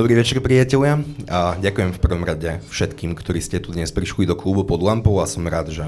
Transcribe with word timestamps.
Dobrý 0.00 0.16
večer, 0.16 0.40
priatelia. 0.40 0.96
A 1.28 1.60
ďakujem 1.60 1.92
v 1.92 2.00
prvom 2.00 2.24
rade 2.24 2.64
všetkým, 2.72 3.12
ktorí 3.12 3.36
ste 3.44 3.60
tu 3.60 3.76
dnes 3.76 3.92
prišli 3.92 4.24
do 4.24 4.32
klubu 4.32 4.64
pod 4.64 4.80
lampou 4.80 5.20
a 5.20 5.28
som 5.28 5.44
rád, 5.44 5.76
že 5.76 5.84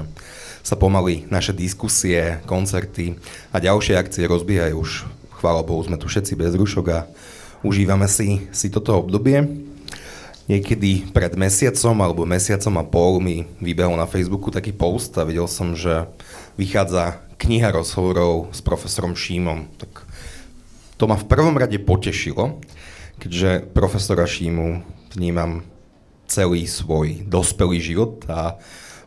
sa 0.61 0.77
pomaly 0.77 1.25
naše 1.33 1.49
diskusie, 1.49 2.37
koncerty 2.45 3.17
a 3.49 3.57
ďalšie 3.57 3.97
akcie 3.97 4.29
rozbiehajú 4.29 4.77
už. 4.77 5.09
Chvála 5.41 5.65
Bohu, 5.65 5.81
sme 5.81 5.97
tu 5.97 6.05
všetci 6.05 6.37
bez 6.37 6.53
rušok 6.53 6.85
a 6.93 7.09
užívame 7.65 8.05
si, 8.05 8.45
si 8.53 8.69
toto 8.69 9.01
obdobie. 9.01 9.49
Niekedy 10.45 11.09
pred 11.09 11.33
mesiacom 11.33 11.97
alebo 11.97 12.29
mesiacom 12.29 12.73
a 12.77 12.85
pol 12.85 13.17
mi 13.17 13.49
vybehol 13.65 13.97
na 13.97 14.05
Facebooku 14.05 14.53
taký 14.53 14.77
post 14.77 15.17
a 15.17 15.25
videl 15.25 15.49
som, 15.49 15.73
že 15.73 16.05
vychádza 16.53 17.17
kniha 17.41 17.73
rozhovorov 17.73 18.53
s 18.53 18.61
profesorom 18.61 19.17
Šímom. 19.17 19.73
Tak 19.81 20.05
to 21.01 21.09
ma 21.09 21.17
v 21.17 21.25
prvom 21.25 21.57
rade 21.57 21.81
potešilo, 21.81 22.61
keďže 23.19 23.69
profesora 23.73 24.25
Šímu 24.25 24.85
vnímam 25.13 25.65
celý 26.25 26.65
svoj 26.65 27.27
dospelý 27.29 27.77
život 27.77 28.25
a 28.25 28.57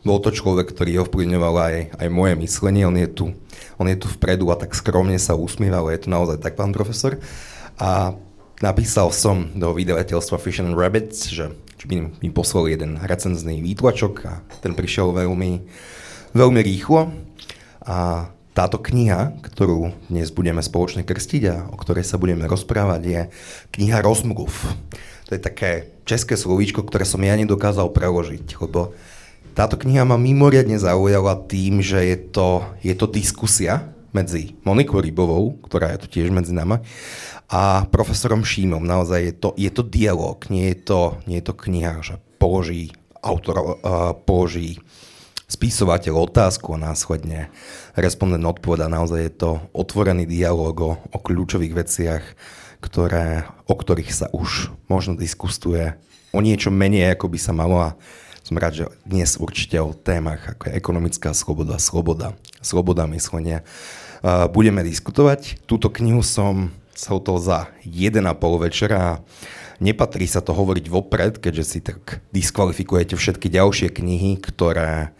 bol 0.06 0.22
to 0.22 0.30
človek, 0.30 0.70
ktorý 0.70 1.02
ovplyvňoval 1.02 1.54
aj, 1.58 1.76
aj 1.98 2.08
moje 2.14 2.38
myslenie. 2.38 2.86
On 2.86 2.94
je, 2.94 3.10
tu, 3.10 3.34
on 3.74 3.86
je 3.90 3.98
tu 3.98 4.06
vpredu 4.06 4.46
a 4.54 4.56
tak 4.56 4.70
skromne 4.78 5.18
sa 5.18 5.34
usmieval. 5.34 5.90
Je 5.90 6.06
to 6.06 6.14
naozaj 6.14 6.38
tak, 6.38 6.54
pán 6.54 6.70
profesor. 6.70 7.18
A 7.74 8.14
napísal 8.62 9.10
som 9.10 9.50
do 9.58 9.74
vydavateľstva 9.74 10.38
Fish 10.38 10.62
and 10.62 10.78
Rabbits, 10.78 11.26
že 11.26 11.50
by 11.86 12.22
mi 12.22 12.30
poslal 12.30 12.70
jeden 12.70 13.02
recenzný 13.02 13.58
výtlačok 13.62 14.14
a 14.26 14.32
ten 14.62 14.78
prišiel 14.78 15.10
veľmi, 15.10 15.66
veľmi 16.34 16.60
rýchlo. 16.62 17.10
A 17.82 18.30
táto 18.56 18.80
kniha, 18.80 19.36
ktorú 19.44 19.92
dnes 20.08 20.32
budeme 20.32 20.64
spoločne 20.64 21.04
krstiť 21.04 21.42
a 21.52 21.68
o 21.68 21.76
ktorej 21.76 22.08
sa 22.08 22.16
budeme 22.16 22.48
rozprávať, 22.48 23.02
je 23.04 23.20
kniha 23.76 24.00
Rozmluv. 24.00 24.48
To 25.28 25.30
je 25.36 25.40
také 25.42 25.92
české 26.08 26.40
slovíčko, 26.40 26.80
ktoré 26.80 27.04
som 27.04 27.20
ja 27.20 27.36
nedokázal 27.36 27.92
preložiť, 27.92 28.56
lebo 28.64 28.96
táto 29.52 29.76
kniha 29.76 30.08
ma 30.08 30.16
mimoriadne 30.16 30.80
zaujala 30.80 31.36
tým, 31.44 31.84
že 31.84 32.00
je 32.00 32.16
to, 32.32 32.64
je 32.80 32.96
to 32.96 33.04
diskusia 33.04 33.92
medzi 34.16 34.56
Monikou 34.64 35.04
Rybovou, 35.04 35.60
ktorá 35.60 35.92
je 35.92 36.08
tu 36.08 36.16
tiež 36.16 36.32
medzi 36.32 36.56
nami, 36.56 36.80
a 37.52 37.84
profesorom 37.92 38.40
Šímom. 38.40 38.80
Naozaj 38.80 39.20
je 39.20 39.34
to, 39.36 39.48
je 39.60 39.68
to 39.68 39.84
dialog, 39.84 40.40
nie 40.48 40.72
je 40.72 40.78
to, 40.80 41.00
nie 41.28 41.44
je 41.44 41.46
to 41.52 41.54
kniha, 41.54 42.00
že 42.00 42.16
položí 42.40 42.96
autor 43.20 43.56
uh, 43.60 44.16
položí 44.16 44.80
spisovateľ 45.46 46.26
otázku 46.26 46.74
a 46.74 46.82
následne 46.90 47.48
respondent 47.94 48.42
odpoveda. 48.42 48.90
Naozaj 48.90 49.20
je 49.22 49.32
to 49.34 49.50
otvorený 49.70 50.26
dialog 50.26 50.74
o, 50.82 50.92
o 50.98 51.18
kľúčových 51.18 51.74
veciach, 51.74 52.24
ktoré, 52.82 53.46
o 53.70 53.74
ktorých 53.74 54.10
sa 54.10 54.26
už 54.34 54.74
možno 54.90 55.14
diskustuje 55.14 55.94
o 56.34 56.38
niečo 56.42 56.74
menej, 56.74 57.14
ako 57.14 57.30
by 57.30 57.38
sa 57.38 57.52
malo 57.54 57.78
a 57.78 57.94
som 58.46 58.58
rád, 58.58 58.74
že 58.78 58.84
dnes 59.02 59.34
určite 59.42 59.74
o 59.82 59.90
témach 59.90 60.54
ako 60.54 60.70
je 60.70 60.78
ekonomická 60.78 61.34
sloboda, 61.34 61.82
sloboda, 61.82 62.38
sloboda 62.62 63.02
myslenia 63.10 63.66
budeme 64.54 64.86
diskutovať. 64.86 65.66
Túto 65.66 65.90
knihu 65.90 66.22
som 66.22 66.70
to 66.94 67.34
za 67.42 67.68
1,5 67.82 68.22
večera 68.62 69.20
nepatrí 69.82 70.24
sa 70.30 70.40
to 70.40 70.56
hovoriť 70.56 70.86
vopred, 70.88 71.42
keďže 71.42 71.64
si 71.64 71.78
tak 71.84 72.24
diskvalifikujete 72.32 73.18
všetky 73.18 73.52
ďalšie 73.52 73.92
knihy, 73.92 74.40
ktoré 74.40 75.12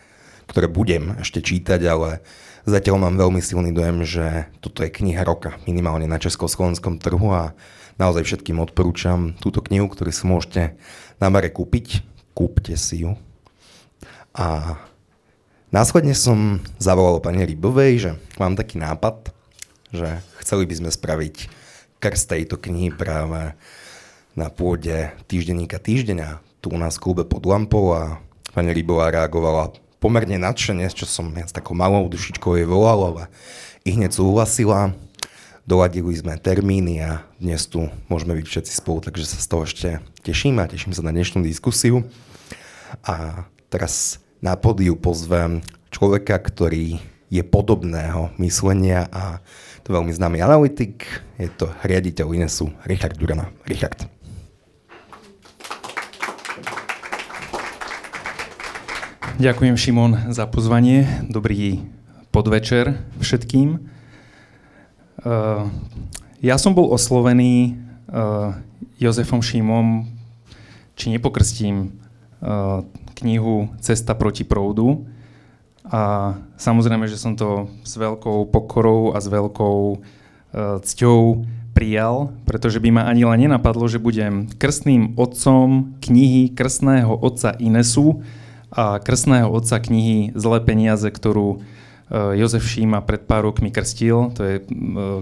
ktoré 0.47 0.67
budem 0.71 1.19
ešte 1.21 1.43
čítať, 1.43 1.81
ale 1.87 2.23
zatiaľ 2.67 3.03
mám 3.03 3.15
veľmi 3.19 3.43
silný 3.43 3.71
dojem, 3.75 4.07
že 4.07 4.51
toto 4.63 4.83
je 4.83 4.91
kniha 4.91 5.23
roka, 5.27 5.59
minimálne 5.67 6.07
na 6.07 6.19
československom 6.19 6.99
trhu 7.03 7.31
a 7.35 7.55
naozaj 7.99 8.27
všetkým 8.27 8.59
odporúčam 8.63 9.35
túto 9.39 9.63
knihu, 9.63 9.91
ktorú 9.91 10.11
si 10.11 10.25
môžete 10.27 10.63
na 11.19 11.29
bare 11.31 11.51
kúpiť. 11.51 12.03
Kúpte 12.37 12.77
si 12.77 13.09
ju. 13.09 13.17
A 14.37 14.77
následne 15.73 16.13
som 16.13 16.61
zavolal 16.77 17.25
pani 17.25 17.49
Rybovej, 17.49 17.93
že 17.97 18.11
mám 18.37 18.53
taký 18.53 18.77
nápad, 18.77 19.33
že 19.89 20.21
chceli 20.45 20.69
by 20.69 20.75
sme 20.85 20.91
spraviť 20.93 21.49
krst 21.97 22.29
tejto 22.29 22.61
knihy 22.61 22.93
práve 22.93 23.57
na 24.37 24.53
pôde 24.53 25.17
týždenníka 25.33 25.81
týždeňa 25.81 26.45
tu 26.61 26.75
u 26.75 26.77
nás 26.77 27.01
v 27.01 27.09
klube 27.09 27.25
pod 27.25 27.49
lampou 27.49 27.97
a 27.97 28.21
pani 28.53 28.77
Rybová 28.77 29.09
reagovala 29.09 29.73
pomerne 29.99 30.39
nadšene, 30.39 30.87
čo 30.93 31.09
som 31.09 31.33
ja 31.35 31.47
s 31.49 31.55
takou 31.55 31.73
malou 31.73 32.07
dušičkou 32.09 32.57
jej 32.57 32.69
volal, 32.69 33.01
ale 33.15 33.23
i 33.87 33.95
hneď 33.95 34.17
súhlasila. 34.17 34.93
Doladili 35.67 36.15
sme 36.15 36.39
termíny 36.39 37.03
a 37.03 37.27
dnes 37.43 37.67
tu 37.67 37.91
môžeme 38.07 38.39
byť 38.39 38.47
všetci 38.47 38.73
spolu, 38.79 39.03
takže 39.03 39.27
sa 39.27 39.39
z 39.43 39.47
toho 39.51 39.63
ešte 39.67 39.89
teším 40.23 40.63
a 40.63 40.71
teším 40.71 40.95
sa 40.95 41.03
na 41.03 41.11
dnešnú 41.11 41.43
diskusiu. 41.43 42.07
A 43.03 43.47
teraz 43.67 44.23
na 44.39 44.55
pódiu 44.55 44.95
pozvem 44.95 45.67
človeka, 45.91 46.39
ktorý 46.39 47.03
je 47.27 47.43
podobného 47.43 48.31
myslenia 48.39 49.11
a 49.11 49.43
to 49.83 49.91
veľmi 49.91 50.15
známy 50.15 50.39
analytik, 50.39 51.03
je 51.35 51.51
to 51.51 51.67
riaditeľ 51.83 52.31
Inesu 52.31 52.71
Richard 52.87 53.19
Durana. 53.19 53.51
Richard. 53.67 54.16
Ďakujem 59.37 59.77
Šimon 59.77 60.33
za 60.33 60.49
pozvanie. 60.49 61.05
Dobrý 61.29 61.85
podvečer 62.33 63.05
všetkým. 63.21 63.85
Uh, 65.21 65.69
ja 66.41 66.57
som 66.57 66.73
bol 66.73 66.89
oslovený 66.89 67.77
uh, 68.09 68.57
Jozefom 68.97 69.45
Šimom, 69.45 70.09
či 70.97 71.13
nepokrstím 71.13 72.01
uh, 72.41 72.81
knihu 73.21 73.77
Cesta 73.85 74.17
proti 74.17 74.49
proudu. 74.49 75.05
A 75.85 76.33
samozrejme, 76.57 77.05
že 77.05 77.21
som 77.21 77.37
to 77.37 77.69
s 77.85 77.93
veľkou 77.93 78.49
pokorou 78.49 79.13
a 79.13 79.21
s 79.21 79.29
veľkou 79.29 80.01
cťou 80.81 81.45
prijal, 81.77 82.33
pretože 82.49 82.81
by 82.81 82.89
ma 82.89 83.03
ani 83.05 83.29
len 83.29 83.45
nenapadlo, 83.45 83.85
že 83.85 84.01
budem 84.01 84.49
krstným 84.57 85.13
otcom 85.21 85.93
knihy 86.01 86.57
krstného 86.57 87.13
otca 87.21 87.53
Inesu, 87.61 88.25
a 88.73 88.99
krstného 88.99 89.47
otca 89.51 89.79
knihy 89.79 90.35
Zlé 90.35 90.59
peniaze, 90.63 91.07
ktorú 91.07 91.59
e, 92.11 92.39
Jozef 92.41 92.67
Šíma 92.67 93.03
pred 93.07 93.23
pár 93.23 93.47
rokmi 93.47 93.71
krstil. 93.71 94.35
To 94.35 94.41
je 94.43 94.55
e, 94.59 94.63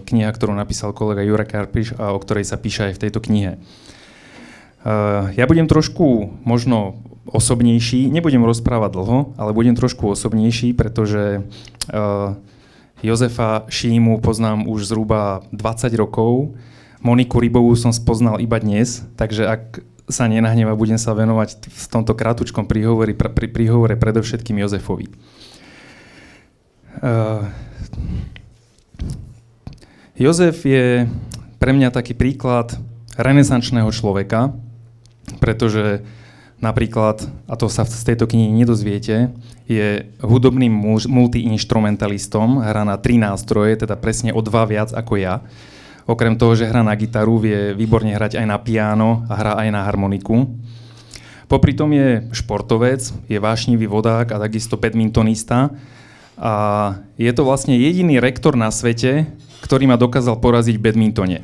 kniha, 0.05 0.31
ktorú 0.33 0.57
napísal 0.57 0.97
kolega 0.97 1.21
Jurek 1.21 1.53
Karpiš 1.53 1.97
a 2.01 2.17
o 2.17 2.19
ktorej 2.21 2.49
sa 2.49 2.57
píše 2.57 2.89
aj 2.89 2.97
v 2.97 3.03
tejto 3.09 3.21
knihe. 3.21 3.53
E, 3.57 3.59
ja 5.37 5.45
budem 5.45 5.69
trošku 5.69 6.33
možno 6.43 7.05
osobnejší, 7.25 8.13
nebudem 8.13 8.45
rozprávať 8.45 8.91
dlho, 9.01 9.19
ale 9.41 9.57
budem 9.57 9.73
trošku 9.73 10.13
osobnejší, 10.13 10.77
pretože 10.77 11.41
Jozefa 13.01 13.65
Šímu 13.69 14.21
poznám 14.21 14.69
už 14.69 14.93
zhruba 14.93 15.41
20 15.53 15.89
rokov. 15.97 16.53
Moniku 17.01 17.41
Rybovú 17.41 17.77
som 17.81 17.97
spoznal 17.97 18.45
iba 18.45 18.61
dnes, 18.61 19.09
takže 19.17 19.49
ak 19.49 19.85
sa 20.05 20.29
nenahneva, 20.29 20.77
budem 20.77 21.01
sa 21.01 21.17
venovať 21.17 21.65
v 21.65 21.85
tomto 21.89 22.13
krátučkom 22.13 22.69
príhovore, 22.69 23.17
pri 23.17 23.49
príhovore 23.49 23.97
predovšetkým 23.97 24.61
Jozefovi. 24.61 25.09
Uh, 27.01 27.49
Jozef 30.15 30.63
je 30.63 31.11
pre 31.59 31.73
mňa 31.75 31.91
taký 31.91 32.15
príklad 32.15 32.77
renesančného 33.19 33.91
človeka, 33.91 34.55
pretože 35.41 36.05
napríklad, 36.63 37.25
a 37.49 37.55
to 37.59 37.67
sa 37.67 37.83
z 37.89 38.15
tejto 38.15 38.31
knihy 38.31 38.53
nedozviete, 38.53 39.35
je 39.65 40.07
hudobným 40.21 40.73
multiinstrumentalistom, 41.09 42.63
hrá 42.63 42.85
na 42.85 43.01
tri 43.01 43.17
nástroje, 43.17 43.81
teda 43.81 43.97
presne 43.97 44.31
o 44.37 44.41
dva 44.45 44.69
viac 44.69 44.93
ako 44.93 45.17
ja. 45.17 45.41
Okrem 46.05 46.37
toho, 46.37 46.53
že 46.53 46.69
hrá 46.69 46.85
na 46.85 46.93
gitaru, 46.93 47.41
vie 47.41 47.73
výborne 47.73 48.13
hrať 48.13 48.37
aj 48.37 48.47
na 48.47 48.61
piano 48.61 49.25
a 49.29 49.35
hrá 49.41 49.53
aj 49.57 49.69
na 49.73 49.81
harmoniku. 49.89 50.45
Popri 51.49 51.73
tom 51.73 51.93
je 51.97 52.29
športovec, 52.33 53.01
je 53.29 53.39
vášnivý 53.41 53.89
vodák 53.89 54.29
a 54.33 54.41
takisto 54.41 54.77
badmintonista. 54.77 55.73
A 56.37 56.53
je 57.17 57.31
to 57.33 57.47
vlastne 57.47 57.79
jediný 57.79 58.21
rektor 58.21 58.53
na 58.53 58.69
svete, 58.69 59.33
ktorý 59.65 59.89
ma 59.89 59.97
dokázal 59.97 60.37
poraziť 60.41 60.77
v 60.77 60.85
badmintone. 60.85 61.39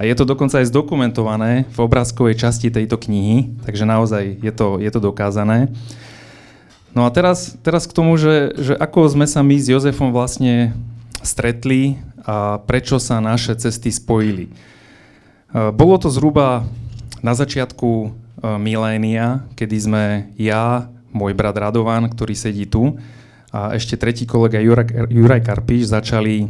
A 0.00 0.08
je 0.08 0.14
to 0.16 0.24
dokonca 0.24 0.62
aj 0.62 0.72
zdokumentované 0.72 1.68
v 1.68 1.78
obrázkovej 1.78 2.40
časti 2.40 2.72
tejto 2.72 2.96
knihy, 2.96 3.60
takže 3.60 3.84
naozaj 3.84 4.40
je 4.40 4.52
to, 4.56 4.80
je 4.80 4.88
to 4.88 5.00
dokázané. 5.04 5.68
No 6.96 7.04
a 7.04 7.10
teraz, 7.12 7.56
teraz 7.60 7.84
k 7.84 7.96
tomu, 7.96 8.16
že, 8.16 8.56
že 8.56 8.74
ako 8.76 9.08
sme 9.12 9.28
sa 9.28 9.44
my 9.44 9.56
s 9.56 9.68
Jozefom 9.68 10.12
vlastne 10.12 10.76
stretli 11.24 11.96
a 12.22 12.62
prečo 12.62 13.02
sa 13.02 13.18
naše 13.18 13.58
cesty 13.58 13.90
spojili. 13.90 14.46
E, 14.46 14.52
bolo 15.74 15.98
to 15.98 16.08
zhruba 16.08 16.66
na 17.20 17.34
začiatku 17.34 17.90
e, 17.90 18.08
milénia, 18.58 19.46
kedy 19.58 19.76
sme 19.76 20.04
ja, 20.38 20.90
môj 21.10 21.34
brat 21.34 21.58
Radovan, 21.58 22.08
ktorý 22.08 22.34
sedí 22.38 22.64
tu, 22.64 22.96
a 23.52 23.76
ešte 23.76 24.00
tretí 24.00 24.24
kolega 24.24 24.56
Juraj, 24.64 25.12
Juraj 25.12 25.42
Karpiš 25.44 25.92
začali 25.92 26.46
e, 26.46 26.48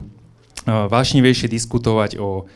vášnivejšie 0.66 1.50
diskutovať 1.50 2.20
o 2.20 2.46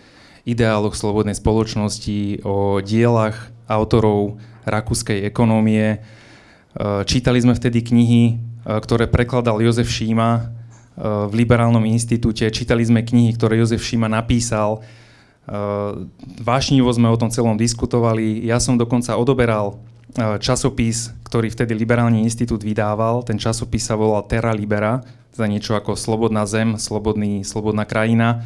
ideáloch 0.47 0.95
slobodnej 0.95 1.35
spoločnosti, 1.35 2.47
o 2.47 2.79
dielach 2.79 3.51
autorov 3.67 4.39
rakúskej 4.63 5.27
ekonómie. 5.27 6.07
Čítali 7.03 7.43
sme 7.43 7.59
vtedy 7.59 7.83
knihy, 7.83 8.39
ktoré 8.63 9.11
prekladal 9.11 9.59
Jozef 9.59 9.91
Šíma 9.91 10.56
v 10.97 11.33
Liberálnom 11.37 11.85
institúte. 11.85 12.49
Čítali 12.49 12.81
sme 12.83 13.05
knihy, 13.05 13.37
ktoré 13.37 13.61
Jozef 13.61 13.85
Šíma 13.85 14.09
napísal. 14.09 14.81
Vášnivo 16.41 16.89
sme 16.91 17.13
o 17.13 17.21
tom 17.21 17.29
celom 17.29 17.55
diskutovali. 17.55 18.43
Ja 18.49 18.57
som 18.59 18.81
dokonca 18.81 19.15
odoberal 19.15 19.77
časopis, 20.41 21.13
ktorý 21.29 21.53
vtedy 21.53 21.77
Liberálny 21.77 22.25
institút 22.25 22.65
vydával. 22.65 23.21
Ten 23.23 23.37
časopis 23.37 23.85
sa 23.85 23.95
volal 23.95 24.25
Terra 24.25 24.57
Libera, 24.57 25.05
teda 25.37 25.45
niečo 25.45 25.77
ako 25.77 25.95
Slobodná 25.95 26.49
zem, 26.49 26.81
slobodný, 26.81 27.45
slobodná 27.45 27.85
krajina 27.85 28.43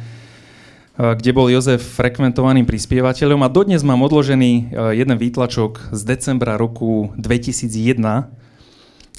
kde 0.99 1.31
bol 1.31 1.47
Jozef 1.47 1.81
frekventovaným 1.97 2.67
prispievateľom 2.67 3.41
a 3.41 3.49
dodnes 3.49 3.81
mám 3.81 4.03
odložený 4.03 4.75
jeden 4.91 5.17
výtlačok 5.17 5.95
z 5.95 6.01
decembra 6.03 6.59
roku 6.59 7.15
2001, 7.15 7.95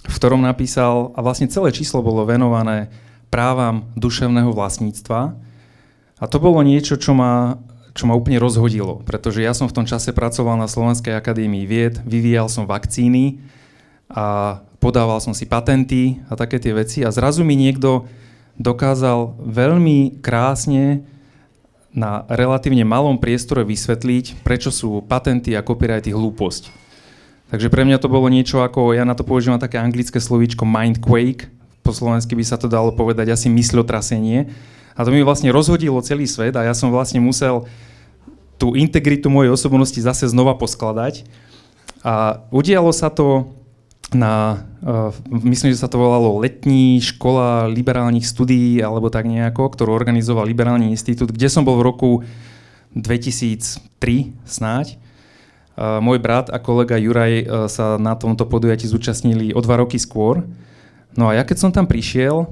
v 0.04 0.14
ktorom 0.14 0.44
napísal, 0.44 1.16
a 1.16 1.24
vlastne 1.24 1.48
celé 1.48 1.72
číslo 1.72 2.04
bolo 2.04 2.28
venované 2.28 2.92
právam 3.32 3.88
duševného 3.96 4.52
vlastníctva. 4.52 5.32
A 6.20 6.24
to 6.28 6.36
bolo 6.36 6.60
niečo, 6.60 7.00
čo 7.00 7.16
ma, 7.16 7.56
čo 7.96 8.04
ma 8.04 8.12
úplne 8.12 8.36
rozhodilo, 8.36 9.00
pretože 9.08 9.40
ja 9.40 9.56
som 9.56 9.66
v 9.66 9.74
tom 9.80 9.88
čase 9.88 10.12
pracoval 10.12 10.60
na 10.60 10.68
Slovenskej 10.68 11.16
akadémii 11.16 11.64
vied, 11.64 11.96
vyvíjal 12.04 12.52
som 12.52 12.68
vakcíny 12.68 13.40
a 14.12 14.60
podával 14.76 15.18
som 15.24 15.32
si 15.32 15.48
patenty 15.48 16.20
a 16.28 16.36
také 16.36 16.60
tie 16.60 16.76
veci 16.76 17.00
a 17.00 17.08
zrazu 17.08 17.40
mi 17.40 17.56
niekto 17.56 18.04
dokázal 18.60 19.40
veľmi 19.40 20.20
krásne 20.20 21.08
na 21.92 22.24
relatívne 22.28 22.84
malom 22.84 23.16
priestore 23.16 23.64
vysvetliť, 23.64 24.44
prečo 24.44 24.68
sú 24.68 25.00
patenty 25.04 25.56
a 25.56 25.64
copyrighty 25.64 26.12
hlúposť. 26.12 26.72
Takže 27.52 27.68
pre 27.68 27.84
mňa 27.84 28.00
to 28.00 28.08
bolo 28.08 28.32
niečo 28.32 28.64
ako, 28.64 28.96
ja 28.96 29.04
na 29.04 29.12
to 29.12 29.28
používam 29.28 29.60
také 29.60 29.76
anglické 29.76 30.16
slovíčko 30.16 30.64
mindquake, 30.64 31.52
po 31.82 31.90
slovensky 31.90 32.38
by 32.38 32.44
sa 32.46 32.56
to 32.56 32.70
dalo 32.70 32.94
povedať 32.94 33.34
asi 33.34 33.50
myslotrasenie. 33.50 34.50
A 34.94 35.00
to 35.02 35.10
mi 35.10 35.26
vlastne 35.26 35.50
rozhodilo 35.50 35.98
celý 36.04 36.30
svet 36.30 36.54
a 36.54 36.66
ja 36.66 36.74
som 36.76 36.94
vlastne 36.94 37.18
musel 37.18 37.66
tú 38.60 38.78
integritu 38.78 39.26
mojej 39.26 39.50
osobnosti 39.50 39.98
zase 39.98 40.30
znova 40.30 40.54
poskladať. 40.54 41.26
A 42.06 42.46
udialo 42.54 42.94
sa 42.94 43.10
to 43.10 43.50
na, 44.14 44.66
uh, 44.84 45.10
myslím, 45.32 45.72
že 45.72 45.80
sa 45.80 45.88
to 45.88 45.96
volalo 45.96 46.38
Letní 46.38 47.00
škola 47.00 47.66
liberálnych 47.66 48.26
studií, 48.26 48.78
alebo 48.84 49.08
tak 49.08 49.24
nejako, 49.24 49.72
ktorú 49.72 49.96
organizoval 49.96 50.44
Liberálny 50.44 50.92
institút, 50.92 51.32
kde 51.32 51.48
som 51.48 51.64
bol 51.64 51.80
v 51.80 51.86
roku 51.88 52.10
2003 52.92 54.36
snáď. 54.44 55.00
Uh, 55.72 56.04
môj 56.04 56.20
brat 56.20 56.52
a 56.52 56.60
kolega 56.60 57.00
Juraj 57.00 57.32
uh, 57.42 57.44
sa 57.72 57.96
na 57.96 58.12
tomto 58.12 58.44
podujatí 58.44 58.84
zúčastnili 58.84 59.56
o 59.56 59.60
dva 59.64 59.80
roky 59.80 59.96
skôr. 59.96 60.44
No 61.12 61.28
a 61.28 61.36
ja 61.36 61.44
keď 61.44 61.56
som 61.60 61.70
tam 61.74 61.84
prišiel, 61.84 62.48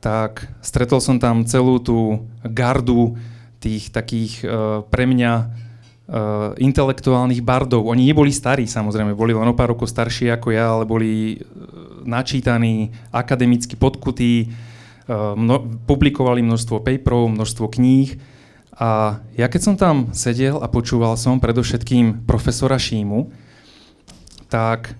tak 0.00 0.48
stretol 0.64 0.98
som 1.04 1.20
tam 1.20 1.44
celú 1.44 1.76
tú 1.76 2.24
gardu 2.40 3.20
tých 3.60 3.92
takých 3.92 4.40
uh, 4.40 4.80
pre 4.88 5.04
mňa 5.04 5.32
uh, 5.44 5.46
intelektuálnych 6.56 7.44
bardov. 7.44 7.84
Oni 7.84 8.08
neboli 8.08 8.32
starí, 8.32 8.64
samozrejme, 8.64 9.12
boli 9.12 9.36
len 9.36 9.44
o 9.44 9.52
pár 9.52 9.76
rokov 9.76 9.92
starší 9.92 10.32
ako 10.32 10.48
ja, 10.56 10.72
ale 10.72 10.88
boli 10.88 11.36
uh, 11.36 12.00
načítaní, 12.08 12.96
akademicky 13.12 13.76
podkutí, 13.76 14.48
uh, 14.48 15.36
mno, 15.36 15.84
publikovali 15.84 16.40
množstvo 16.40 16.80
paperov, 16.80 17.36
množstvo 17.36 17.68
kníh. 17.68 18.16
A 18.80 19.20
ja 19.36 19.52
keď 19.52 19.60
som 19.60 19.76
tam 19.76 20.08
sedel 20.16 20.56
a 20.56 20.64
počúval 20.64 21.20
som 21.20 21.36
predovšetkým 21.36 22.24
profesora 22.24 22.80
Šímu, 22.80 23.28
tak 24.48 24.96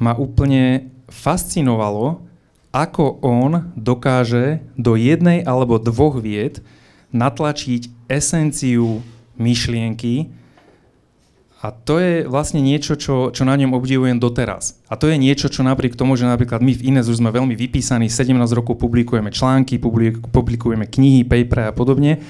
ma 0.00 0.16
úplne 0.16 0.95
fascinovalo, 1.08 2.22
ako 2.74 3.22
on 3.24 3.72
dokáže 3.72 4.60
do 4.76 4.98
jednej 5.00 5.40
alebo 5.46 5.80
dvoch 5.80 6.20
vied 6.20 6.60
natlačiť 7.14 8.10
esenciu 8.12 9.00
myšlienky. 9.40 10.28
A 11.64 11.72
to 11.72 11.98
je 11.98 12.28
vlastne 12.28 12.60
niečo, 12.60 12.94
čo, 13.00 13.32
čo 13.32 13.42
na 13.48 13.56
ňom 13.56 13.74
obdivujem 13.74 14.20
doteraz. 14.20 14.76
A 14.86 14.94
to 14.94 15.08
je 15.08 15.16
niečo, 15.16 15.48
čo 15.48 15.64
napriek 15.64 15.96
tomu, 15.96 16.14
že 16.14 16.28
napríklad 16.28 16.60
my 16.60 16.76
v 16.76 16.84
Ines 16.92 17.08
už 17.08 17.18
sme 17.18 17.32
veľmi 17.32 17.56
vypísaní, 17.56 18.12
17 18.12 18.36
rokov 18.52 18.76
publikujeme 18.76 19.32
články, 19.32 19.80
publikujeme 20.30 20.84
knihy, 20.86 21.24
paper 21.24 21.72
a 21.72 21.74
podobne, 21.74 22.20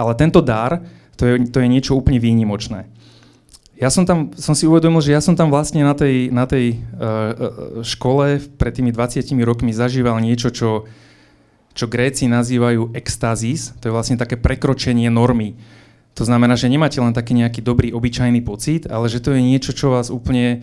ale 0.00 0.12
tento 0.16 0.40
dar, 0.40 0.80
to 1.14 1.28
je, 1.28 1.52
to 1.52 1.60
je 1.60 1.68
niečo 1.68 1.92
úplne 1.92 2.16
výnimočné. 2.16 2.88
Ja 3.80 3.88
som 3.88 4.04
tam, 4.04 4.28
som 4.36 4.52
si 4.52 4.68
uvedomil, 4.68 5.00
že 5.00 5.16
ja 5.16 5.24
som 5.24 5.32
tam 5.32 5.48
vlastne 5.48 5.80
na 5.80 5.96
tej, 5.96 6.28
na 6.28 6.44
tej 6.44 6.76
uh, 6.76 7.80
škole 7.80 8.36
pred 8.60 8.76
tými 8.76 8.92
20 8.92 9.24
rokmi 9.40 9.72
zažíval 9.72 10.20
niečo, 10.20 10.52
čo, 10.52 10.84
čo 11.72 11.88
Gréci 11.88 12.28
nazývajú 12.28 12.92
extazis, 12.92 13.72
to 13.80 13.88
je 13.88 13.96
vlastne 13.96 14.20
také 14.20 14.36
prekročenie 14.36 15.08
normy. 15.08 15.56
To 16.12 16.28
znamená, 16.28 16.60
že 16.60 16.68
nemáte 16.68 17.00
len 17.00 17.16
taký 17.16 17.32
nejaký 17.32 17.64
dobrý, 17.64 17.96
obyčajný 17.96 18.44
pocit, 18.44 18.84
ale 18.84 19.08
že 19.08 19.24
to 19.24 19.32
je 19.32 19.40
niečo, 19.40 19.72
čo 19.72 19.88
vás 19.88 20.12
úplne 20.12 20.60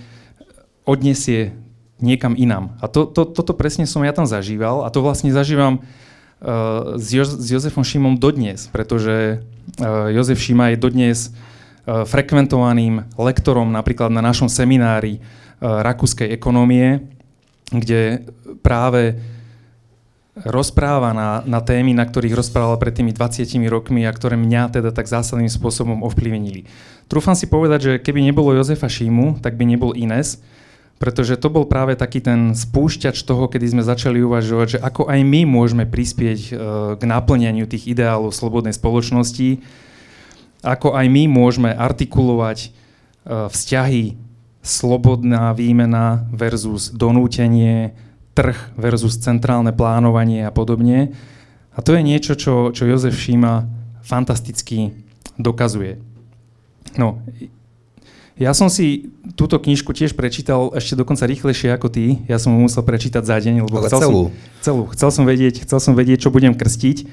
odnesie 0.86 1.58
niekam 1.98 2.38
inám. 2.38 2.78
A 2.78 2.86
to, 2.86 3.10
to, 3.10 3.26
toto 3.26 3.58
presne 3.58 3.90
som 3.90 4.06
ja 4.06 4.14
tam 4.14 4.30
zažíval 4.30 4.86
a 4.86 4.94
to 4.94 5.02
vlastne 5.02 5.34
zažívam 5.34 5.82
uh, 5.82 7.02
s, 7.02 7.18
jo- 7.18 7.26
s 7.26 7.50
Jozefom 7.50 7.82
Šimom 7.82 8.22
dodnes, 8.22 8.70
pretože 8.70 9.42
uh, 9.82 10.14
Jozef 10.14 10.38
Šima 10.38 10.70
je 10.70 10.78
dodnes 10.78 11.34
uh, 11.34 11.57
frekventovaným 11.88 13.16
lektorom 13.16 13.72
napríklad 13.72 14.12
na 14.12 14.20
našom 14.20 14.52
seminári 14.52 15.24
uh, 15.24 15.80
rakúskej 15.82 16.36
ekonómie, 16.36 17.08
kde 17.72 18.28
práve 18.60 19.16
rozpráva 20.46 21.18
na, 21.18 21.42
na 21.50 21.64
témy, 21.66 21.98
na 21.98 22.06
ktorých 22.06 22.38
rozprával 22.38 22.78
pred 22.78 22.94
tými 22.94 23.10
20 23.10 23.50
rokmi 23.72 24.06
a 24.06 24.14
ktoré 24.14 24.38
mňa 24.38 24.70
teda 24.70 24.94
tak 24.94 25.10
zásadným 25.10 25.50
spôsobom 25.50 26.06
ovplyvnili. 26.06 26.70
Trúfam 27.10 27.34
si 27.34 27.50
povedať, 27.50 27.80
že 27.82 27.94
keby 27.98 28.22
nebolo 28.22 28.54
Jozefa 28.54 28.86
Šímu, 28.86 29.42
tak 29.42 29.58
by 29.58 29.66
nebol 29.66 29.98
Ines, 29.98 30.44
pretože 31.02 31.38
to 31.38 31.50
bol 31.50 31.66
práve 31.66 31.98
taký 31.98 32.22
ten 32.22 32.54
spúšťač 32.54 33.26
toho, 33.26 33.50
kedy 33.50 33.78
sme 33.78 33.84
začali 33.86 34.22
uvažovať, 34.22 34.68
že 34.78 34.80
ako 34.82 35.10
aj 35.10 35.20
my 35.26 35.42
môžeme 35.46 35.86
prispieť 35.90 36.40
uh, 36.42 36.54
k 36.98 37.04
naplňaniu 37.06 37.66
tých 37.70 37.90
ideálov 37.90 38.34
slobodnej 38.34 38.74
spoločnosti, 38.74 39.62
ako 40.66 40.98
aj 40.98 41.06
my 41.10 41.24
môžeme 41.30 41.70
artikulovať 41.74 42.70
uh, 42.70 43.52
vzťahy 43.52 44.18
slobodná 44.62 45.56
výmena 45.56 46.28
versus 46.34 46.92
donútenie, 46.92 47.96
trh 48.36 48.58
versus 48.76 49.18
centrálne 49.18 49.72
plánovanie 49.72 50.44
a 50.44 50.52
podobne. 50.52 51.16
A 51.74 51.80
to 51.82 51.94
je 51.94 52.02
niečo, 52.02 52.34
čo, 52.36 52.74
čo 52.74 52.84
Jozef 52.90 53.16
Šíma 53.16 53.66
fantasticky 54.02 54.94
dokazuje. 55.38 56.02
No, 56.98 57.22
ja 58.38 58.54
som 58.54 58.70
si 58.70 59.10
túto 59.34 59.58
knižku 59.58 59.98
tiež 59.98 60.14
prečítal 60.14 60.70
ešte 60.78 60.94
dokonca 60.94 61.26
rýchlejšie 61.26 61.74
ako 61.74 61.90
ty. 61.90 62.22
Ja 62.30 62.38
som 62.38 62.54
mu 62.54 62.70
musel 62.70 62.86
prečítať 62.86 63.26
za 63.26 63.42
deň, 63.42 63.66
lebo 63.66 63.82
chcel 63.90 63.98
celú. 63.98 64.22
Som, 64.30 64.62
celú. 64.62 64.84
Chcel 64.94 65.10
som, 65.10 65.24
vedieť, 65.26 65.56
chcel 65.66 65.80
som 65.82 65.94
vedieť, 65.98 66.30
čo 66.30 66.34
budem 66.34 66.54
krstiť. 66.54 67.10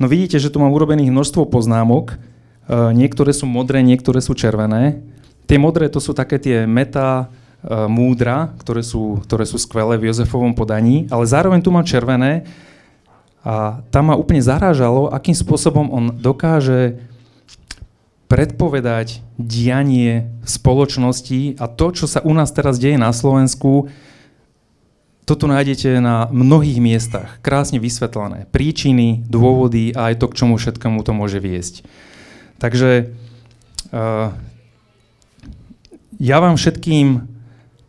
No 0.00 0.08
vidíte, 0.08 0.40
že 0.40 0.48
tu 0.48 0.64
mám 0.64 0.72
urobených 0.72 1.12
množstvo 1.12 1.52
poznámok. 1.52 2.16
Uh, 2.64 2.92
niektoré 2.96 3.36
sú 3.36 3.44
modré, 3.44 3.84
niektoré 3.84 4.24
sú 4.24 4.32
červené. 4.32 5.04
Tie 5.44 5.60
modré 5.60 5.92
to 5.92 6.00
sú 6.00 6.16
také 6.16 6.40
tie 6.40 6.64
meta, 6.64 7.28
Eh, 7.64 7.88
múdra, 7.88 8.52
ktoré 8.60 8.84
sú, 8.84 9.24
ktoré 9.24 9.48
sú 9.48 9.56
skvelé 9.56 9.96
v 9.96 10.12
Jozefovom 10.12 10.52
podaní, 10.52 11.08
ale 11.08 11.24
zároveň 11.24 11.64
tu 11.64 11.72
mám 11.72 11.88
červené 11.88 12.44
a 13.40 13.80
tam 13.88 14.12
ma 14.12 14.20
úplne 14.20 14.44
zarážalo, 14.44 15.08
akým 15.08 15.32
spôsobom 15.32 15.88
on 15.88 16.12
dokáže 16.12 17.00
predpovedať 18.28 19.24
dianie 19.40 20.28
spoločnosti 20.44 21.56
a 21.56 21.64
to, 21.64 21.86
čo 21.96 22.04
sa 22.04 22.20
u 22.20 22.36
nás 22.36 22.52
teraz 22.52 22.76
deje 22.76 23.00
na 23.00 23.08
Slovensku, 23.16 23.88
toto 25.24 25.48
nájdete 25.48 26.04
na 26.04 26.28
mnohých 26.28 26.84
miestach, 26.84 27.40
krásne 27.40 27.80
vysvetlené. 27.80 28.44
Príčiny, 28.52 29.24
dôvody 29.24 29.96
a 29.96 30.12
aj 30.12 30.20
to, 30.20 30.28
k 30.28 30.36
čomu 30.44 30.60
všetkému 30.60 31.00
to 31.00 31.16
môže 31.16 31.40
viesť. 31.40 31.80
Takže 32.64 33.12
uh, 33.92 34.32
ja 36.16 36.40
vám 36.40 36.56
všetkým 36.56 37.28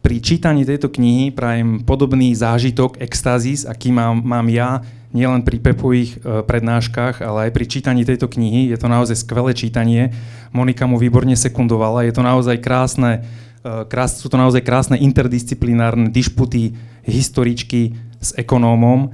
pri 0.03 0.15
čítaní 0.19 0.67
tejto 0.67 0.91
knihy 0.91 1.31
prajem 1.31 1.79
podobný 1.87 2.35
zážitok, 2.35 2.99
extázis, 2.99 3.63
aký 3.63 3.95
mám, 3.95 4.19
mám 4.19 4.51
ja, 4.51 4.83
nielen 5.15 5.41
pri 5.47 5.63
Pepových 5.63 6.19
e, 6.19 6.43
prednáškach, 6.45 7.25
ale 7.25 7.49
aj 7.49 7.51
pri 7.55 7.65
čítaní 7.65 8.05
tejto 8.05 8.29
knihy. 8.29 8.69
Je 8.69 8.77
to 8.77 8.85
naozaj 8.85 9.17
skvelé 9.17 9.57
čítanie. 9.57 10.13
Monika 10.53 10.85
mu 10.85 11.01
výborne 11.01 11.33
sekundovala. 11.33 12.05
Je 12.05 12.13
to 12.13 12.21
naozaj 12.21 12.59
krásne, 12.61 13.25
e, 13.65 13.87
krás, 13.89 14.21
sú 14.21 14.29
to 14.29 14.37
naozaj 14.37 14.61
krásne 14.61 14.99
interdisciplinárne 15.01 16.13
dišputy 16.13 16.77
historičky 17.07 17.97
s 18.21 18.35
ekonómom. 18.37 19.09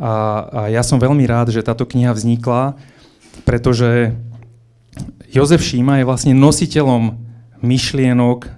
A, 0.00 0.10
a 0.48 0.60
ja 0.72 0.82
som 0.82 0.98
veľmi 0.98 1.22
rád, 1.28 1.54
že 1.54 1.62
táto 1.62 1.86
kniha 1.86 2.10
vznikla, 2.16 2.74
pretože 3.46 4.16
Jozef 5.32 5.64
Šíma 5.64 5.96
je 5.96 6.04
vlastne 6.04 6.36
nositeľom 6.36 7.16
myšlienok, 7.64 8.52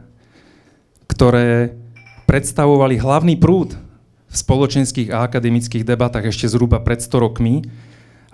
ktoré 1.07 1.79
predstavovali 2.27 2.99
hlavný 2.99 3.39
prúd 3.39 3.79
v 4.27 4.35
spoločenských 4.35 5.15
a 5.15 5.23
akademických 5.31 5.87
debatách 5.87 6.35
ešte 6.35 6.51
zhruba 6.51 6.83
pred 6.83 6.99
100 6.99 7.15
rokmi. 7.23 7.63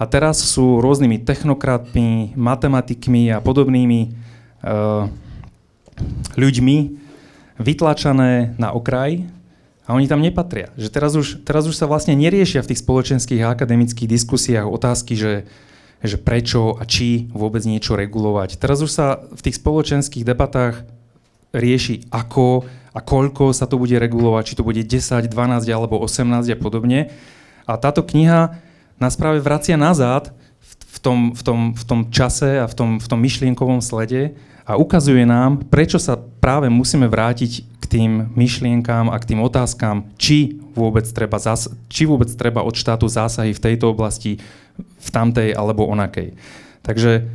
A 0.01 0.09
teraz 0.09 0.41
sú 0.41 0.81
rôznymi 0.81 1.21
technokratmi, 1.21 2.33
matematikmi 2.33 3.29
a 3.29 3.45
podobnými 3.45 4.01
uh, 4.09 5.13
ľuďmi 6.41 6.77
vytlačané 7.61 8.57
na 8.57 8.73
okraj 8.73 9.29
a 9.85 9.93
oni 9.93 10.09
tam 10.09 10.25
nepatria. 10.25 10.73
Že 10.81 10.89
teraz 10.89 11.13
už, 11.13 11.45
teraz 11.45 11.69
už 11.69 11.77
sa 11.77 11.85
vlastne 11.85 12.17
neriešia 12.17 12.65
v 12.65 12.73
tých 12.73 12.81
spoločenských 12.81 13.45
a 13.45 13.53
akademických 13.53 14.09
diskusiách 14.09 14.65
otázky, 14.65 15.13
že, 15.13 15.45
že 16.01 16.17
prečo 16.17 16.77
a 16.81 16.89
či 16.89 17.29
vôbec 17.33 17.61
niečo 17.65 17.97
regulovať. 17.97 18.57
Teraz 18.57 18.81
už 18.81 18.91
sa 18.91 19.07
v 19.21 19.41
tých 19.45 19.61
spoločenských 19.61 20.25
debatách 20.25 20.85
rieši 21.53 22.09
ako 22.09 22.65
a 22.91 22.99
koľko 22.99 23.55
sa 23.55 23.71
to 23.71 23.79
bude 23.79 23.95
regulovať, 23.95 24.43
či 24.53 24.57
to 24.59 24.67
bude 24.67 24.81
10, 24.81 25.31
12 25.31 25.31
alebo 25.71 26.01
18 26.03 26.51
a 26.51 26.57
podobne. 26.59 27.13
A 27.69 27.79
táto 27.79 28.03
kniha 28.03 28.59
nás 28.99 29.15
práve 29.15 29.39
vracia 29.39 29.79
nazad 29.79 30.35
v 30.91 30.99
tom, 30.99 31.19
v 31.33 31.43
tom, 31.43 31.61
v 31.73 31.85
tom 31.87 32.01
čase 32.11 32.59
a 32.61 32.67
v 32.67 32.75
tom, 32.75 32.91
v 32.99 33.07
tom 33.07 33.21
myšlienkovom 33.23 33.81
slede 33.81 34.35
a 34.67 34.77
ukazuje 34.77 35.25
nám, 35.25 35.67
prečo 35.67 35.97
sa 35.97 36.19
práve 36.19 36.69
musíme 36.69 37.09
vrátiť 37.09 37.81
k 37.81 37.85
tým 37.89 38.11
myšlienkám 38.37 39.09
a 39.11 39.17
k 39.19 39.35
tým 39.35 39.41
otázkam, 39.43 40.07
či 40.21 40.60
vôbec 40.73 41.07
treba, 41.11 41.37
zas- 41.43 41.71
či 41.91 42.07
vôbec 42.07 42.29
treba 42.35 42.65
od 42.65 42.75
štátu 42.75 43.07
zásahy 43.07 43.55
v 43.55 43.63
tejto 43.63 43.91
oblasti, 43.93 44.39
v 44.79 45.09
tamtej 45.11 45.53
alebo 45.53 45.87
onakej. 45.87 46.35
Takže 46.81 47.27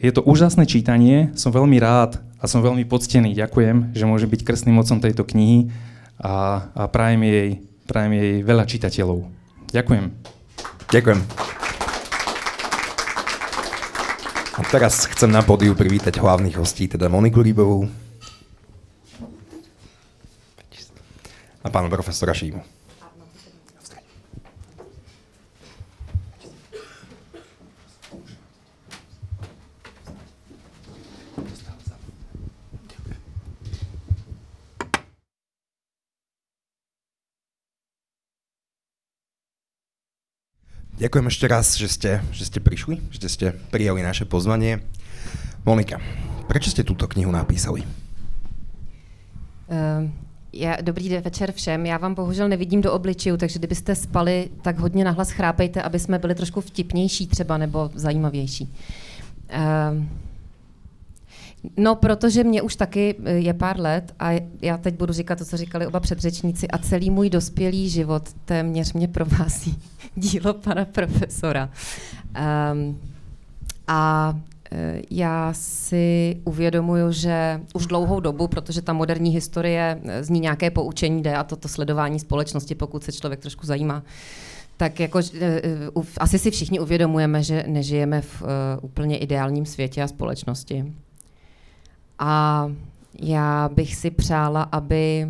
je 0.00 0.10
to 0.12 0.24
úžasné 0.24 0.64
čítanie, 0.68 1.32
som 1.36 1.52
veľmi 1.52 1.76
rád 1.80 2.20
a 2.40 2.44
som 2.44 2.60
veľmi 2.60 2.84
poctený. 2.84 3.32
Ďakujem, 3.36 3.96
že 3.96 4.04
môžem 4.04 4.28
byť 4.28 4.44
krstným 4.44 4.76
mocom 4.76 5.00
tejto 5.00 5.24
knihy 5.24 5.72
a, 6.20 6.68
a 6.72 6.82
prajem, 6.88 7.24
jej, 7.24 7.48
prajem 7.88 8.12
jej 8.16 8.34
veľa 8.44 8.64
čitateľov. 8.68 9.24
Ďakujem. 9.72 10.04
Ďakujem. 10.92 11.20
A 14.54 14.60
teraz 14.70 15.10
chcem 15.10 15.34
na 15.34 15.42
pódiu 15.42 15.74
privítať 15.74 16.14
hlavných 16.22 16.54
hostí, 16.62 16.86
teda 16.86 17.10
Moniku 17.10 17.42
Rybovú 17.42 17.90
a 21.64 21.72
pána 21.72 21.88
profesora 21.88 22.36
Šímu. 22.36 22.73
Ďakujem 41.04 41.28
ešte 41.28 41.46
raz, 41.52 41.76
že 41.76 41.88
ste, 41.92 42.10
že 42.32 42.48
ste 42.48 42.64
prišli, 42.64 42.96
že 43.12 43.28
ste 43.28 43.46
prijali 43.68 44.00
naše 44.00 44.24
pozvanie. 44.24 44.80
Monika, 45.60 46.00
prečo 46.48 46.72
ste 46.72 46.80
túto 46.80 47.04
knihu 47.12 47.28
napísali? 47.28 47.84
Uh, 49.68 50.08
já, 50.52 50.80
dobrý 50.80 51.08
den 51.08 51.20
večer 51.20 51.52
všem. 51.52 51.86
Já 51.86 51.96
vám 51.98 52.14
bohužel 52.14 52.48
nevidím 52.48 52.80
do 52.80 52.92
obličeju, 52.92 53.36
takže 53.36 53.58
kdybyste 53.58 53.94
spali, 53.94 54.48
tak 54.62 54.78
hodně 54.78 55.04
nahlas 55.04 55.30
chrápejte, 55.30 55.82
aby 55.82 55.98
jsme 55.98 56.18
byli 56.18 56.34
trošku 56.34 56.60
vtipnější 56.60 57.26
třeba 57.26 57.58
nebo 57.58 57.90
zajímavější. 57.94 58.64
Uh, 58.64 60.04
No, 61.76 61.94
protože 61.94 62.44
mě 62.44 62.62
už 62.62 62.76
taky 62.76 63.14
eh, 63.24 63.32
je 63.32 63.54
pár 63.54 63.80
let 63.80 64.14
a 64.18 64.30
já 64.62 64.78
teď 64.78 64.94
budu 64.94 65.12
říkat 65.12 65.38
to, 65.38 65.44
co 65.44 65.56
říkali 65.56 65.86
oba 65.86 66.00
předřečníci 66.00 66.68
a 66.68 66.78
celý 66.78 67.10
můj 67.10 67.30
dospělý 67.30 67.90
život 67.90 68.22
téměř 68.44 68.92
mě 68.92 69.08
provází 69.08 69.78
dílo 70.14 70.54
pana 70.54 70.84
profesora. 70.84 71.70
Um, 72.72 72.98
a 73.86 74.34
eh, 74.72 75.02
já 75.10 75.52
si 75.52 76.36
uvědomuju, 76.44 77.12
že 77.12 77.60
už 77.74 77.86
dlouhou 77.86 78.20
dobu, 78.20 78.48
protože 78.48 78.82
ta 78.82 78.92
moderní 78.92 79.30
historie 79.30 80.00
eh, 80.04 80.24
z 80.24 80.30
ní 80.30 80.40
nějaké 80.40 80.70
poučení 80.70 81.22
jde 81.22 81.36
a 81.36 81.44
toto 81.44 81.68
sledování 81.68 82.20
společnosti, 82.20 82.74
pokud 82.74 83.04
se 83.04 83.12
člověk 83.12 83.40
trošku 83.40 83.66
zajímá, 83.66 84.02
tak 84.76 85.00
jako 85.00 85.20
asi 86.18 86.38
si 86.38 86.50
všichni 86.50 86.80
uvědomujeme, 86.80 87.42
že 87.42 87.64
nežijeme 87.66 88.20
v 88.20 88.42
úplně 88.82 89.18
ideálním 89.18 89.66
světě 89.66 90.02
a 90.02 90.08
společnosti. 90.08 90.92
A 92.18 92.66
já 93.22 93.68
bych 93.74 93.96
si 93.96 94.10
přála, 94.10 94.62
aby 94.62 95.28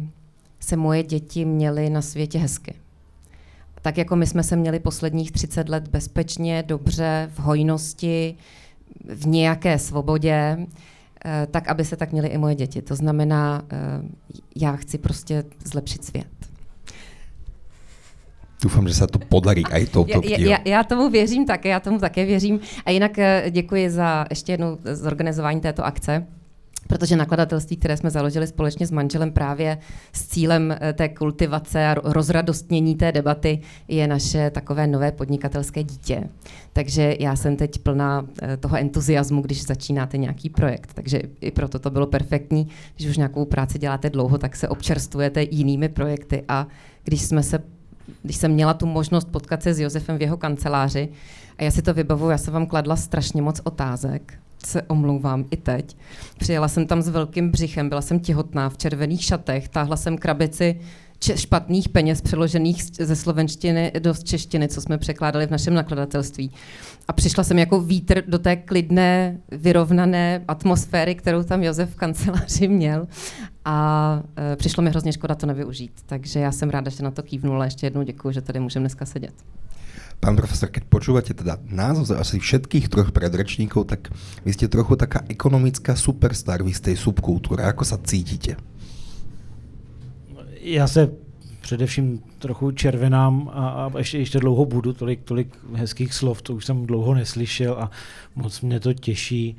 se 0.60 0.76
moje 0.76 1.02
děti 1.02 1.44
měly 1.44 1.90
na 1.90 2.02
světě 2.02 2.38
hezky. 2.38 2.74
Tak 3.82 3.98
jako 3.98 4.16
my 4.16 4.26
jsme 4.26 4.42
se 4.42 4.56
měli 4.56 4.78
posledních 4.78 5.32
30 5.32 5.68
let 5.68 5.88
bezpečně, 5.88 6.64
dobře, 6.66 7.30
v 7.34 7.38
hojnosti, 7.38 8.34
v 9.14 9.26
nějaké 9.26 9.78
svobodě, 9.78 10.56
eh, 11.24 11.46
tak 11.50 11.68
aby 11.68 11.84
se 11.84 11.96
tak 11.96 12.12
měly 12.12 12.28
i 12.28 12.38
moje 12.38 12.54
děti. 12.54 12.82
To 12.82 12.94
znamená, 12.94 13.62
eh, 13.72 13.76
já 14.56 14.76
chci 14.76 14.98
prostě 14.98 15.44
zlepšit 15.64 16.04
svět. 16.04 16.26
Doufám, 18.62 18.88
že 18.88 18.94
se 18.94 19.06
to 19.06 19.18
podarí 19.18 19.62
i 19.70 19.86
touto 19.86 20.20
já, 20.24 20.38
já, 20.38 20.58
já 20.64 20.84
tomu 20.84 21.10
věřím 21.10 21.46
také, 21.46 21.68
já 21.68 21.80
tomu 21.80 21.98
také 21.98 22.24
věřím. 22.24 22.60
A 22.86 22.90
jinak 22.90 23.18
eh, 23.18 23.50
děkuji 23.50 23.90
za 23.90 24.26
ještě 24.30 24.52
jednou 24.52 24.78
zorganizování 24.84 25.60
této 25.60 25.84
akce 25.84 26.26
protože 26.86 27.16
nakladatelství, 27.16 27.76
které 27.76 27.96
jsme 27.96 28.10
založili 28.10 28.46
společně 28.46 28.86
s 28.86 28.90
manželem 28.90 29.32
právě 29.32 29.78
s 30.12 30.26
cílem 30.26 30.76
eh, 30.80 30.92
té 30.92 31.08
kultivace 31.08 31.86
a 31.86 31.94
rozradostnění 31.94 32.94
té 32.94 33.12
debaty, 33.12 33.60
je 33.88 34.06
naše 34.06 34.50
takové 34.50 34.86
nové 34.86 35.12
podnikatelské 35.12 35.82
dítě. 35.82 36.28
Takže 36.72 37.16
já 37.20 37.36
jsem 37.36 37.56
teď 37.56 37.78
plná 37.78 38.26
eh, 38.42 38.56
toho 38.56 38.76
entuziasmu, 38.76 39.42
když 39.42 39.66
začínáte 39.66 40.18
nějaký 40.18 40.50
projekt. 40.50 40.94
Takže 40.94 41.22
i 41.40 41.50
proto 41.50 41.78
to 41.78 41.90
bylo 41.90 42.06
perfektní. 42.06 42.68
Když 42.96 43.08
už 43.08 43.16
nějakou 43.16 43.44
práci 43.44 43.78
děláte 43.78 44.10
dlouho, 44.10 44.38
tak 44.38 44.56
se 44.56 44.68
občerstvujete 44.68 45.42
jinými 45.50 45.88
projekty 45.88 46.44
a 46.48 46.66
když 47.04 47.22
jsme 47.22 47.42
se 47.42 47.58
když 48.22 48.36
jsem 48.36 48.52
měla 48.52 48.74
tu 48.74 48.86
možnost 48.86 49.28
potkat 49.28 49.62
se 49.62 49.74
s 49.74 49.80
Josefem 49.80 50.18
v 50.18 50.22
jeho 50.22 50.36
kanceláři, 50.36 51.08
a 51.58 51.62
já 51.62 51.70
si 51.70 51.82
to 51.82 51.94
vybavuju, 51.94 52.30
já 52.30 52.38
jsem 52.38 52.54
vám 52.54 52.66
kladla 52.66 52.96
strašně 52.96 53.42
moc 53.42 53.60
otázek, 53.64 54.38
se 54.66 54.82
omlouvám 54.82 55.44
i 55.50 55.56
teď. 55.56 55.96
Přijela 56.38 56.68
jsem 56.68 56.86
tam 56.86 57.02
s 57.02 57.08
velkým 57.08 57.50
břichem, 57.50 57.88
byla 57.88 58.02
jsem 58.02 58.20
těhotná 58.20 58.68
v 58.68 58.76
červených 58.76 59.24
šatech, 59.24 59.68
táhla 59.68 59.96
jsem 59.96 60.18
krabici 60.18 60.80
špatných 61.34 61.88
peněz 61.88 62.20
přeložených 62.20 62.84
ze 62.84 63.16
slovenštiny 63.16 63.92
do 63.98 64.14
češtiny, 64.14 64.68
co 64.68 64.80
jsme 64.80 64.98
překládali 64.98 65.46
v 65.46 65.50
našem 65.50 65.74
nakladatelství. 65.74 66.50
A 67.08 67.12
přišla 67.12 67.44
jsem 67.44 67.58
jako 67.58 67.80
vítr 67.80 68.22
do 68.26 68.38
té 68.38 68.56
klidné, 68.56 69.38
vyrovnané 69.52 70.44
atmosféry, 70.48 71.14
kterou 71.14 71.42
tam 71.42 71.62
Josef 71.62 71.90
v 71.90 71.96
kanceláři 71.96 72.68
měl. 72.68 73.08
A 73.64 74.22
e, 74.52 74.56
přišlo 74.56 74.82
mi 74.82 74.90
hrozně 74.90 75.12
škoda 75.12 75.34
to 75.34 75.46
nevyužít. 75.46 75.92
Takže 76.06 76.40
já 76.40 76.52
jsem 76.52 76.70
ráda, 76.70 76.90
že 76.90 77.02
na 77.02 77.10
to 77.10 77.22
kývnula. 77.22 77.64
Ještě 77.64 77.86
jednou 77.86 78.02
děkuji, 78.02 78.32
že 78.32 78.40
tady 78.40 78.60
můžeme 78.60 78.82
dneska 78.82 79.06
sedět. 79.06 79.34
Pán 80.20 80.36
profesor, 80.36 80.72
keď 80.72 80.88
počúvate 80.88 81.32
teda 81.36 81.60
názov 81.68 82.16
asi 82.16 82.40
všetkých 82.40 82.88
troch 82.88 83.10
predrečníkov, 83.12 83.88
tak 83.88 84.08
vy 84.44 84.50
ste 84.52 84.72
trochu 84.72 84.96
taká 84.96 85.20
ekonomická 85.28 85.92
superstar 85.96 86.64
v 86.64 86.72
tej 86.72 86.96
subkultúre. 86.96 87.64
Ako 87.64 87.84
sa 87.84 88.00
cítite? 88.00 88.56
Já 90.64 90.88
se 90.88 91.12
především 91.60 92.22
trochu 92.38 92.70
červenám 92.70 93.50
a, 93.52 93.68
a 93.68 93.98
ještě, 93.98 94.18
ještě 94.18 94.38
dlouho 94.38 94.64
budu, 94.64 94.92
tolik, 94.92 95.20
tolik 95.24 95.48
hezkých 95.74 96.14
slov, 96.14 96.42
to 96.42 96.54
už 96.54 96.64
jsem 96.64 96.86
dlouho 96.86 97.14
neslyšel 97.14 97.72
a 97.72 97.90
moc 98.34 98.60
mě 98.60 98.80
to 98.80 98.92
těší. 98.92 99.56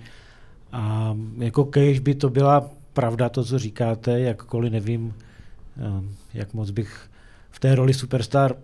A 0.72 1.16
jako 1.38 1.66
kež 1.66 2.00
by 2.00 2.16
to 2.16 2.30
byla 2.30 2.70
pravda, 2.94 3.30
to, 3.30 3.44
co 3.44 3.60
říkáte, 3.60 4.20
jakkoliv 4.20 4.72
nevím, 4.72 5.14
eh, 5.78 6.04
jak 6.34 6.54
moc 6.54 6.70
bych 6.70 7.10
v 7.52 7.60
té 7.60 7.76
roli 7.76 7.94
superstar 7.94 8.56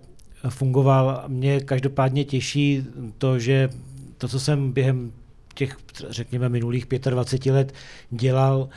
fungoval. 0.50 1.24
Mě 1.28 1.60
každopádně 1.60 2.26
těší 2.26 2.86
to, 3.18 3.40
že 3.40 3.70
to, 4.18 4.28
co 4.28 4.40
jsem 4.40 4.72
během 4.72 5.12
těch, 5.54 5.78
řekněme, 6.10 6.50
minulých 6.50 6.86
25 7.10 7.54
let 7.54 7.74
dělal, 8.10 8.70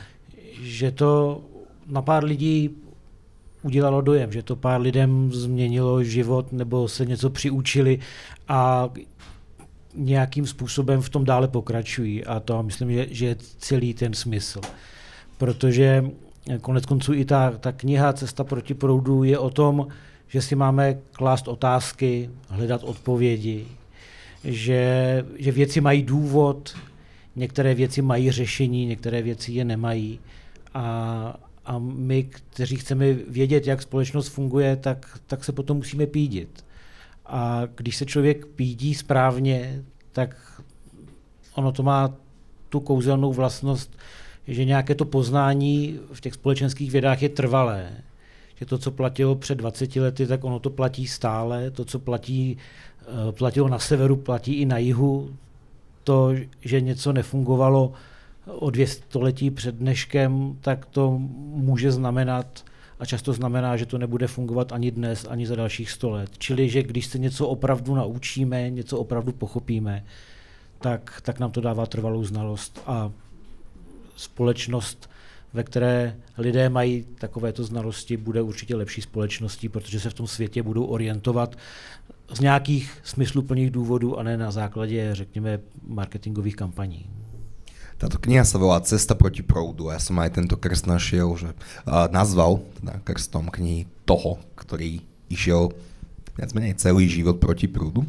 že 0.61 0.91
to 0.91 1.41
na 1.87 2.01
pár 2.01 2.23
lidí 2.23 2.69
udělalo 3.61 4.01
dojem, 4.01 4.31
že 4.31 4.43
to 4.43 4.55
pár 4.55 4.81
lidem 4.81 5.31
změnilo 5.33 6.03
život 6.03 6.51
nebo 6.51 6.87
se 6.87 7.05
něco 7.05 7.29
přiučili 7.29 7.99
a 8.47 8.89
nějakým 9.95 10.47
způsobem 10.47 11.01
v 11.01 11.09
tom 11.09 11.25
dále 11.25 11.47
pokračují. 11.47 12.25
A 12.25 12.39
to 12.39 12.63
myslím, 12.63 12.91
že, 12.93 13.07
že 13.09 13.25
je 13.25 13.35
celý 13.57 13.93
ten 13.93 14.13
smysl. 14.13 14.61
Protože 15.37 16.05
konec 16.61 16.85
konců 16.85 17.13
i 17.13 17.25
ta, 17.25 17.51
ta 17.51 17.71
kniha 17.71 18.13
Cesta 18.13 18.43
proti 18.43 18.73
proudu 18.73 19.23
je 19.23 19.37
o 19.39 19.49
tom, 19.49 19.87
že 20.27 20.41
si 20.41 20.55
máme 20.55 20.97
klást 21.11 21.47
otázky, 21.47 22.29
hledat 22.49 22.83
odpovědi, 22.83 23.67
že, 24.43 25.25
že 25.37 25.51
věci 25.51 25.81
mají 25.81 26.03
důvod, 26.03 26.75
některé 27.35 27.75
věci 27.75 28.01
mají 28.01 28.31
řešení, 28.31 28.85
některé 28.85 29.21
věci 29.21 29.51
je 29.51 29.65
nemají. 29.65 30.19
A, 30.73 31.39
a 31.65 31.79
my, 31.79 32.23
kteří 32.23 32.75
chceme 32.75 33.13
vědět, 33.13 33.67
jak 33.67 33.81
společnost 33.81 34.27
funguje, 34.27 34.75
tak, 34.75 35.19
tak 35.27 35.43
se 35.43 35.51
potom 35.51 35.77
musíme 35.77 36.07
pídit. 36.07 36.65
A 37.25 37.61
když 37.75 37.95
se 37.95 38.05
člověk 38.05 38.45
pídí 38.45 38.95
správně, 38.95 39.83
tak 40.11 40.61
ono 41.55 41.71
to 41.71 41.83
má 41.83 42.13
tu 42.69 42.79
kouzelnou 42.79 43.33
vlastnost, 43.33 43.97
že 44.47 44.65
nějaké 44.65 44.95
to 44.95 45.05
poznání 45.05 45.99
v 46.13 46.21
těch 46.21 46.33
společenských 46.33 46.91
vědách 46.91 47.21
je 47.21 47.29
trvalé. 47.29 47.91
Že 48.55 48.65
to, 48.65 48.77
co 48.77 48.91
platilo 48.91 49.35
před 49.35 49.55
20 49.55 49.95
lety, 49.95 50.27
tak 50.27 50.43
ono 50.43 50.59
to 50.59 50.69
platí 50.69 51.07
stále. 51.07 51.71
To, 51.71 51.85
co 51.85 51.99
platí, 51.99 52.57
eh, 53.01 53.31
platilo 53.31 53.69
na 53.69 53.79
severu, 53.79 54.15
platí 54.15 54.53
i 54.53 54.65
na 54.65 54.77
jihu. 54.77 55.35
To, 56.03 56.31
že 56.61 56.81
něco 56.81 57.13
nefungovalo 57.13 57.93
o 58.45 58.69
dvě 58.69 58.87
století 58.87 59.51
před 59.51 59.75
dneškem, 59.75 60.57
tak 60.61 60.85
to 60.85 61.17
může 61.55 61.91
znamenat 61.91 62.63
a 62.99 63.05
často 63.05 63.33
znamená, 63.33 63.77
že 63.77 63.85
to 63.85 63.97
nebude 63.97 64.27
fungovat 64.27 64.71
ani 64.71 64.91
dnes, 64.91 65.25
ani 65.29 65.47
za 65.47 65.55
dalších 65.55 65.91
sto 65.91 66.09
let. 66.09 66.29
Čili, 66.37 66.69
že 66.69 66.83
když 66.83 67.05
se 67.05 67.19
něco 67.19 67.47
opravdu 67.47 67.95
naučíme, 67.95 68.69
něco 68.69 68.99
opravdu 68.99 69.31
pochopíme, 69.31 70.05
tak, 70.79 71.21
tak 71.21 71.39
nám 71.39 71.51
to 71.51 71.61
dává 71.61 71.85
trvalou 71.85 72.23
znalost 72.23 72.81
a 72.85 73.11
společnost, 74.15 75.09
ve 75.55 75.63
které 75.63 76.19
lidé 76.37 76.69
mají 76.69 77.07
takovéto 77.15 77.63
znalosti, 77.63 78.17
bude 78.17 78.41
určitě 78.41 78.75
lepší 78.75 79.01
společností, 79.01 79.69
protože 79.69 79.99
se 79.99 80.09
v 80.09 80.13
tom 80.13 80.27
světě 80.27 80.63
budou 80.63 80.85
orientovat 80.85 81.55
z 82.33 82.39
nějakých 82.39 82.91
smysluplných 83.03 83.71
důvodů 83.71 84.19
a 84.19 84.23
ne 84.23 84.37
na 84.37 84.51
základě, 84.51 85.15
řekněme, 85.15 85.59
marketingových 85.87 86.55
kampaní. 86.55 87.07
Táto 87.95 88.19
kniha 88.19 88.43
sa 88.43 88.59
volá 88.59 88.83
Cesta 88.83 89.15
proti 89.15 89.39
proudu. 89.39 89.87
Ja 89.87 90.03
som 90.03 90.19
aj 90.19 90.35
tento 90.35 90.59
krst 90.59 90.83
našiel, 90.83 91.31
že 91.39 91.55
nazval 92.11 92.59
teda 92.83 92.99
krstom 92.99 93.47
knihy 93.47 93.87
toho, 94.03 94.35
ktorý 94.59 94.99
išiel 95.31 95.71
viac 96.35 96.51
menej 96.51 96.75
celý 96.75 97.07
život 97.07 97.39
proti 97.39 97.71
prúdu. 97.71 98.03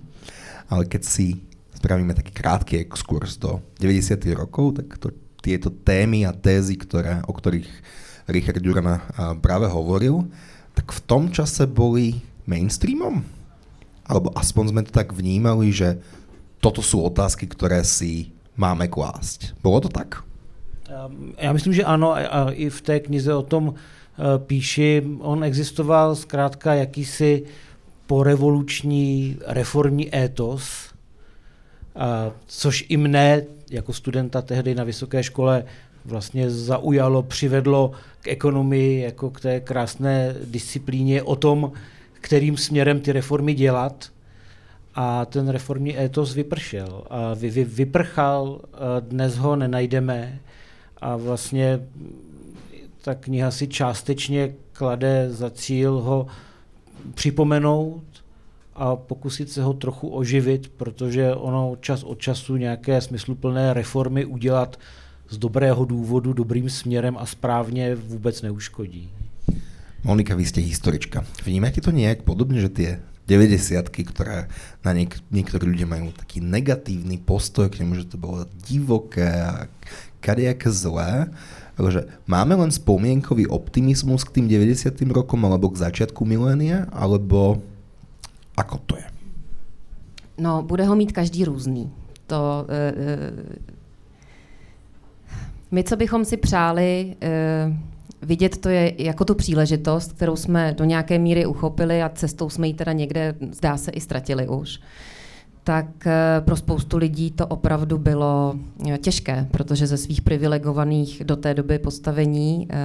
Ale 0.67 0.91
keď 0.91 1.07
si 1.07 1.39
spravíme 1.79 2.19
taký 2.19 2.35
krátky 2.35 2.83
exkurs 2.83 3.39
do 3.39 3.63
90. 3.79 4.19
rokov, 4.35 4.83
tak 4.83 4.99
to, 4.99 5.15
tieto 5.47 5.71
témy 5.71 6.27
a 6.27 6.35
tézy, 6.35 6.75
ktoré, 6.75 7.23
o 7.23 7.31
ktorých 7.31 7.71
Richard 8.27 8.59
Durana 8.59 9.07
práve 9.39 9.71
hovoril, 9.71 10.27
tak 10.75 10.91
v 10.91 11.01
tom 11.07 11.31
čase 11.31 11.71
boli 11.71 12.19
mainstreamom? 12.51 13.23
Alebo 14.03 14.35
aspoň 14.35 14.65
sme 14.75 14.83
to 14.83 14.91
tak 14.91 15.15
vnímali, 15.15 15.71
že 15.71 16.03
toto 16.59 16.83
sú 16.83 17.07
otázky, 17.07 17.47
ktoré 17.47 17.87
si 17.87 18.35
máme 18.59 18.91
klásť. 18.91 19.55
Bylo 19.63 19.79
to 19.79 19.91
tak? 19.91 20.27
Ehm, 20.91 21.33
já 21.39 21.53
myslím, 21.53 21.73
že 21.73 21.85
ano, 21.85 22.15
a 22.15 22.51
i 22.51 22.71
v 22.71 22.81
té 22.81 23.01
knize 23.01 23.35
o 23.35 23.43
tom 23.43 23.75
eh, 23.75 24.39
píši. 24.39 25.03
On 25.21 25.45
existoval 25.45 26.17
zkrátka 26.17 26.75
jakýsi 26.75 27.43
porevoluční 28.07 29.39
reformní 29.47 30.15
étos, 30.15 30.95
což 32.47 32.85
i 32.89 32.97
mne 32.97 33.43
jako 33.71 33.93
studenta 33.93 34.43
tehdy 34.43 34.75
na 34.75 34.85
vysoké 34.85 35.23
škole 35.23 35.65
vlastně 36.05 36.51
zaujalo, 36.51 37.23
přivedlo 37.23 37.93
k 38.21 38.29
ekonomii 38.29 39.01
jako 39.01 39.31
k 39.31 39.41
té 39.41 39.61
krásné 39.61 40.35
disciplíně 40.45 41.23
o 41.23 41.37
tom, 41.37 41.73
kterým 42.13 42.57
směrem 42.57 43.01
ty 43.01 43.13
reformy 43.13 43.55
dělat 43.55 44.11
a 44.95 45.25
ten 45.25 45.49
reformní 45.49 45.99
étos 45.99 46.35
vypršel. 46.35 47.05
A 47.11 47.35
vy, 47.35 47.51
vy, 47.51 47.65
vyprchal, 47.65 48.61
a 48.75 49.01
dnes 49.01 49.37
ho 49.37 49.57
nenajdeme 49.57 50.41
a 51.01 51.17
vlastně 51.17 51.81
ta 53.03 53.15
kniha 53.15 53.51
si 53.51 53.69
částečně 53.69 54.55
klade 54.73 55.29
za 55.31 55.51
cíl 55.51 55.93
ho 55.93 56.27
připomenout 57.15 58.03
a 58.77 58.97
pokusit 58.97 59.51
se 59.51 59.63
ho 59.63 59.73
trochu 59.73 60.09
oživit, 60.09 60.69
protože 60.69 61.35
ono 61.35 61.77
čas 61.81 62.03
od 62.03 62.19
času 62.21 62.57
nějaké 62.57 63.01
smysluplné 63.01 63.75
reformy 63.75 64.25
udělat 64.25 64.77
z 65.29 65.39
dobrého 65.39 65.85
důvodu, 65.85 66.33
dobrým 66.33 66.71
směrem 66.71 67.17
a 67.19 67.27
správně 67.27 67.95
vůbec 67.95 68.43
neuškodí. 68.43 69.11
Monika, 70.05 70.35
vy 70.35 70.47
jste 70.47 70.61
historička. 70.61 71.25
Vnímáte 71.45 71.81
to 71.81 71.91
nějak 71.91 72.23
podobně, 72.23 72.61
že 72.61 72.69
ty 72.69 72.99
90 73.27 73.91
ktoré 73.91 74.47
na 74.87 74.95
niek- 74.95 75.19
niektorí 75.35 75.67
ľudia 75.67 75.91
majú 75.91 76.15
taký 76.15 76.39
negatívny 76.39 77.19
postoj 77.19 77.67
k 77.67 77.83
nemu, 77.83 77.99
že 77.99 78.15
to 78.15 78.17
bolo 78.23 78.47
divoké 78.63 79.27
a 79.27 79.67
kadejaké 80.23 80.71
zlé. 80.71 81.27
Takže 81.75 82.07
máme 82.31 82.55
len 82.55 82.71
spomienkový 82.71 83.51
optimizmus 83.51 84.23
k 84.23 84.41
tým 84.41 84.47
90. 84.47 84.95
rokom 85.11 85.43
alebo 85.43 85.75
k 85.75 85.83
začiatku 85.83 86.23
milénia, 86.23 86.87
alebo 86.95 87.61
ako 88.57 88.79
to 88.79 88.97
je? 88.97 89.05
No, 90.39 90.63
bude 90.63 90.85
ho 90.85 90.97
mít 90.97 91.13
každý 91.13 91.45
různý. 91.45 91.93
To, 92.27 92.67
e, 92.69 92.89
e, 92.89 93.33
my, 95.71 95.85
co 95.85 95.97
bychom 95.97 96.25
si 96.25 96.37
přáli, 96.37 97.17
e, 97.23 97.73
vidět 98.23 98.59
to 98.59 98.69
je 98.69 99.03
jako 99.03 99.25
tu 99.25 99.35
příležitost, 99.35 100.13
kterou 100.13 100.37
jsme 100.37 100.75
do 100.79 100.85
nějaké 100.85 101.19
míry 101.19 101.47
uchopili 101.47 102.03
a 102.03 102.09
cestou 102.09 102.51
jsme 102.51 102.67
ji 102.67 102.75
teda 102.75 102.93
někde, 102.93 103.35
zdá 103.51 103.77
se, 103.77 103.91
i 103.91 104.01
ztratili 104.01 104.49
už 104.49 104.81
tak 105.67 106.07
eh, 106.07 106.41
pro 106.41 106.57
spoustu 106.57 106.97
lidí 106.97 107.31
to 107.31 107.47
opravdu 107.47 107.99
bylo 107.99 108.55
eh, 108.91 108.99
těžké, 108.99 109.47
protože 109.51 109.87
ze 109.87 109.97
svých 109.97 110.23
privilegovaných 110.23 111.23
do 111.25 111.37
té 111.37 111.55
doby 111.55 111.79
postavení 111.79 112.69
eh, 112.71 112.77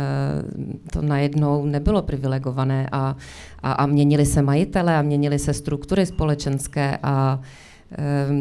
to 0.94 1.02
najednou 1.02 1.66
nebylo 1.66 2.02
privilegované 2.02 2.90
a, 2.92 3.16
a, 3.64 3.72
a 3.72 3.86
měnili 3.86 4.26
se 4.26 4.42
majitele 4.42 4.98
a 4.98 5.02
měnili 5.02 5.40
se 5.40 5.54
struktury 5.54 6.06
společenské 6.06 6.98
a, 7.04 7.40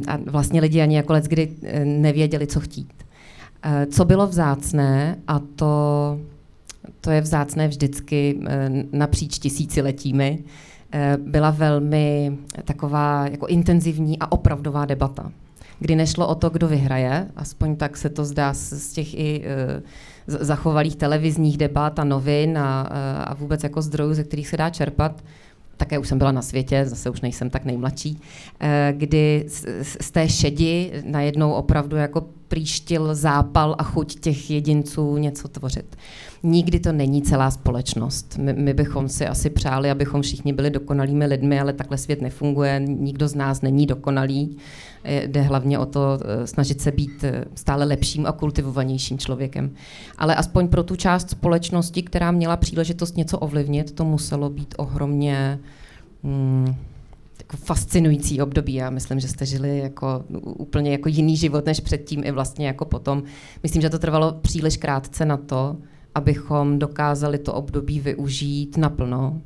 a 0.08 0.18
vlastně 0.26 0.60
lidi 0.60 0.80
ani 0.80 0.96
jako 0.96 1.14
kdy 1.28 1.56
nevěděli, 1.84 2.46
co 2.46 2.60
chtít. 2.60 2.92
Co 3.90 4.04
bylo 4.04 4.26
vzácné, 4.26 5.16
a 5.28 5.40
to 5.56 6.18
to 7.00 7.10
je 7.10 7.20
vzácné 7.20 7.68
vždycky 7.68 8.40
napříč 8.92 9.38
tisíciletími, 9.38 10.38
byla 11.16 11.50
velmi 11.50 12.38
taková 12.64 13.26
jako 13.26 13.46
intenzivní 13.46 14.18
a 14.18 14.32
opravdová 14.32 14.84
debata, 14.84 15.32
kdy 15.78 15.96
nešlo 15.96 16.28
o 16.28 16.34
to, 16.34 16.50
kdo 16.50 16.68
vyhraje, 16.68 17.28
aspoň 17.36 17.76
tak 17.76 17.96
se 17.96 18.08
to 18.08 18.24
zdá 18.24 18.54
z 18.54 18.92
těch 18.92 19.14
i 19.14 19.42
eh, 19.44 19.82
zachovalých 20.26 20.96
televizních 20.96 21.56
debat 21.58 21.98
a 21.98 22.04
novin 22.04 22.58
a, 22.58 22.80
a 23.24 23.34
vůbec 23.34 23.62
jako 23.62 23.82
zdrojů, 23.82 24.14
ze 24.14 24.24
kterých 24.24 24.48
se 24.48 24.56
dá 24.56 24.70
čerpat, 24.70 25.24
také 25.76 25.98
už 25.98 26.08
jsem 26.08 26.18
byla 26.18 26.32
na 26.32 26.42
světě, 26.42 26.84
zase 26.86 27.10
už 27.10 27.20
nejsem 27.20 27.50
tak 27.50 27.64
nejmladší, 27.64 28.20
kdy 28.92 29.44
z 29.82 30.10
té 30.10 30.28
šedi 30.28 30.92
najednou 31.04 31.52
opravdu 31.52 31.96
jako 31.96 32.26
příštil 32.50 33.14
zápal 33.14 33.76
a 33.78 33.82
chuť 33.82 34.20
těch 34.20 34.50
jedinců 34.50 35.16
něco 35.16 35.48
tvořit 35.48 35.96
nikdy 36.42 36.80
to 36.80 36.92
není 36.92 37.22
celá 37.22 37.50
společnost. 37.50 38.38
My, 38.38 38.52
my 38.52 38.74
bychom 38.74 39.08
si 39.08 39.26
asi 39.26 39.50
přáli, 39.50 39.90
abychom 39.90 40.22
všichni 40.22 40.52
byli 40.52 40.70
dokonalými 40.70 41.26
lidmi, 41.26 41.60
ale 41.60 41.72
takhle 41.72 41.98
svět 41.98 42.22
nefunguje, 42.22 42.82
nikdo 42.86 43.28
z 43.28 43.34
nás 43.34 43.62
není 43.62 43.86
dokonalý. 43.86 44.56
Jde 45.04 45.42
hlavně 45.42 45.78
o 45.78 45.86
to 45.86 46.18
eh, 46.20 46.46
snažit 46.46 46.80
se 46.80 46.92
být 46.92 47.24
eh, 47.24 47.44
stále 47.54 47.84
lepším 47.84 48.26
a 48.26 48.32
kultivovanějším 48.32 49.18
člověkem. 49.18 49.70
Ale 50.18 50.34
aspoň 50.34 50.68
pro 50.68 50.82
tu 50.82 50.96
část 50.96 51.30
společnosti, 51.30 52.02
která 52.02 52.30
měla 52.30 52.56
příležitost 52.56 53.16
něco 53.16 53.38
ovlivnit, 53.38 53.92
to 53.92 54.04
muselo 54.04 54.50
být 54.50 54.74
ohromně 54.78 55.58
hmm, 56.24 56.74
jako 57.50 57.64
fascinující 57.64 58.42
období. 58.42 58.74
Já 58.74 58.90
myslím, 58.90 59.20
že 59.20 59.28
jste 59.28 59.46
žili 59.46 59.78
jako 59.78 60.24
úplně 60.42 60.92
jako 60.92 61.08
jiný 61.08 61.36
život 61.36 61.66
než 61.66 61.80
předtím 61.80 62.24
i 62.24 62.30
vlastně 62.30 62.66
jako 62.66 62.84
potom. 62.84 63.22
Myslím, 63.62 63.82
že 63.82 63.90
to 63.90 63.98
trvalo 63.98 64.32
příliš 64.32 64.76
krátce 64.76 65.24
na 65.24 65.36
to, 65.36 65.76
abychom 66.14 66.78
dokázali 66.78 67.38
to 67.38 67.54
období 67.54 68.00
využít 68.00 68.76
naplno. 68.76 69.40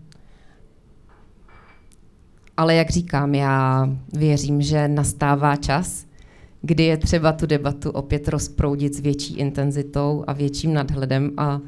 Ale 2.56 2.74
jak 2.74 2.90
říkám, 2.90 3.34
já 3.34 3.88
věřím, 4.12 4.62
že 4.62 4.88
nastává 4.88 5.56
čas, 5.56 6.06
kdy 6.62 6.84
je 6.84 6.96
třeba 6.96 7.32
tu 7.32 7.46
debatu 7.46 7.90
opět 7.90 8.28
rozproudit 8.28 8.94
s 8.94 9.00
větší 9.00 9.36
intenzitou 9.36 10.24
a 10.26 10.32
větším 10.32 10.74
nadhledem 10.74 11.32
a 11.36 11.60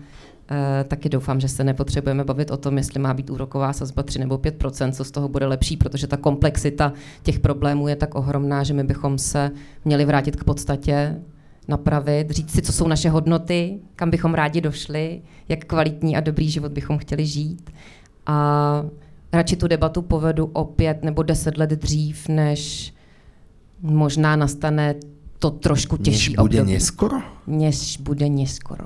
taky 0.89 1.09
doufám, 1.09 1.41
že 1.41 1.49
se 1.49 1.65
nepotřebujeme 1.65 2.25
bavit 2.25 2.51
o 2.51 2.57
tom, 2.57 2.77
jestli 2.79 3.01
má 3.01 3.15
být 3.15 3.31
úroková 3.31 3.73
sazba 3.73 4.03
3 4.03 4.19
nebo 4.19 4.39
5% 4.39 4.93
co 4.93 5.05
z 5.05 5.11
toho 5.11 5.29
bude 5.29 5.47
lepší, 5.47 5.77
protože 5.77 6.07
ta 6.07 6.17
komplexita 6.17 6.93
těch 7.23 7.39
problémů 7.39 7.89
je 7.89 7.97
tak 7.97 8.15
ohromná, 8.15 8.63
že 8.63 8.75
my 8.75 8.85
bychom 8.85 9.19
se 9.19 9.51
měli 9.85 10.05
vrátit 10.05 10.37
k 10.37 10.45
podstatě 10.45 11.17
napravit, 11.69 12.31
říct 12.31 12.51
si, 12.51 12.63
co 12.63 12.73
jsou 12.73 12.89
naše 12.89 13.11
hodnoty, 13.11 13.79
kam 13.97 14.11
bychom 14.11 14.35
rádi 14.35 14.61
došli, 14.61 15.23
jak 15.49 15.65
kvalitní 15.65 16.17
a 16.17 16.21
dobrý 16.21 16.51
život 16.51 16.73
bychom 16.73 16.99
chtěli 16.99 17.27
žít. 17.27 17.71
A 18.27 18.83
radši 19.33 19.57
tu 19.57 19.69
debatu 19.69 20.03
povedu 20.03 20.51
o 20.53 20.65
pět 20.65 21.05
nebo 21.05 21.23
deset 21.23 21.59
let 21.59 21.71
dřív, 21.71 22.29
než 22.29 22.95
možná 23.81 24.37
nastane 24.37 24.95
to 25.39 25.51
trošku 25.51 25.97
těžší 25.97 26.31
Než 26.31 26.37
bude 26.37 26.61
období. 26.61 26.73
neskoro? 26.73 27.17
Než 27.47 27.97
bude 27.97 28.29
neskoro. 28.29 28.85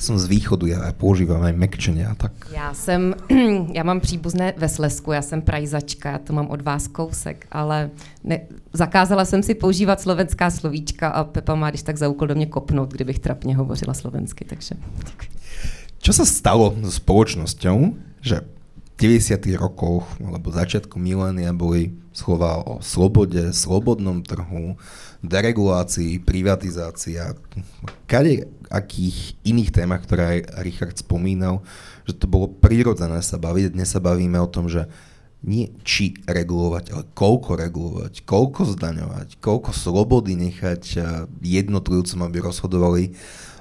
Ja 0.00 0.08
som 0.08 0.16
z 0.16 0.32
východu, 0.32 0.64
ja 0.64 0.80
používam 0.96 1.44
aj 1.44 1.52
mekčenia, 1.60 2.16
tak 2.16 2.32
Já 2.48 2.72
jsem, 2.72 3.14
já 3.76 3.82
mám 3.84 4.00
příbuzné 4.00 4.54
ve 4.56 4.68
Slesku, 4.68 5.12
já 5.12 5.22
jsem 5.22 5.42
prajzačka, 5.42 6.18
to 6.18 6.32
mám 6.32 6.48
od 6.48 6.62
vás 6.62 6.88
kousek, 6.88 7.46
ale 7.52 7.90
ne, 8.24 8.40
zakázala 8.72 9.24
jsem 9.24 9.42
si 9.42 9.54
používat 9.54 10.00
slovenská 10.00 10.50
slovíčka 10.50 11.08
a 11.08 11.24
Pepa 11.24 11.54
má 11.54 11.70
když 11.70 11.82
tak 11.82 11.96
za 11.96 12.08
úkol 12.08 12.28
do 12.28 12.34
mě 12.34 12.46
kopnout, 12.46 12.92
kdybych 12.92 13.18
trapně 13.18 13.56
hovořila 13.56 13.94
slovensky, 13.94 14.44
takže. 14.44 14.74
Čo 16.00 16.16
sa 16.16 16.24
stalo 16.24 16.72
so 16.80 16.96
spoločnosťou, 16.96 17.92
že 18.24 18.40
v 18.96 19.20
90. 19.20 19.36
rokoch 19.60 20.08
alebo 20.16 20.48
začiatku 20.48 20.96
milénia 20.96 21.52
boli 21.52 21.92
slova 22.16 22.56
o 22.64 22.80
slobode, 22.80 23.52
slobodnom 23.52 24.24
trhu, 24.24 24.80
deregulácii, 25.20 26.24
privatizácii 26.24 27.16
a 27.20 27.36
kade 28.08 28.48
akých 28.72 29.36
iných 29.44 29.70
témach, 29.74 30.02
ktoré 30.06 30.22
aj 30.24 30.40
Richard 30.64 30.96
spomínal, 30.96 31.60
že 32.08 32.16
to 32.16 32.30
bolo 32.30 32.48
prirodzené 32.48 33.20
sa 33.20 33.36
baviť. 33.36 33.76
Dnes 33.76 33.90
sa 33.90 34.00
bavíme 34.00 34.40
o 34.40 34.48
tom, 34.48 34.70
že 34.70 34.88
nie 35.40 35.72
či 35.84 36.20
regulovať, 36.28 36.84
ale 36.92 37.04
koľko 37.16 37.56
regulovať, 37.56 38.12
koľko 38.28 38.76
zdaňovať, 38.76 39.40
koľko 39.40 39.72
slobody 39.72 40.36
nechať 40.36 40.82
eh, 40.96 41.04
jednotlivcom, 41.40 42.20
aby 42.24 42.38
rozhodovali 42.44 43.16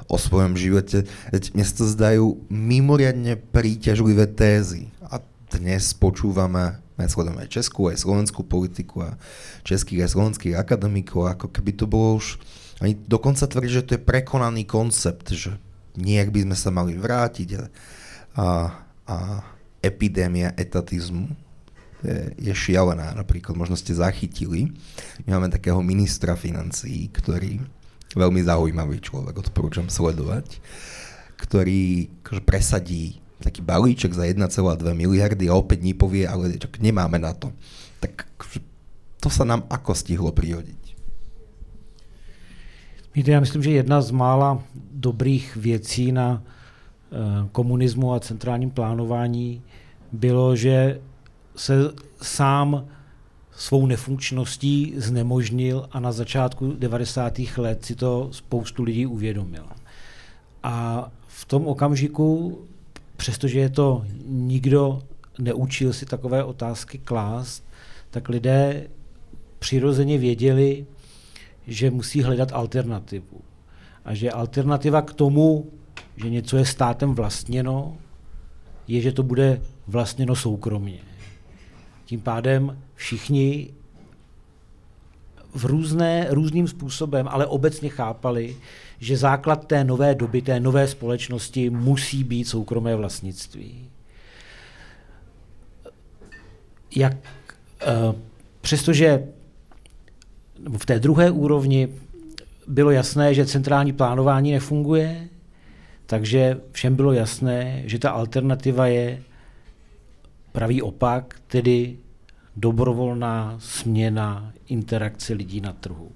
o 0.10 0.18
svojom 0.18 0.58
živote. 0.58 1.06
Mne 1.30 1.66
sa 1.70 1.86
zdajú 1.86 2.42
mimoriadne 2.50 3.38
príťažlivé 3.38 4.26
tézy. 4.26 4.90
A 5.06 5.22
dnes 5.54 5.94
počúvame 5.94 6.82
sledujeme 7.08 7.48
aj 7.48 7.54
českú, 7.56 7.88
aj 7.88 8.04
slovenskú 8.04 8.44
politiku 8.44 9.08
a 9.08 9.16
českých 9.64 10.04
aj 10.04 10.12
slovenských 10.20 10.60
akademikov, 10.60 11.32
ako 11.32 11.48
keby 11.48 11.72
to 11.80 11.88
bolo 11.88 12.20
už, 12.20 12.36
oni 12.84 13.00
dokonca 13.08 13.48
tvrdí, 13.48 13.72
že 13.72 13.86
to 13.88 13.96
je 13.96 14.02
prekonaný 14.04 14.68
koncept, 14.68 15.32
že 15.32 15.56
nejak 15.96 16.36
by 16.36 16.40
sme 16.48 16.58
sa 16.60 16.70
mali 16.72 16.96
vrátiť 17.00 17.50
a, 17.56 17.64
a, 18.36 18.46
a 19.08 19.18
epidémia 19.84 20.52
etatizmu 20.56 21.32
je, 22.04 22.36
je 22.40 22.54
šialená. 22.56 23.16
Napríklad 23.16 23.56
možno 23.56 23.76
ste 23.76 23.96
zachytili, 23.96 24.72
my 25.28 25.40
máme 25.40 25.52
takého 25.52 25.80
ministra 25.84 26.36
financií, 26.40 27.12
ktorý 27.12 27.60
veľmi 28.16 28.42
zaujímavý 28.42 29.04
človek, 29.04 29.38
odporúčam 29.38 29.92
sledovať, 29.92 30.64
ktorý 31.40 32.10
presadí 32.48 33.20
taký 33.40 33.62
balíček 33.62 34.14
za 34.14 34.28
1,2 34.28 34.94
miliardy 34.94 35.48
a 35.50 35.56
opäť 35.56 35.80
ní 35.84 35.94
povie, 35.96 36.28
ale 36.28 36.60
čak 36.60 36.80
nemáme 36.80 37.20
na 37.20 37.34
to. 37.34 37.52
Tak 38.00 38.28
to 39.20 39.28
sa 39.28 39.44
nám 39.44 39.68
ako 39.68 39.96
stihlo 39.96 40.32
prihodiť? 40.32 40.80
Víte, 43.16 43.32
já 43.32 43.40
myslím, 43.40 43.64
že 43.64 43.72
jedna 43.72 44.02
z 44.02 44.12
mála 44.12 44.64
dobrých 44.92 45.56
věcí 45.56 46.12
na 46.12 46.44
eh, 46.44 47.18
komunismu 47.52 48.14
a 48.14 48.20
centrálním 48.20 48.72
plánování 48.72 49.62
bylo, 50.12 50.56
že 50.56 51.00
se 51.56 51.92
sám 52.22 52.86
svou 53.52 53.86
nefunkčností 53.88 54.94
znemožnil 54.98 55.90
a 55.92 56.00
na 56.00 56.12
začátku 56.12 56.76
90. 56.80 57.40
let 57.58 57.86
si 57.86 57.96
to 57.96 58.30
spoustu 58.32 58.84
lidí 58.84 59.06
uvědomil. 59.06 59.66
A 60.64 61.08
v 61.28 61.46
tom 61.46 61.68
okamžiku, 61.68 62.60
přestože 63.20 63.60
je 63.60 63.70
to 63.70 64.06
nikdo 64.26 65.02
neučil 65.40 65.94
si 65.94 66.06
takové 66.06 66.44
otázky 66.44 66.98
klást, 66.98 67.64
tak 68.10 68.30
lidé 68.30 68.88
přirozeně 69.60 70.18
věděli, 70.18 70.86
že 71.68 71.92
musí 71.92 72.22
hledat 72.24 72.52
alternativu. 72.54 73.42
A 74.06 74.14
že 74.14 74.32
alternativa 74.32 75.02
k 75.02 75.14
tomu, 75.14 75.72
že 76.16 76.30
něco 76.30 76.58
je 76.58 76.66
státem 76.66 77.14
vlastněno, 77.14 77.98
je, 78.88 79.02
že 79.02 79.12
to 79.12 79.24
bude 79.24 79.62
vlastněno 79.88 80.36
soukromně. 80.36 81.00
Tím 82.06 82.22
pádem 82.22 82.80
všichni 82.96 83.74
v 85.54 85.66
různé, 85.66 86.28
různým 86.30 86.68
způsobem, 86.68 87.28
ale 87.28 87.46
obecně 87.46 87.90
chápali, 87.90 88.56
že 89.00 89.18
základ 89.18 89.68
té 89.68 89.84
nové 89.84 90.16
doby, 90.16 90.42
té 90.42 90.60
nové 90.60 90.88
společnosti 90.88 91.70
musí 91.70 92.24
být 92.24 92.46
soukromé 92.46 92.96
vlastnictví. 92.96 93.90
Jak, 96.96 97.14
uh, 97.14 98.16
přestože 98.62 99.24
v 100.78 100.86
té 100.86 101.00
druhé 101.00 101.32
úrovni 101.32 101.88
bylo 102.68 102.92
jasné, 102.92 103.34
že 103.34 103.46
centrální 103.46 103.94
plánování 103.94 104.52
nefunguje, 104.52 105.28
takže 106.06 106.62
všem 106.72 106.96
bylo 106.96 107.14
jasné, 107.14 107.84
že 107.86 108.00
ta 108.00 108.10
alternativa 108.10 108.88
je 108.88 109.24
pravý 110.52 110.82
opak, 110.82 111.42
tedy 111.48 111.98
dobrovolná 112.56 113.56
směna 113.60 114.54
interakce 114.68 115.34
lidí 115.34 115.62
na 115.62 115.74
trhu. 115.74 116.12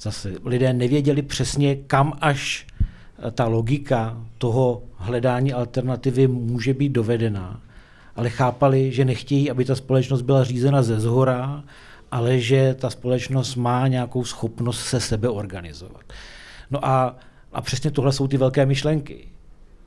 Zase 0.00 0.32
lidé 0.44 0.72
nevěděli 0.72 1.22
přesně, 1.22 1.76
kam 1.76 2.12
až 2.20 2.66
ta 3.32 3.46
logika 3.46 4.22
toho 4.38 4.82
hledání 4.96 5.52
alternativy 5.52 6.26
může 6.26 6.74
být 6.74 6.88
dovedená, 6.88 7.60
ale 8.16 8.30
chápali, 8.30 8.92
že 8.92 9.04
nechtějí, 9.04 9.50
aby 9.50 9.64
ta 9.64 9.74
společnost 9.74 10.22
byla 10.22 10.44
řízena 10.44 10.82
ze 10.82 11.00
zhora, 11.00 11.64
ale 12.10 12.40
že 12.40 12.76
ta 12.78 12.90
společnost 12.90 13.56
má 13.56 13.88
nějakou 13.88 14.24
schopnost 14.24 14.80
se 14.80 15.00
sebe 15.00 15.28
organizovat. 15.28 16.02
No 16.70 16.84
a, 16.84 17.16
a 17.52 17.60
přesně 17.60 17.90
tohle 17.90 18.12
jsou 18.12 18.28
ty 18.28 18.36
velké 18.36 18.66
myšlenky. 18.66 19.28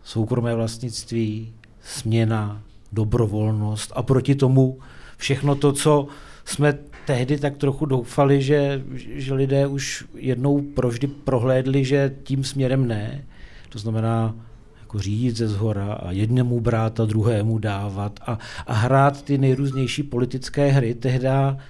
Soukromé 0.03 0.55
vlastnictví, 0.55 1.53
směna, 1.81 2.61
dobrovolnost 2.91 3.91
a 3.95 4.03
proti 4.03 4.35
tomu 4.35 4.79
všechno 5.17 5.55
to, 5.55 5.73
co 5.73 6.07
jsme 6.45 6.77
tehdy 7.09 7.37
tak 7.37 7.57
trochu 7.57 7.85
doufali, 7.85 8.41
že, 8.41 8.83
že 8.95 9.33
lidé 9.33 9.67
už 9.67 10.05
jednou 10.15 10.61
provždy 10.61 11.07
prohlédli, 11.07 11.85
že 11.85 12.15
tím 12.23 12.43
směrem 12.43 12.87
ne. 12.87 13.25
To 13.69 13.79
znamená 13.79 14.35
jako 14.79 14.99
řídit 14.99 15.37
ze 15.37 15.47
zhora 15.47 15.93
a 15.93 16.11
jednému 16.11 16.59
brát 16.59 16.99
a 16.99 17.05
druhému 17.05 17.57
dávat 17.57 18.19
a, 18.25 18.39
a 18.67 18.73
hrát 18.73 19.21
ty 19.21 19.37
nejrůznější 19.37 20.03
politické 20.03 20.67
hry. 20.67 20.93
Tehdy 20.93 21.27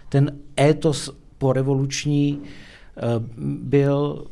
ten 0.10 0.32
étos 0.60 1.16
porevoluční 1.38 2.40
eh, 2.98 3.02
byl, 3.64 4.26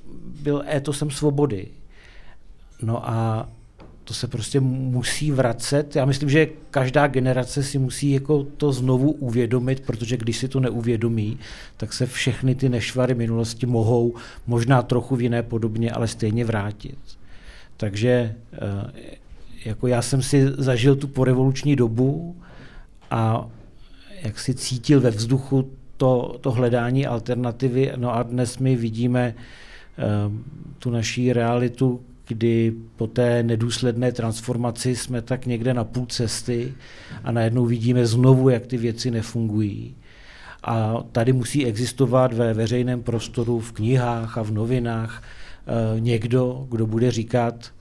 byl 0.44 0.64
étosem 0.68 1.12
svobody. 1.12 1.68
No 2.82 3.10
a 3.10 3.50
to 4.08 4.14
se 4.14 4.28
prostě 4.28 4.60
musí 4.60 5.32
vracet. 5.32 5.96
Já 5.96 6.06
myslím, 6.06 6.30
že 6.30 6.48
každá 6.72 7.08
generace 7.08 7.64
si 7.64 7.80
musí 7.80 8.12
jako 8.12 8.44
to 8.44 8.72
znovu 8.72 9.12
uvědomit, 9.12 9.80
protože 9.80 10.18
když 10.18 10.38
si 10.38 10.48
to 10.48 10.60
neuvědomí, 10.60 11.40
tak 11.78 11.94
se 11.94 12.06
všechny 12.06 12.56
ty 12.56 12.70
nešvary 12.70 13.16
minulosti 13.16 13.66
mohou 13.66 14.16
možná 14.48 14.82
trochu 14.82 15.16
v 15.16 15.22
jiné 15.22 15.44
podobně, 15.44 15.92
ale 15.92 16.08
stejně 16.08 16.46
vrátit. 16.46 16.98
Takže 17.78 18.36
eh, 18.54 18.58
jako 19.66 19.88
já 19.88 20.02
jsem 20.02 20.22
si 20.22 20.48
zažil 20.58 20.96
tu 20.96 21.08
porevoluční 21.08 21.76
dobu 21.76 22.36
a 23.12 23.48
jak 24.24 24.40
si 24.40 24.54
cítil 24.54 25.02
ve 25.02 25.10
vzduchu 25.10 25.72
to, 25.98 26.38
to 26.42 26.52
hledání 26.52 27.06
alternativy. 27.06 27.92
No 27.96 28.16
a 28.16 28.24
dnes 28.24 28.58
my 28.58 28.76
vidíme 28.76 29.36
uh, 29.36 30.34
tu 30.80 30.90
naší 30.90 31.34
realitu, 31.34 32.02
kdy 32.28 32.74
po 32.96 33.08
té 33.08 33.44
nedůsledné 33.44 34.12
transformaci 34.12 34.96
jsme 34.96 35.22
tak 35.22 35.46
někde 35.46 35.74
na 35.74 35.84
půl 35.84 36.06
cesty 36.06 36.74
a 37.24 37.32
najednou 37.32 37.66
vidíme 37.66 38.06
znovu, 38.06 38.50
jak 38.50 38.68
ty 38.68 38.78
věci 38.78 39.12
nefungují. 39.12 39.96
A 40.64 41.04
tady 41.12 41.34
musí 41.34 41.66
existovat 41.66 42.34
ve 42.34 42.54
veřejném 42.54 43.04
prostoru, 43.04 43.60
v 43.60 43.72
knihách 43.72 44.38
a 44.38 44.42
v 44.42 44.52
novinách 44.52 45.24
uh, 45.94 46.00
někdo, 46.00 46.68
kdo 46.70 46.88
bude 46.88 47.12
říkat, 47.12 47.72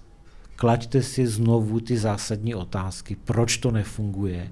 klaďte 0.56 1.02
si 1.02 1.26
znovu 1.26 1.80
ty 1.80 1.98
zásadní 1.98 2.54
otázky, 2.54 3.16
proč 3.24 3.56
to 3.56 3.70
nefunguje, 3.70 4.50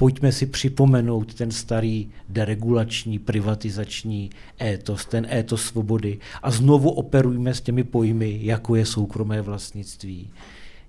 pojďme 0.00 0.32
si 0.32 0.46
připomenout 0.46 1.34
ten 1.34 1.50
starý 1.50 2.08
deregulační, 2.28 3.18
privatizační 3.18 4.30
étos, 4.62 5.06
ten 5.06 5.26
étos 5.32 5.62
svobody 5.62 6.18
a 6.42 6.50
znovu 6.50 6.90
operujme 6.90 7.54
s 7.54 7.60
těmi 7.60 7.84
pojmy, 7.84 8.38
jako 8.42 8.76
je 8.76 8.86
soukromé 8.86 9.42
vlastnictví, 9.42 10.30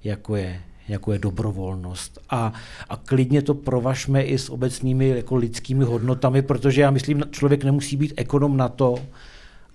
jako 0.03 0.35
je, 0.35 0.61
jako 0.87 1.13
je 1.13 1.19
dobrovolnost. 1.19 2.19
A, 2.29 2.53
a 2.89 2.97
klidně 2.97 3.41
to 3.41 3.53
provažme 3.53 4.23
i 4.23 4.37
s 4.37 4.49
obecnými 4.49 5.07
jako 5.07 5.35
lidskými 5.35 5.83
hodnotami, 5.83 6.41
protože 6.41 6.81
já 6.81 6.91
myslím, 6.91 7.23
člověk 7.31 7.63
nemusí 7.63 7.97
být 7.97 8.13
ekonom 8.17 8.57
na 8.57 8.69
to, 8.69 8.95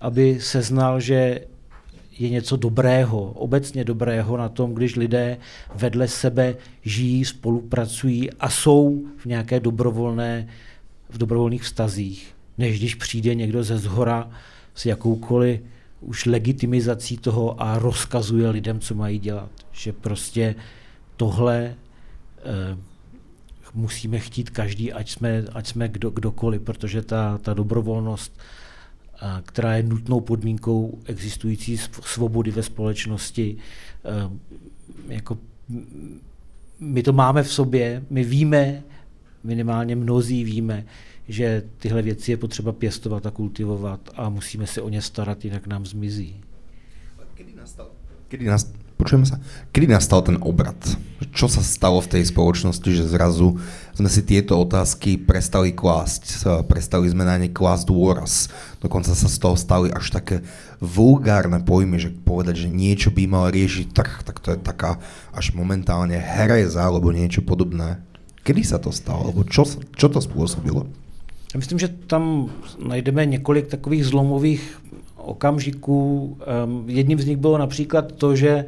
aby 0.01 0.37
seznal, 0.41 0.99
že 0.99 1.41
je 2.19 2.29
něco 2.29 2.55
dobrého, 2.55 3.31
obecně 3.31 3.83
dobrého 3.83 4.37
na 4.37 4.49
tom, 4.49 4.73
když 4.73 4.95
lidé 4.95 5.37
vedle 5.75 6.07
sebe 6.07 6.55
žijí, 6.81 7.25
spolupracují 7.25 8.31
a 8.31 8.49
jsou 8.49 9.05
v 9.17 9.25
nějaké 9.25 9.59
dobrovolné, 9.59 10.47
v 11.09 11.17
dobrovolných 11.17 11.63
vztazích, 11.63 12.35
než 12.57 12.79
když 12.79 12.95
přijde 12.95 13.35
někdo 13.35 13.63
ze 13.63 13.77
zhora 13.77 14.29
s 14.75 14.85
jakoukoliv 14.85 15.61
už 16.01 16.25
legitimizací 16.25 17.17
toho 17.17 17.61
a 17.61 17.79
rozkazuje 17.79 18.49
lidem, 18.49 18.79
co 18.79 18.95
mají 18.95 19.19
dělat. 19.19 19.49
Že 19.71 19.93
prostě 19.93 20.55
tohle 21.17 21.75
eh, 22.37 22.77
musíme 23.73 24.19
chtít 24.19 24.49
každý, 24.49 24.93
ať 24.93 25.11
jsme, 25.11 25.43
ať 25.53 25.67
jsme 25.67 25.87
kdo, 25.87 26.09
kdokoliv, 26.09 26.61
protože 26.61 27.01
ta, 27.01 27.37
ta 27.37 27.53
dobrovolnost, 27.53 28.39
která 29.45 29.75
je 29.75 29.83
nutnou 29.83 30.19
podmínkou 30.19 30.99
existující 31.05 31.77
svobody 31.77 32.51
ve 32.51 32.63
společnosti, 32.63 33.57
eh, 34.05 34.29
jako 35.07 35.37
my 36.79 37.03
to 37.03 37.13
máme 37.13 37.43
v 37.43 37.51
sobě, 37.51 38.03
my 38.09 38.23
víme, 38.23 38.83
minimálně 39.43 39.95
mnozí 39.95 40.43
víme, 40.43 40.85
že 41.27 41.63
tyhle 41.77 42.01
věci 42.01 42.31
je 42.31 42.37
potřeba 42.37 42.71
pěstovat 42.71 43.25
a 43.25 43.31
kultivovat 43.31 44.09
a 44.15 44.29
musíme 44.29 44.67
se 44.67 44.81
o 44.81 44.89
ně 44.89 45.01
starat, 45.01 45.45
jinak 45.45 45.67
nám 45.67 45.85
zmizí. 45.85 46.41
Kedy 47.33 47.55
nastal, 47.55 47.91
kedy 48.27 48.45
nastal, 48.45 48.86
počujeme 48.97 49.29
sa, 49.29 49.37
kedy 49.71 49.93
nastal 49.93 50.25
ten 50.25 50.41
obrat? 50.41 50.75
Čo 51.33 51.49
sa 51.49 51.61
stalo 51.61 52.01
v 52.01 52.17
tej 52.17 52.23
spoločnosti, 52.29 52.89
že 52.89 53.05
zrazu 53.05 53.57
sme 53.93 54.09
si 54.09 54.21
tieto 54.25 54.57
otázky 54.57 55.17
prestali 55.17 55.73
klásť, 55.73 56.45
prestali 56.69 57.09
sme 57.09 57.25
na 57.25 57.37
ne 57.37 57.49
klásť 57.49 57.89
dôraz. 57.89 58.49
Dokonca 58.81 59.13
sa 59.13 59.29
z 59.29 59.37
toho 59.37 59.57
stali 59.57 59.89
až 59.89 60.13
také 60.13 60.45
vulgárne 60.77 61.61
pojmy, 61.61 61.97
že 61.97 62.13
povedať, 62.13 62.65
že 62.65 62.73
niečo 62.73 63.09
by 63.09 63.25
mal 63.25 63.49
riešiť 63.49 63.87
trh, 63.93 64.13
tak 64.25 64.41
to 64.41 64.53
je 64.53 64.59
taká 64.61 65.01
až 65.33 65.53
momentálne 65.57 66.17
hereza 66.17 66.85
alebo 66.85 67.09
niečo 67.09 67.41
podobné. 67.41 68.01
Kedy 68.45 68.61
sa 68.61 68.77
to 68.77 68.93
stalo? 68.93 69.29
Alebo 69.29 69.41
čo, 69.45 69.65
čo 69.97 70.07
to 70.09 70.21
spôsobilo? 70.21 70.85
Myslím, 71.57 71.81
že 71.81 71.89
tam 71.89 72.53
najdeme 72.77 73.25
několik 73.25 73.67
takových 73.67 74.11
zlomových 74.13 74.61
okamžiků. 75.27 76.37
Jedním 76.85 77.19
z 77.19 77.25
nich 77.25 77.37
bylo 77.37 77.57
například 77.57 78.11
to, 78.11 78.35
že 78.35 78.65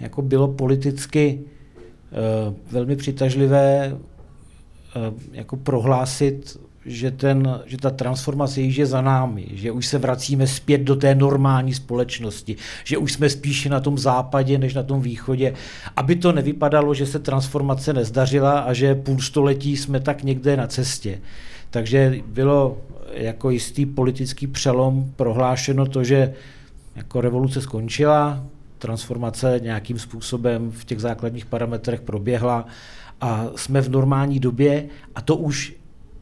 jako 0.00 0.22
bylo 0.22 0.48
politicky 0.48 1.40
eh, 1.40 2.54
velmi 2.72 2.96
přitažlivé 2.96 3.92
eh, 3.92 5.12
jako 5.32 5.56
prohlásit, 5.56 6.58
že, 6.86 7.10
ten, 7.10 7.60
že 7.66 7.76
ta 7.76 7.90
transformace 7.90 8.60
již 8.60 8.76
je 8.76 8.86
za 8.86 9.02
námi, 9.02 9.46
že 9.54 9.70
už 9.70 9.86
se 9.86 9.98
vracíme 9.98 10.46
zpět 10.46 10.80
do 10.80 10.96
té 10.96 11.14
normální 11.14 11.74
společnosti, 11.74 12.56
že 12.84 12.98
už 12.98 13.12
jsme 13.12 13.30
spíše 13.30 13.68
na 13.68 13.80
tom 13.80 13.98
západě 13.98 14.58
než 14.58 14.74
na 14.74 14.82
tom 14.82 15.00
východě, 15.00 15.54
aby 15.96 16.16
to 16.16 16.32
nevypadalo, 16.32 16.94
že 16.94 17.06
se 17.06 17.18
transformace 17.18 17.92
nezdařila 17.92 18.60
a 18.60 18.72
že 18.72 18.94
půl 18.94 19.20
století 19.20 19.76
jsme 19.76 20.00
tak 20.00 20.22
někde 20.22 20.56
na 20.56 20.66
cestě. 20.66 21.20
Takže 21.70 22.14
bylo 22.26 22.78
jako 23.14 23.50
jistý 23.50 23.86
politický 23.86 24.46
přelom 24.46 25.12
prohlášeno 25.16 25.86
to, 25.86 26.04
že 26.04 26.34
jako 26.96 27.20
revoluce 27.20 27.60
skončila, 27.60 28.44
transformace 28.78 29.60
nějakým 29.62 29.98
způsobem 29.98 30.70
v 30.70 30.84
těch 30.84 31.00
základních 31.00 31.46
parametrech 31.46 32.00
proběhla 32.00 32.66
a 33.20 33.46
jsme 33.56 33.80
v 33.80 33.88
normální 33.88 34.40
době 34.40 34.88
a 35.14 35.20
to 35.20 35.36
už 35.36 35.74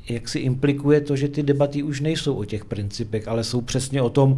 jak 0.08 0.28
si 0.28 0.38
implikuje 0.38 1.00
to, 1.00 1.16
že 1.16 1.28
ty 1.28 1.42
debaty 1.42 1.82
už 1.82 2.00
nejsou 2.00 2.34
o 2.34 2.44
těch 2.44 2.64
principech, 2.64 3.28
ale 3.28 3.44
jsou 3.44 3.60
přesně 3.60 4.02
o 4.02 4.10
tom, 4.10 4.36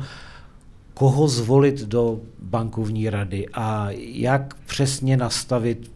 koho 0.95 1.29
zvolit 1.29 1.81
do 1.81 2.21
bankovní 2.43 3.11
rady 3.11 3.47
a 3.53 3.89
jak 3.91 4.55
přesně 4.67 5.17
nastavit 5.17 5.91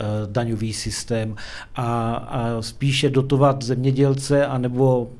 Eh, 0.00 0.26
daňový 0.26 0.72
systém 0.72 1.36
a, 1.76 2.14
a 2.14 2.62
spíše 2.62 3.10
dotovat 3.10 3.62
zemědělce 3.62 4.46
anebo 4.46 5.10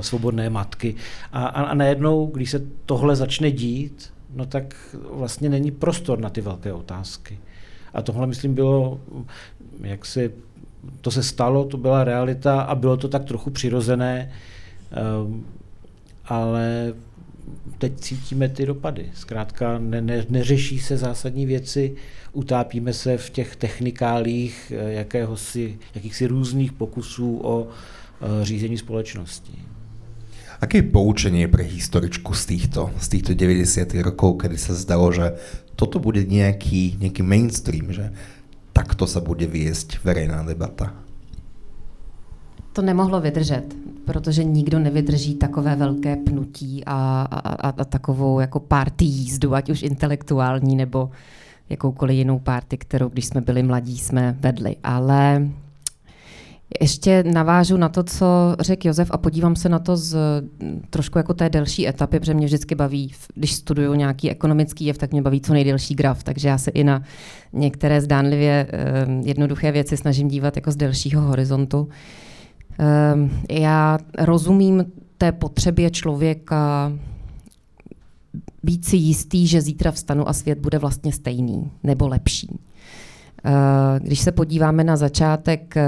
svobodné 0.00 0.50
matky. 0.50 0.94
A, 1.32 1.46
a, 1.46 1.62
a 1.62 1.74
najednou, 1.74 2.26
když 2.26 2.50
se 2.50 2.62
tohle 2.86 3.16
začne 3.16 3.50
dít, 3.50 4.12
no 4.34 4.46
tak 4.46 4.96
vlastně 5.12 5.48
není 5.48 5.70
prostor 5.70 6.18
na 6.18 6.30
ty 6.30 6.40
velké 6.40 6.72
otázky. 6.72 7.38
A 7.94 8.02
tohle, 8.02 8.26
myslím, 8.26 8.54
bylo, 8.54 9.00
jak 9.82 10.06
si, 10.06 10.30
to 11.00 11.10
se 11.10 11.22
stalo, 11.22 11.64
to 11.64 11.76
byla 11.76 12.04
realita 12.04 12.60
a 12.60 12.74
bylo 12.74 12.96
to 12.96 13.08
tak 13.08 13.24
trochu 13.24 13.50
přirozené, 13.50 14.32
um, 15.24 15.46
ale 16.24 16.94
teď 17.78 18.00
cítíme 18.00 18.48
ty 18.48 18.66
dopady. 18.66 19.10
Zkrátka 19.14 19.78
ne, 19.78 20.00
ne, 20.00 20.26
neřeší 20.28 20.80
se 20.80 20.96
zásadní 20.96 21.46
věci, 21.46 21.96
utápíme 22.32 22.92
se 22.92 23.16
v 23.16 23.30
těch 23.30 23.56
technikálích 23.56 24.72
eh, 24.76 24.92
jakéhosi, 24.92 25.78
jakýchsi 25.94 26.26
různých 26.26 26.72
pokusů 26.72 27.40
o 27.42 27.68
eh, 27.68 28.44
řízení 28.44 28.78
společnosti. 28.78 29.52
Aké 30.60 30.84
je 30.84 30.92
poučenie 30.92 31.48
pre 31.48 31.64
historičku 31.64 32.36
z 32.36 32.42
týchto, 32.44 32.92
z 33.00 33.06
týchto 33.08 33.32
90. 33.32 33.96
rokov, 34.04 34.44
kedy 34.44 34.60
sa 34.60 34.76
zdalo, 34.76 35.08
že 35.08 35.32
toto 35.72 35.96
bude 35.96 36.20
nejaký, 36.20 37.00
nejaký 37.00 37.24
mainstream, 37.24 37.88
že 37.88 38.12
takto 38.76 39.08
sa 39.08 39.24
bude 39.24 39.48
viesť 39.48 40.04
verejná 40.04 40.44
debata? 40.44 40.92
To 42.76 42.82
nemohlo 42.84 43.20
vydržet, 43.20 43.64
protože 44.04 44.44
nikdo 44.44 44.78
nevydrží 44.78 45.34
takové 45.34 45.76
velké 45.76 46.16
pnutí 46.16 46.84
a, 46.86 47.22
a, 47.30 47.72
a, 47.72 47.84
takovou 47.84 48.40
jako 48.40 48.60
party 48.60 49.04
jízdu, 49.04 49.54
ať 49.54 49.70
už 49.70 49.82
intelektuální 49.82 50.76
nebo 50.76 51.10
jakoukoliv 51.70 52.16
jinou 52.16 52.38
party, 52.38 52.78
kterou 52.78 53.08
když 53.08 53.26
jsme 53.26 53.40
byli 53.40 53.62
mladí, 53.62 53.98
jsme 53.98 54.36
vedli. 54.40 54.76
Ale 54.84 55.48
ještě 56.80 57.22
navážu 57.22 57.76
na 57.76 57.88
to, 57.88 58.02
co 58.02 58.56
řekl 58.60 58.86
Josef 58.86 59.10
a 59.10 59.18
podívám 59.18 59.56
se 59.56 59.68
na 59.68 59.78
to 59.78 59.96
z 59.96 60.16
trošku 60.90 61.18
jako 61.18 61.34
té 61.34 61.48
delší 61.48 61.88
etapy, 61.88 62.20
protože 62.20 62.34
mě 62.34 62.46
vždycky 62.46 62.74
baví, 62.74 63.12
když 63.34 63.54
studuju 63.54 63.94
nějaký 63.94 64.30
ekonomický 64.30 64.84
jev, 64.84 64.98
tak 64.98 65.12
mě 65.12 65.22
baví 65.22 65.40
co 65.40 65.52
nejdelší 65.52 65.94
graf, 65.94 66.22
takže 66.22 66.48
já 66.48 66.58
se 66.58 66.70
i 66.70 66.84
na 66.84 67.02
některé 67.52 68.00
zdánlivě 68.00 68.66
um, 69.06 69.20
jednoduché 69.20 69.72
věci 69.72 69.96
snažím 69.96 70.28
dívat 70.28 70.56
jako 70.56 70.72
z 70.72 70.76
delšího 70.76 71.22
horizontu. 71.22 71.88
Um, 73.14 73.30
já 73.50 73.98
rozumím 74.18 74.84
té 75.18 75.32
potřebě 75.32 75.90
člověka 75.90 76.92
být 78.62 78.84
si 78.84 78.96
jistý, 78.96 79.46
že 79.46 79.60
zítra 79.60 79.90
vstanu 79.90 80.28
a 80.28 80.32
svět 80.32 80.58
bude 80.58 80.78
vlastně 80.78 81.12
stejný 81.12 81.70
nebo 81.82 82.08
lepší. 82.08 82.58
Eh, 83.44 84.00
když 84.00 84.20
se 84.20 84.32
podíváme 84.32 84.84
na 84.84 84.96
začátek 84.96 85.76
eh, 85.76 85.84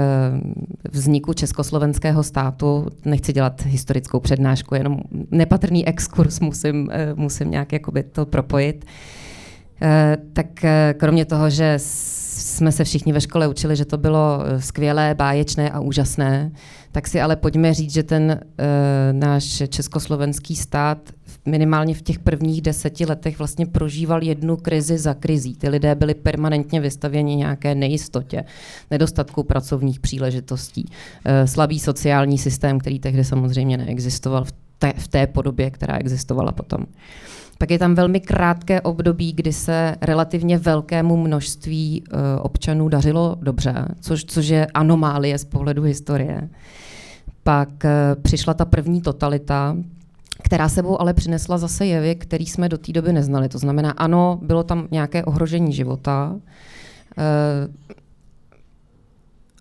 vzniku 0.91 1.33
československého 1.33 2.23
státu, 2.23 2.87
nechci 3.05 3.33
dělat 3.33 3.61
historickou 3.65 4.19
přednášku, 4.19 4.75
jenom 4.75 4.99
nepatrný 5.31 5.87
exkurs 5.87 6.39
musím, 6.39 6.89
eh, 6.91 7.13
musím 7.15 7.51
nějak 7.51 7.73
jakoby 7.73 8.03
to 8.03 8.25
propojit, 8.25 8.85
tak 10.33 10.47
kromě 10.97 11.25
toho, 11.25 11.49
že 11.49 11.73
jsme 11.77 12.71
se 12.71 12.83
všichni 12.83 13.13
ve 13.13 13.21
škole 13.21 13.47
učili, 13.47 13.75
že 13.75 13.85
to 13.85 13.97
bylo 13.97 14.39
skvělé, 14.59 15.15
báječné 15.15 15.69
a 15.69 15.79
úžasné, 15.79 16.51
tak 16.91 17.07
si 17.07 17.21
ale 17.21 17.35
pojďme 17.35 17.73
říct, 17.73 17.93
že 17.93 18.03
ten 18.03 18.39
náš 19.11 19.63
československý 19.69 20.55
stát 20.55 20.97
minimálně 21.45 21.93
v 21.93 22.01
těch 22.01 22.19
prvních 22.19 22.61
deseti 22.61 23.05
letech 23.05 23.37
vlastně 23.37 23.65
prožíval 23.65 24.23
jednu 24.23 24.57
krizi 24.57 24.97
za 24.97 25.13
krizí. 25.13 25.55
Ty 25.55 25.69
lidé 25.69 25.95
byli 25.95 26.13
permanentně 26.13 26.81
vystavěni 26.81 27.35
nějaké 27.35 27.75
nejistotě, 27.75 28.43
nedostatku 28.91 29.43
pracovních 29.43 29.99
příležitostí, 29.99 30.85
eh, 31.25 31.47
slabý 31.47 31.79
sociální 31.79 32.37
systém, 32.37 32.79
který 32.79 32.99
tehdy 32.99 33.23
samozřejmě 33.23 33.77
neexistoval 33.77 34.45
v 34.45 34.53
té, 34.79 34.93
v 34.97 35.07
té 35.07 35.27
podobě, 35.27 35.71
která 35.71 35.97
existovala 35.97 36.51
potom. 36.51 36.85
Pak 37.57 37.71
je 37.71 37.79
tam 37.79 37.95
velmi 37.95 38.19
krátké 38.19 38.81
období, 38.81 39.33
kdy 39.33 39.53
se 39.53 39.95
relativně 40.01 40.57
velkému 40.57 41.17
množství 41.17 42.03
uh, 42.03 42.19
občanů 42.41 42.89
dařilo 42.89 43.37
dobře, 43.41 43.85
což, 44.01 44.25
což 44.25 44.47
je 44.47 44.65
anomálie 44.65 45.37
z 45.37 45.45
pohledu 45.45 45.83
historie. 45.83 46.49
Pak 47.43 47.69
uh, 47.69 48.21
přišla 48.21 48.53
ta 48.53 48.65
první 48.65 49.01
totalita, 49.01 49.77
která 50.43 50.69
sebou 50.69 51.01
ale 51.01 51.13
přinesla 51.13 51.57
zase 51.57 51.85
jevy, 51.85 52.15
který 52.15 52.45
jsme 52.45 52.69
do 52.69 52.77
té 52.77 52.91
doby 52.91 53.13
neznali. 53.13 53.49
To 53.49 53.57
znamená, 53.57 53.91
ano, 53.91 54.39
bylo 54.41 54.63
tam 54.63 54.87
nějaké 54.91 55.23
ohrožení 55.23 55.73
života, 55.73 56.35
eh, 57.17 57.67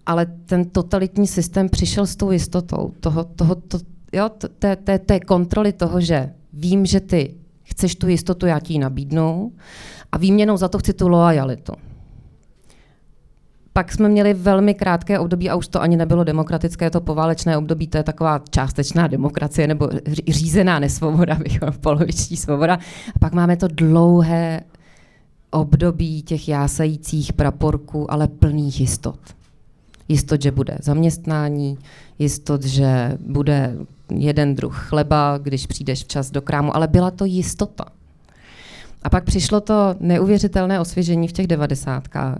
ale 0.06 0.26
ten 0.26 0.64
totalitní 0.64 1.26
systém 1.26 1.68
přišel 1.68 2.06
s 2.06 2.16
tou 2.16 2.30
jistotou 2.30 2.92
toho, 3.00 3.24
toho, 3.24 3.54
to, 3.54 3.78
jo, 4.12 4.28
té, 4.58 4.76
té, 4.76 4.98
té 4.98 5.20
kontroly 5.20 5.72
toho, 5.72 6.00
že 6.00 6.32
vím, 6.52 6.86
že 6.86 7.00
ty 7.00 7.34
chceš 7.62 7.94
tu 7.94 8.08
jistotu, 8.08 8.46
já 8.46 8.60
ti 8.60 8.72
ji 8.72 8.78
nabídnu 8.78 9.52
a 10.12 10.18
výměnou 10.18 10.56
za 10.56 10.68
to 10.68 10.78
chci 10.78 10.92
tu 10.92 11.08
loajalitu. 11.08 11.72
Pak 13.72 13.92
jsme 13.92 14.08
měli 14.08 14.34
velmi 14.34 14.74
krátké 14.74 15.18
období 15.18 15.50
a 15.50 15.56
už 15.56 15.68
to 15.68 15.82
ani 15.82 15.96
nebylo 15.96 16.24
demokratické, 16.24 16.90
to 16.90 17.00
poválečné 17.00 17.56
období, 17.56 17.88
to 17.88 17.96
je 17.96 18.02
taková 18.02 18.40
částečná 18.50 19.06
demokracie 19.06 19.66
nebo 19.66 19.88
řízená 20.28 20.78
nesvoboda, 20.78 21.38
poloviční 21.80 22.36
svoboda. 22.36 22.74
A 23.14 23.18
pak 23.18 23.32
máme 23.32 23.56
to 23.56 23.68
dlouhé 23.68 24.60
období 25.50 26.22
těch 26.22 26.48
jásajících 26.48 27.32
praporků, 27.32 28.12
ale 28.12 28.28
plných 28.28 28.80
jistot. 28.80 29.18
Jistot, 30.08 30.42
že 30.42 30.50
bude 30.50 30.78
zaměstnání, 30.82 31.78
jistot, 32.18 32.64
že 32.64 33.18
bude 33.26 33.76
jeden 34.16 34.54
druh 34.54 34.86
chleba, 34.88 35.38
když 35.38 35.66
přijdeš 35.66 36.04
včas 36.04 36.30
do 36.30 36.42
krámu, 36.42 36.76
ale 36.76 36.88
byla 36.88 37.10
to 37.10 37.24
jistota. 37.24 37.84
A 39.02 39.10
pak 39.10 39.24
přišlo 39.24 39.60
to 39.60 39.94
neuvěřitelné 40.00 40.80
osvěžení 40.80 41.28
v 41.28 41.32
těch 41.32 41.46
devadesátkách, 41.46 42.38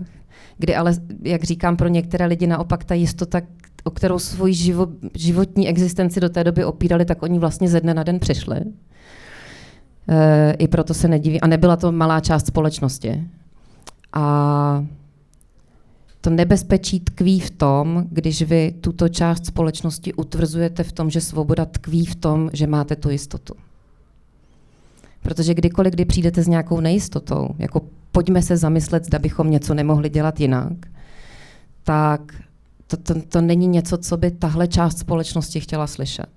kdy 0.57 0.75
ale, 0.75 0.93
jak 1.21 1.43
říkám, 1.43 1.77
pro 1.77 1.87
některé 1.87 2.25
lidi 2.25 2.47
naopak 2.47 2.83
ta 2.83 2.93
jistota, 2.93 3.41
o 3.83 3.91
kterou 3.91 4.19
svůj 4.19 4.53
živo, 4.53 4.87
životní 5.15 5.67
existenci 5.67 6.19
do 6.19 6.29
té 6.29 6.43
doby 6.43 6.65
opírali, 6.65 7.05
tak 7.05 7.23
oni 7.23 7.39
vlastně 7.39 7.69
ze 7.69 7.81
dne 7.81 7.93
na 7.93 8.03
den 8.03 8.19
přišli. 8.19 8.57
E, 10.09 10.53
I 10.59 10.67
proto 10.67 10.93
se 10.93 11.07
nediví. 11.07 11.41
A 11.41 11.47
nebyla 11.47 11.75
to 11.75 11.91
malá 11.91 12.19
část 12.19 12.47
společnosti. 12.47 13.23
A 14.13 14.85
to 16.21 16.29
nebezpečí 16.29 16.99
tkví 16.99 17.39
v 17.39 17.49
tom, 17.49 18.05
když 18.11 18.41
vy 18.41 18.73
tuto 18.81 19.09
část 19.09 19.45
společnosti 19.45 20.13
utvrzujete 20.13 20.83
v 20.83 20.91
tom, 20.91 21.09
že 21.09 21.21
svoboda 21.21 21.65
tkví 21.65 22.05
v 22.05 22.15
tom, 22.15 22.49
že 22.53 22.67
máte 22.67 22.95
tu 22.95 23.09
jistotu. 23.09 23.53
Protože 25.21 25.53
kdykoliv, 25.53 25.93
kdy 25.93 26.05
přijdete 26.05 26.43
s 26.43 26.47
nějakou 26.47 26.79
nejistotou, 26.79 27.49
jako 27.59 27.81
pojďme 28.13 28.41
se 28.41 28.57
zamyslet, 28.57 29.05
zda 29.05 29.19
bychom 29.19 29.51
něco 29.51 29.73
nemohli 29.73 30.09
dělat 30.09 30.39
jinak, 30.39 30.73
tak 31.83 32.21
to, 32.87 32.97
to, 32.97 33.21
to 33.21 33.41
není 33.41 33.67
něco, 33.67 33.97
co 33.97 34.17
by 34.17 34.31
tahle 34.31 34.67
část 34.67 34.97
společnosti 34.97 35.59
chtěla 35.59 35.87
slyšet. 35.87 36.29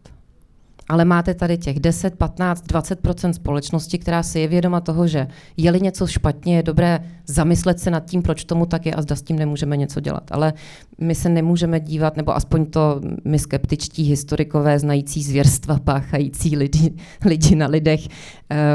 Ale 0.89 1.05
máte 1.05 1.35
tady 1.35 1.59
těch 1.59 1.81
10, 1.81 2.15
15, 2.15 2.67
20% 2.67 3.33
společnosti, 3.33 3.99
která 3.99 4.23
si 4.23 4.41
je 4.41 4.49
vědoma 4.49 4.81
toho, 4.81 5.07
že 5.07 5.27
je-li 5.57 5.81
něco 5.81 6.07
špatně, 6.07 6.57
je 6.57 6.63
dobré 6.63 7.01
zamyslet 7.27 7.81
se 7.81 7.91
nad 7.91 8.05
tím, 8.05 8.23
proč 8.23 8.45
tomu 8.45 8.67
tak 8.67 8.87
je 8.87 8.95
a 8.95 9.03
zda 9.03 9.17
s 9.17 9.23
tím 9.23 9.39
nemůžeme 9.39 9.77
něco 9.77 10.01
dělat. 10.01 10.33
Ale 10.33 10.53
my 11.01 11.15
se 11.15 11.29
nemůžeme 11.29 11.81
dívat, 11.81 12.17
nebo 12.17 12.37
aspoň 12.37 12.67
to 12.67 13.01
my 13.25 13.39
skeptičtí 13.39 14.03
historikové, 14.03 14.79
znající 14.79 15.23
zvěrstva, 15.23 15.79
páchající 15.85 16.57
lidi, 16.57 16.93
lidi 17.25 17.57
na 17.57 17.67
lidech, 17.67 18.01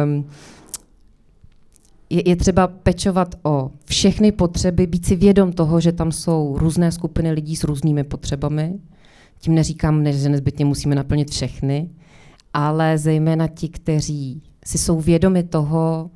um, 0.06 0.26
je, 2.12 2.30
je 2.30 2.36
třeba 2.36 2.67
pečovat 2.67 3.36
o 3.43 3.71
všechny 3.86 4.32
potřeby, 4.32 4.88
být 4.88 5.06
si 5.06 5.15
vědom 5.15 5.54
toho, 5.54 5.82
že 5.82 5.91
tam 5.91 6.12
jsou 6.12 6.58
různé 6.58 6.91
skupiny 6.91 7.32
lidí 7.32 7.56
s 7.56 7.63
různými 7.63 8.04
potřebami. 8.04 8.74
Tím 9.39 9.56
neříkám, 9.56 10.06
že 10.12 10.30
nezbytně 10.30 10.65
musíme 10.65 10.95
naplnit 10.95 11.30
všechny, 11.32 11.89
ale 12.54 12.97
zejména 12.97 13.47
ti, 13.47 13.69
kteří 13.69 14.43
si 14.65 14.78
jsou 14.78 15.02
vědomi 15.02 15.43
toho, 15.43 16.12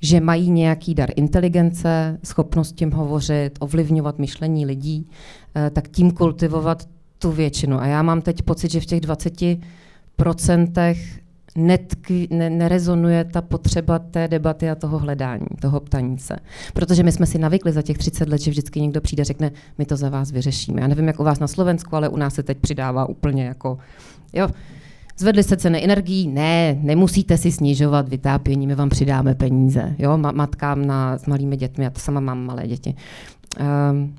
že 0.00 0.20
mají 0.20 0.50
nějaký 0.50 0.94
dar 0.94 1.10
inteligence, 1.16 2.18
schopnost 2.24 2.72
tím 2.72 2.90
hovořit, 2.90 3.50
ovlivňovat 3.60 4.18
myšlení 4.18 4.66
lidí, 4.66 5.08
eh, 5.56 5.70
tak 5.70 5.88
tím 5.88 6.10
kultivovat 6.10 6.88
tu 7.18 7.32
většinu. 7.32 7.80
A 7.80 7.86
já 7.86 8.02
mám 8.02 8.22
teď 8.22 8.42
pocit, 8.42 8.70
že 8.70 8.80
v 8.80 8.86
těch 8.86 9.00
20 9.00 9.60
procentech 10.16 11.20
netkví, 11.58 12.28
ne, 12.30 12.50
nerezonuje 12.50 13.24
ta 13.24 13.42
potřeba 13.42 13.98
té 13.98 14.28
debaty 14.28 14.70
a 14.70 14.74
toho 14.74 14.98
hledání, 14.98 15.46
toho 15.60 15.80
ptaní 15.80 16.18
se. 16.18 16.36
Protože 16.74 17.02
my 17.02 17.12
jsme 17.12 17.26
si 17.26 17.38
navykli 17.38 17.72
za 17.72 17.82
těch 17.82 17.98
30 17.98 18.28
let, 18.28 18.40
že 18.40 18.50
vždycky 18.50 18.80
někdo 18.80 19.00
přijde 19.00 19.20
a 19.20 19.24
řekne, 19.24 19.50
my 19.78 19.84
to 19.84 19.96
za 19.96 20.08
vás 20.08 20.30
vyřešíme. 20.30 20.80
Já 20.80 20.86
nevím, 20.86 21.06
jak 21.06 21.20
u 21.20 21.24
vás 21.24 21.38
na 21.38 21.46
Slovensku, 21.46 21.96
ale 21.96 22.08
u 22.08 22.16
nás 22.16 22.34
se 22.34 22.42
teď 22.42 22.58
přidává 22.58 23.08
úplně 23.08 23.44
jako, 23.44 23.78
jo, 24.32 24.48
Zvedly 25.20 25.42
se 25.42 25.56
ceny 25.56 25.84
energií? 25.84 26.28
Ne, 26.28 26.78
nemusíte 26.82 27.38
si 27.38 27.52
snižovat 27.52 28.08
vytápění, 28.08 28.66
my 28.66 28.74
vám 28.74 28.88
přidáme 28.88 29.34
peníze. 29.34 29.94
Jo, 29.98 30.18
matkám 30.18 30.86
na, 30.86 31.18
s 31.18 31.26
malými 31.26 31.56
dětmi, 31.56 31.84
já 31.84 31.90
to 31.90 32.00
sama 32.00 32.20
mám 32.20 32.46
malé 32.46 32.66
děti. 32.66 32.94
Um, 33.90 34.14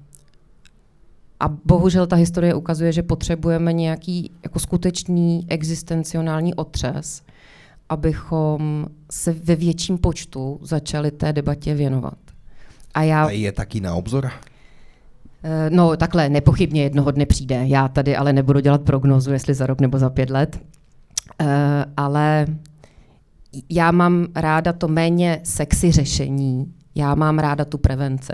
a 1.39 1.49
bohužel 1.65 2.07
ta 2.07 2.15
historie 2.15 2.53
ukazuje, 2.53 2.91
že 2.91 3.03
potřebujeme 3.03 3.73
nějaký 3.73 4.31
jako 4.43 4.59
skutečný 4.59 5.45
existenciální 5.47 6.55
otřes, 6.55 7.21
abychom 7.89 8.85
se 9.11 9.33
ve 9.33 9.55
větším 9.55 9.97
počtu 9.97 10.59
začali 10.61 11.11
té 11.11 11.33
debatě 11.33 11.73
věnovat. 11.73 12.17
A, 12.93 13.03
já, 13.03 13.25
a 13.25 13.29
je 13.29 13.51
taky 13.51 13.81
na 13.81 13.95
obzor? 13.95 14.31
Eh, 15.43 15.69
no 15.69 15.97
takhle, 15.97 16.29
nepochybně 16.29 16.83
jednoho 16.83 17.11
dne 17.11 17.25
přijde. 17.25 17.61
Já 17.67 17.87
tady 17.87 18.15
ale 18.15 18.33
nebudu 18.33 18.59
dělat 18.59 18.81
prognozu, 18.81 19.31
jestli 19.31 19.53
za 19.53 19.65
rok 19.65 19.81
nebo 19.81 19.99
za 19.99 20.09
pět 20.09 20.29
let. 20.29 20.59
Eh, 21.41 21.85
ale 21.97 22.47
já 23.69 23.91
mám 23.91 24.27
ráda 24.35 24.73
to 24.73 24.87
méně 24.87 25.39
sexy 25.43 25.91
řešení, 25.91 26.73
já 26.95 27.15
mám 27.15 27.39
ráda 27.39 27.65
tu 27.65 27.77
prevenci. 27.77 28.33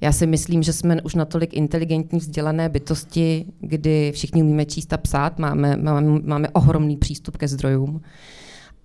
Já 0.00 0.12
si 0.12 0.26
myslím, 0.26 0.62
že 0.62 0.72
jsme 0.72 1.02
už 1.02 1.14
natolik 1.14 1.54
inteligentní, 1.54 2.18
vzdělané 2.18 2.68
bytosti, 2.68 3.46
kdy 3.60 4.12
všichni 4.14 4.42
umíme 4.42 4.64
číst 4.64 4.92
a 4.92 4.96
psát, 4.96 5.38
máme, 5.38 5.76
máme, 5.76 6.20
máme 6.24 6.48
ohromný 6.48 6.96
přístup 6.96 7.36
ke 7.36 7.48
zdrojům. 7.48 8.00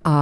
A 0.06 0.16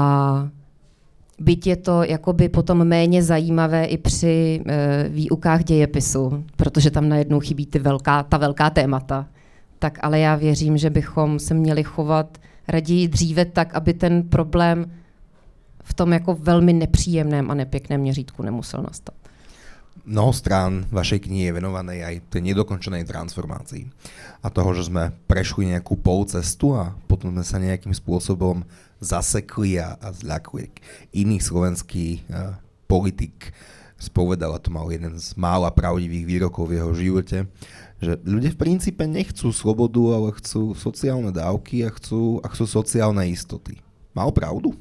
byť 1.40 1.68
je 1.68 1.76
to 1.76 2.04
jakoby 2.04 2.50
potom 2.50 2.88
méně 2.88 3.24
zajímavé 3.24 3.86
i 3.86 3.98
při 3.98 4.62
e, 4.66 5.10
výukách 5.10 5.64
dějepisu, 5.64 6.44
protože 6.56 6.92
tam 6.92 7.10
najednou 7.10 7.40
chybí 7.40 7.66
ty 7.66 7.80
velká, 7.80 8.24
ta 8.24 8.38
velká 8.38 8.70
témata, 8.70 9.28
tak 9.80 10.00
ale 10.02 10.20
já 10.20 10.36
věřím, 10.36 10.78
že 10.78 10.90
bychom 10.90 11.40
se 11.40 11.54
měli 11.54 11.84
chovat 11.84 12.38
raději 12.68 13.08
dříve 13.08 13.46
tak, 13.46 13.76
aby 13.76 13.94
ten 13.94 14.24
problém 14.24 14.92
v 15.84 15.94
tom 15.94 16.14
jako 16.14 16.36
velmi 16.36 16.74
nepříjemném 16.74 17.52
a 17.52 17.54
nepěkném 17.54 18.02
měřítku 18.02 18.44
nemusel 18.44 18.84
nastat. 18.84 19.16
Mnoho 20.06 20.34
strán 20.34 20.84
vašej 20.92 21.20
knihy 21.20 21.48
je 21.48 21.56
venované 21.56 22.04
aj 22.04 22.28
tej 22.28 22.44
nedokončenej 22.52 23.08
transformácii 23.08 23.88
a 24.44 24.52
toho, 24.52 24.76
že 24.76 24.92
sme 24.92 25.16
prešli 25.32 25.72
nejakú 25.72 25.96
cestu 26.28 26.76
a 26.76 26.92
potom 27.08 27.32
sme 27.32 27.44
sa 27.48 27.56
nejakým 27.56 27.96
spôsobom 27.96 28.68
zasekli 29.04 29.78
a, 29.78 30.00
a 30.00 30.10
zľakli. 30.16 30.72
Iný 31.14 31.44
slovenský 31.44 32.24
uh, 32.32 32.56
politik 32.88 33.52
spovedal, 34.00 34.56
a 34.56 34.60
to 34.60 34.72
mal 34.72 34.88
jeden 34.92 35.16
z 35.20 35.36
mála 35.40 35.72
pravdivých 35.72 36.26
výrokov 36.28 36.68
v 36.68 36.76
jeho 36.80 36.92
živote, 36.96 37.38
že 38.04 38.20
ľudia 38.28 38.52
v 38.52 38.60
princípe 38.60 39.08
nechcú 39.08 39.56
slobodu, 39.56 40.02
ale 40.12 40.36
chcú 40.36 40.76
sociálne 40.76 41.32
dávky 41.32 41.88
a 41.88 41.90
chcú, 41.92 42.44
a 42.44 42.52
chcú 42.52 42.68
sociálne 42.68 43.24
istoty. 43.32 43.80
Mal 44.12 44.28
pravdu? 44.36 44.76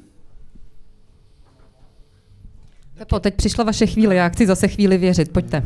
Tepo, 2.99 3.19
teď 3.19 3.35
přišla 3.35 3.63
vaše 3.63 3.85
chvíle, 3.87 4.15
já 4.15 4.29
chci 4.29 4.47
zase 4.47 4.67
chvíli 4.67 4.97
věřit, 4.97 5.31
pojďte. 5.31 5.63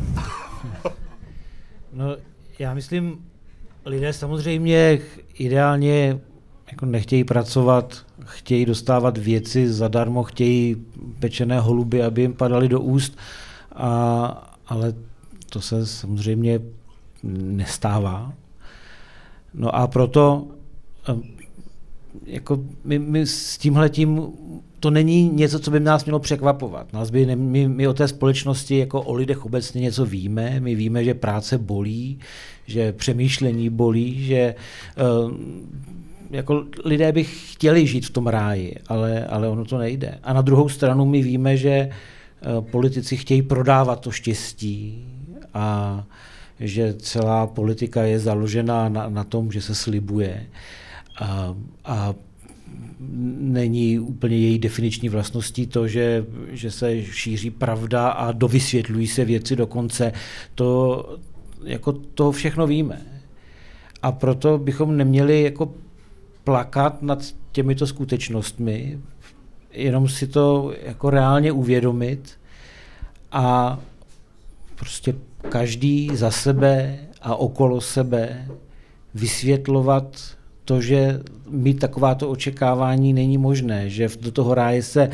No, 1.93 2.17
já 2.60 2.74
myslím, 2.74 3.26
lidé 3.86 4.13
samozřejmě 4.13 5.00
ideálně 5.34 6.20
jako 6.72 6.86
nechtějí 6.86 7.24
pracovat, 7.24 8.06
chtějí 8.26 8.66
dostávat 8.66 9.18
věci 9.18 9.74
zadarmo, 9.74 10.24
chtějí 10.24 10.76
pečené 11.20 11.60
holuby, 11.60 12.04
aby 12.04 12.22
jim 12.22 12.34
padaly 12.34 12.70
do 12.70 12.82
úst, 12.82 13.18
a, 13.76 14.58
ale 14.68 14.94
to 15.50 15.62
se 15.62 15.86
samozřejmě 15.86 16.60
nestává. 17.34 18.34
No 19.54 19.76
a 19.76 19.88
proto 19.88 20.48
jako 22.26 22.64
my, 22.84 23.00
my 23.00 23.26
s 23.26 23.58
tímhletím 23.58 24.22
to 24.80 24.90
není 24.90 25.30
něco, 25.30 25.60
co 25.60 25.72
by 25.72 25.80
nás 25.80 26.06
mělo 26.06 26.20
překvapovat. 26.20 26.94
Nás 26.94 27.10
by 27.10 27.26
ne, 27.26 27.36
my, 27.36 27.68
my 27.68 27.88
o 27.88 27.94
té 27.94 28.08
společnosti 28.08 28.78
jako 28.78 29.02
o 29.02 29.14
lidech 29.14 29.46
obecně 29.46 29.82
něco 29.82 30.06
víme. 30.06 30.60
My 30.60 30.76
víme, 30.76 31.04
že 31.04 31.14
práce 31.14 31.58
bolí, 31.58 32.20
že 32.68 32.94
přemýšlení 32.94 33.70
bolí, 33.70 34.26
že 34.26 34.56
uh, 35.26 35.32
jako 36.30 36.66
lidé 36.86 37.12
by 37.12 37.24
chtěli 37.24 37.88
žít 37.88 38.06
v 38.06 38.10
tom 38.10 38.28
ráji, 38.28 38.76
ale, 38.88 39.26
ale 39.26 39.48
ono 39.48 39.66
to 39.66 39.78
nejde. 39.78 40.20
A 40.24 40.34
na 40.34 40.42
druhou 40.42 40.70
stranu 40.70 41.06
my 41.06 41.22
víme, 41.22 41.58
že 41.58 41.90
uh, 41.90 42.66
politici 42.66 43.18
chtějí 43.18 43.42
prodávat 43.42 44.00
to 44.00 44.12
štěstí 44.12 45.06
a 45.54 46.04
že 46.60 46.94
celá 46.94 47.48
politika 47.48 48.04
je 48.04 48.19
založena 48.19 48.90
na, 48.90 49.10
na 49.10 49.23
tom, 49.23 49.52
že 49.52 49.62
se 49.62 49.75
slibuje. 49.75 50.48
A, 51.19 51.56
a 51.86 52.13
není 53.40 54.00
úplně 54.00 54.38
její 54.38 54.60
definiční 54.60 55.10
vlastností 55.10 55.67
to, 55.67 55.88
že, 55.88 56.25
že 56.50 56.71
se 56.71 57.04
šíří 57.04 57.50
pravda 57.50 58.10
a 58.10 58.32
dovysvětlují 58.32 59.08
se 59.08 59.25
věci 59.25 59.56
dokonce. 59.56 60.13
To, 60.56 61.06
jako 61.63 61.92
to 61.92 62.32
všechno 62.32 62.67
víme. 62.67 63.02
A 64.02 64.12
proto 64.12 64.58
bychom 64.58 64.98
neměli 64.98 65.44
jako 65.44 65.73
plakat 66.48 67.02
nad 67.02 67.19
těmito 67.52 67.87
skutečnostmi, 67.87 69.00
jenom 69.71 70.08
si 70.08 70.27
to 70.27 70.73
jako 70.83 71.10
reálně 71.10 71.52
uvědomit 71.52 72.39
a 73.31 73.79
prostě 74.75 75.15
každý 75.50 76.12
za 76.13 76.31
sebe 76.31 76.98
a 77.21 77.35
okolo 77.35 77.81
sebe 77.81 78.48
vysvětlovat 79.13 80.21
to, 80.65 80.81
že 80.81 81.19
mít 81.50 81.79
takováto 81.79 82.29
očekávání 82.29 83.13
není 83.13 83.37
možné, 83.37 83.89
že 83.89 84.08
do 84.21 84.31
toho 84.31 84.54
ráje 84.54 84.83
se 84.83 85.10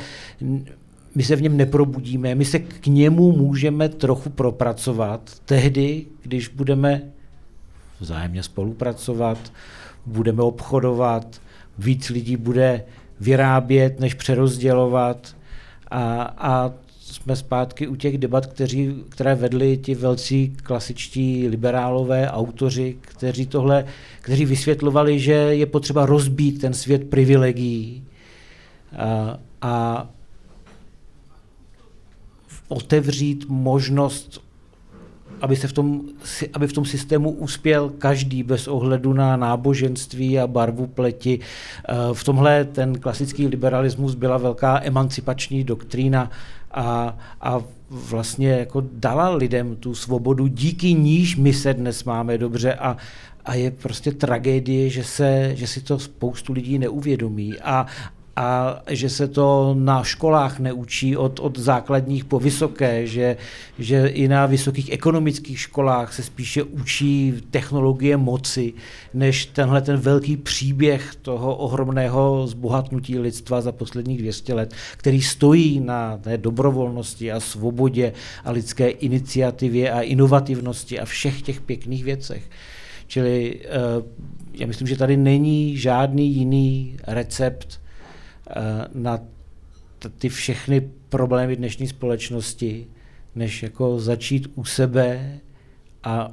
my 1.15 1.23
se 1.23 1.35
v 1.35 1.41
něm 1.41 1.57
neprobudíme, 1.57 2.35
my 2.35 2.45
se 2.45 2.59
k 2.59 2.87
němu 2.87 3.31
můžeme 3.31 3.89
trochu 3.89 4.29
propracovat. 4.29 5.31
Tehdy, 5.45 6.05
když 6.21 6.47
budeme 6.47 7.01
vzájemně 7.99 8.43
spolupracovat, 8.43 9.37
budeme 10.05 10.43
obchodovat, 10.43 11.41
víc 11.77 12.09
lidí 12.09 12.37
bude 12.37 12.83
vyrábět, 13.19 13.99
než 13.99 14.13
přerozdělovat. 14.13 15.35
A, 15.91 16.21
a 16.37 16.73
jsme 16.99 17.35
zpátky 17.35 17.87
u 17.87 17.95
těch 17.95 18.17
debat, 18.17 18.45
kteří, 18.45 18.95
které 19.09 19.35
vedli 19.35 19.77
ti 19.77 19.95
velcí 19.95 20.55
klasičtí 20.63 21.47
liberálové, 21.47 22.31
autoři, 22.31 22.97
kteří 23.01 23.45
tohle, 23.45 23.85
kteří 24.21 24.45
vysvětlovali, 24.45 25.19
že 25.19 25.33
je 25.33 25.65
potřeba 25.65 26.05
rozbít 26.05 26.61
ten 26.61 26.73
svět 26.73 27.09
privilegií 27.09 28.03
a, 28.97 29.39
a 29.61 30.07
otevřít 32.67 33.45
možnost 33.47 34.41
aby, 35.43 35.55
se 35.55 35.67
v 35.67 35.73
tom, 35.73 36.01
aby 36.53 36.67
v 36.67 36.73
tom 36.73 36.85
systému 36.85 37.31
uspěl 37.31 37.89
každý 37.89 38.43
bez 38.43 38.67
ohledu 38.67 39.13
na 39.13 39.37
náboženství 39.37 40.39
a 40.39 40.47
barvu 40.47 40.87
pleti. 40.87 41.39
Eh, 41.39 41.93
v 42.13 42.23
tomhle 42.23 42.65
ten 42.65 42.99
klasický 42.99 43.47
liberalismus 43.47 44.15
byla 44.15 44.37
velká 44.37 44.79
emancipační 44.83 45.63
doktrína 45.63 46.31
a, 46.71 47.17
a 47.41 47.61
vlastně 47.89 48.49
jako 48.49 48.83
dala 48.93 49.29
lidem 49.29 49.75
tu 49.75 49.95
svobodu, 49.95 50.47
díky 50.47 50.93
níž 50.93 51.35
my 51.35 51.53
se 51.53 51.73
dnes 51.73 52.03
máme 52.03 52.37
dobře 52.37 52.73
a, 52.73 52.97
a 53.45 53.53
je 53.53 53.71
prostě 53.71 54.11
tragédie, 54.11 54.89
že, 54.89 55.03
se, 55.03 55.51
že 55.55 55.67
si 55.67 55.81
to 55.81 55.99
spoustu 55.99 56.53
lidí 56.53 56.79
neuvědomí. 56.79 57.53
A, 57.59 57.85
a 58.35 58.81
že 58.89 59.09
se 59.09 59.27
to 59.27 59.75
na 59.79 60.03
školách 60.03 60.59
neučí 60.59 61.17
od, 61.17 61.39
od 61.39 61.59
základních 61.59 62.25
po 62.25 62.39
vysoké, 62.39 63.07
že, 63.07 63.37
že 63.79 64.07
i 64.07 64.27
na 64.27 64.45
vysokých 64.45 64.91
ekonomických 64.91 65.59
školách 65.59 66.13
se 66.13 66.23
spíše 66.23 66.63
učí 66.63 67.33
technologie 67.51 68.17
moci, 68.17 68.73
než 69.13 69.45
tenhle 69.45 69.81
ten 69.81 69.97
velký 69.97 70.37
příběh 70.37 71.15
toho 71.21 71.55
ohromného 71.55 72.47
zbohatnutí 72.47 73.19
lidstva 73.19 73.61
za 73.61 73.71
posledních 73.71 74.17
200 74.17 74.53
let, 74.53 74.73
který 74.97 75.21
stojí 75.21 75.79
na 75.79 76.17
té 76.17 76.37
dobrovolnosti 76.37 77.31
a 77.31 77.39
svobodě 77.39 78.13
a 78.43 78.51
lidské 78.51 78.89
iniciativě 78.89 79.91
a 79.91 80.01
inovativnosti 80.01 80.99
a 80.99 81.05
všech 81.05 81.41
těch 81.41 81.61
pěkných 81.61 82.03
věcech. 82.03 82.49
Čili 83.07 83.59
uh, 83.99 84.05
já 84.53 84.67
myslím, 84.67 84.87
že 84.87 84.97
tady 84.97 85.17
není 85.17 85.77
žádný 85.77 86.35
jiný 86.35 86.97
recept, 87.07 87.82
Eh, 87.82 87.82
na 88.93 89.19
ty 90.17 90.29
všechny 90.29 90.89
problémy 91.09 91.55
dnešní 91.55 91.87
společnosti, 91.87 92.87
než 93.35 93.63
jako 93.63 93.99
začít 93.99 94.51
u 94.55 94.65
sebe 94.65 95.39
a 96.03 96.31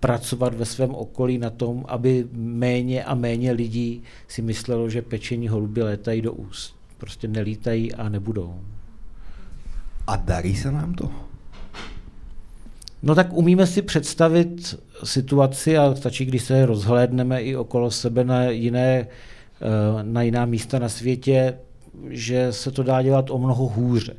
pracovat 0.00 0.54
ve 0.54 0.64
svém 0.64 0.94
okolí 0.94 1.38
na 1.38 1.50
tom, 1.50 1.84
aby 1.88 2.26
méně 2.32 3.04
a 3.04 3.14
méně 3.14 3.52
lidí 3.52 4.02
si 4.28 4.42
myslelo, 4.42 4.90
že 4.90 5.02
pečení 5.02 5.48
holuby 5.48 5.82
létají 5.82 6.22
do 6.22 6.32
úst. 6.32 6.76
Prostě 6.98 7.28
nelítají 7.28 7.94
a 7.94 8.08
nebudou. 8.08 8.60
A 10.06 10.16
darí 10.16 10.56
se 10.56 10.72
nám 10.72 10.94
to? 10.94 11.10
No 13.02 13.14
tak 13.14 13.32
umíme 13.32 13.66
si 13.66 13.82
představit 13.82 14.74
situaci 15.04 15.78
a 15.78 15.94
stačí, 15.94 16.24
když 16.24 16.42
se 16.42 16.66
rozhlédneme 16.66 17.42
i 17.42 17.56
okolo 17.56 17.90
sebe 17.90 18.24
na 18.24 18.44
jiné 18.44 19.06
Eh, 19.06 19.06
na 20.02 20.22
jiná 20.22 20.46
místa 20.46 20.78
na 20.78 20.88
světě, 20.88 21.54
že 22.08 22.52
se 22.52 22.70
to 22.70 22.82
dá 22.82 23.02
dělat 23.02 23.30
o 23.30 23.38
mnoho 23.38 23.66
hůře. 23.66 24.16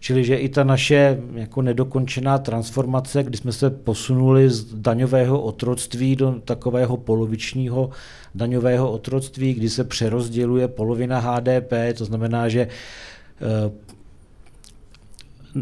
Čili, 0.00 0.24
že 0.24 0.36
i 0.36 0.48
ta 0.48 0.64
naše 0.64 1.20
jako 1.34 1.62
nedokončená 1.62 2.38
transformace, 2.38 3.22
kdy 3.22 3.36
jsme 3.36 3.52
se 3.52 3.70
posunuli 3.70 4.50
z 4.50 4.74
daňového 4.74 5.40
otroctví 5.40 6.16
do 6.16 6.34
takového 6.44 6.96
polovičního 6.96 7.90
daňového 8.34 8.92
otroctví, 8.92 9.54
kdy 9.54 9.68
se 9.68 9.84
přerozděluje 9.84 10.68
polovina 10.68 11.18
HDP, 11.18 11.72
to 11.98 12.04
znamená, 12.04 12.48
že 12.48 12.60
eh, 12.60 13.70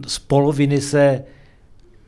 z 0.07 0.19
poloviny 0.19 0.81
se 0.81 1.25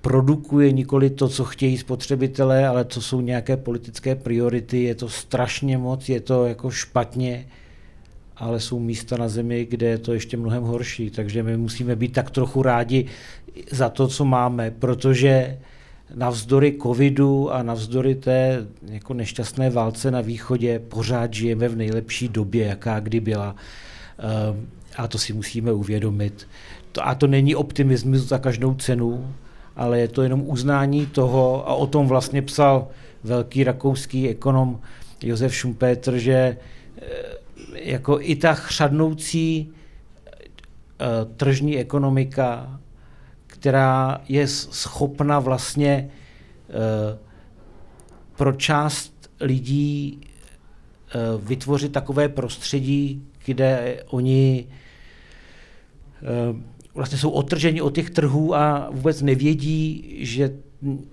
produkuje 0.01 0.73
nikoli 0.73 1.11
to, 1.11 1.29
co 1.29 1.45
chtějí 1.45 1.79
spotřebitelé, 1.79 2.69
ale 2.69 2.85
co 2.85 3.03
jsou 3.03 3.21
nějaké 3.21 3.57
politické 3.57 4.15
priority. 4.15 4.83
Je 4.83 4.95
to 4.95 5.09
strašně 5.09 5.79
moc, 5.79 6.09
je 6.09 6.21
to 6.21 6.47
jako 6.47 6.71
špatně, 6.71 7.47
ale 8.37 8.61
jsou 8.61 8.79
místa 8.79 9.17
na 9.17 9.29
zemi, 9.29 9.67
kde 9.71 9.87
je 9.87 9.99
to 9.99 10.13
ještě 10.13 10.37
mnohem 10.37 10.63
horší. 10.63 11.11
Takže 11.11 11.43
my 11.43 11.57
musíme 11.57 11.97
být 11.97 12.13
tak 12.13 12.31
trochu 12.31 12.63
rádi 12.63 13.07
za 13.71 13.89
to, 13.89 14.09
co 14.09 14.25
máme, 14.25 14.71
protože 14.71 15.59
navzdory 16.15 16.79
covidu 16.83 17.53
a 17.53 17.63
navzdory 17.63 18.15
té 18.15 18.67
jako 18.85 19.15
nešťastné 19.15 19.71
válce 19.71 20.11
na 20.11 20.21
východě 20.21 20.79
pořád 20.79 21.35
žijeme 21.35 21.69
v 21.69 21.77
nejlepší 21.77 22.29
době, 22.29 22.67
jaká 22.67 23.01
kdy 23.01 23.21
byla. 23.21 23.57
Ehm, 24.19 24.67
a 24.97 25.09
to 25.09 25.19
si 25.19 25.33
musíme 25.33 25.73
uvědomit. 25.73 26.49
A 27.01 27.15
to 27.15 27.27
není 27.27 27.55
optimismus 27.55 28.21
za 28.21 28.39
každou 28.39 28.75
cenu, 28.75 29.35
ale 29.77 30.01
je 30.01 30.09
to 30.09 30.23
jenom 30.23 30.43
uznání 30.47 31.07
toho, 31.07 31.69
a 31.69 31.75
o 31.75 31.87
tom 31.87 32.09
vlastně 32.09 32.43
psal 32.43 32.89
velký 33.25 33.65
rakouský 33.65 34.29
ekonom 34.29 34.81
Josef 35.23 35.55
Schumpeter, 35.55 36.19
že 36.19 36.33
eh, 36.33 37.07
jako 37.75 38.21
i 38.21 38.37
ta 38.37 38.55
chřadnoucí 38.55 39.73
eh, 39.73 41.25
tržní 41.37 41.79
ekonomika, 41.79 42.81
která 43.47 44.21
je 44.29 44.49
schopna 44.49 45.39
vlastně 45.39 46.11
eh, 46.69 47.19
pro 48.37 48.53
část 48.53 49.31
lidí 49.41 50.21
vytvořit 51.43 51.93
takové 51.93 52.29
prostředí, 52.29 53.27
kde 53.45 54.03
oni 54.07 54.67
vlastně 56.95 57.19
jsou 57.19 57.31
otrženi 57.31 57.81
od 57.81 57.95
těch 57.95 58.11
trhů 58.11 58.55
a 58.55 58.89
vůbec 58.93 59.23
nevědí, 59.23 60.15
že 60.19 60.53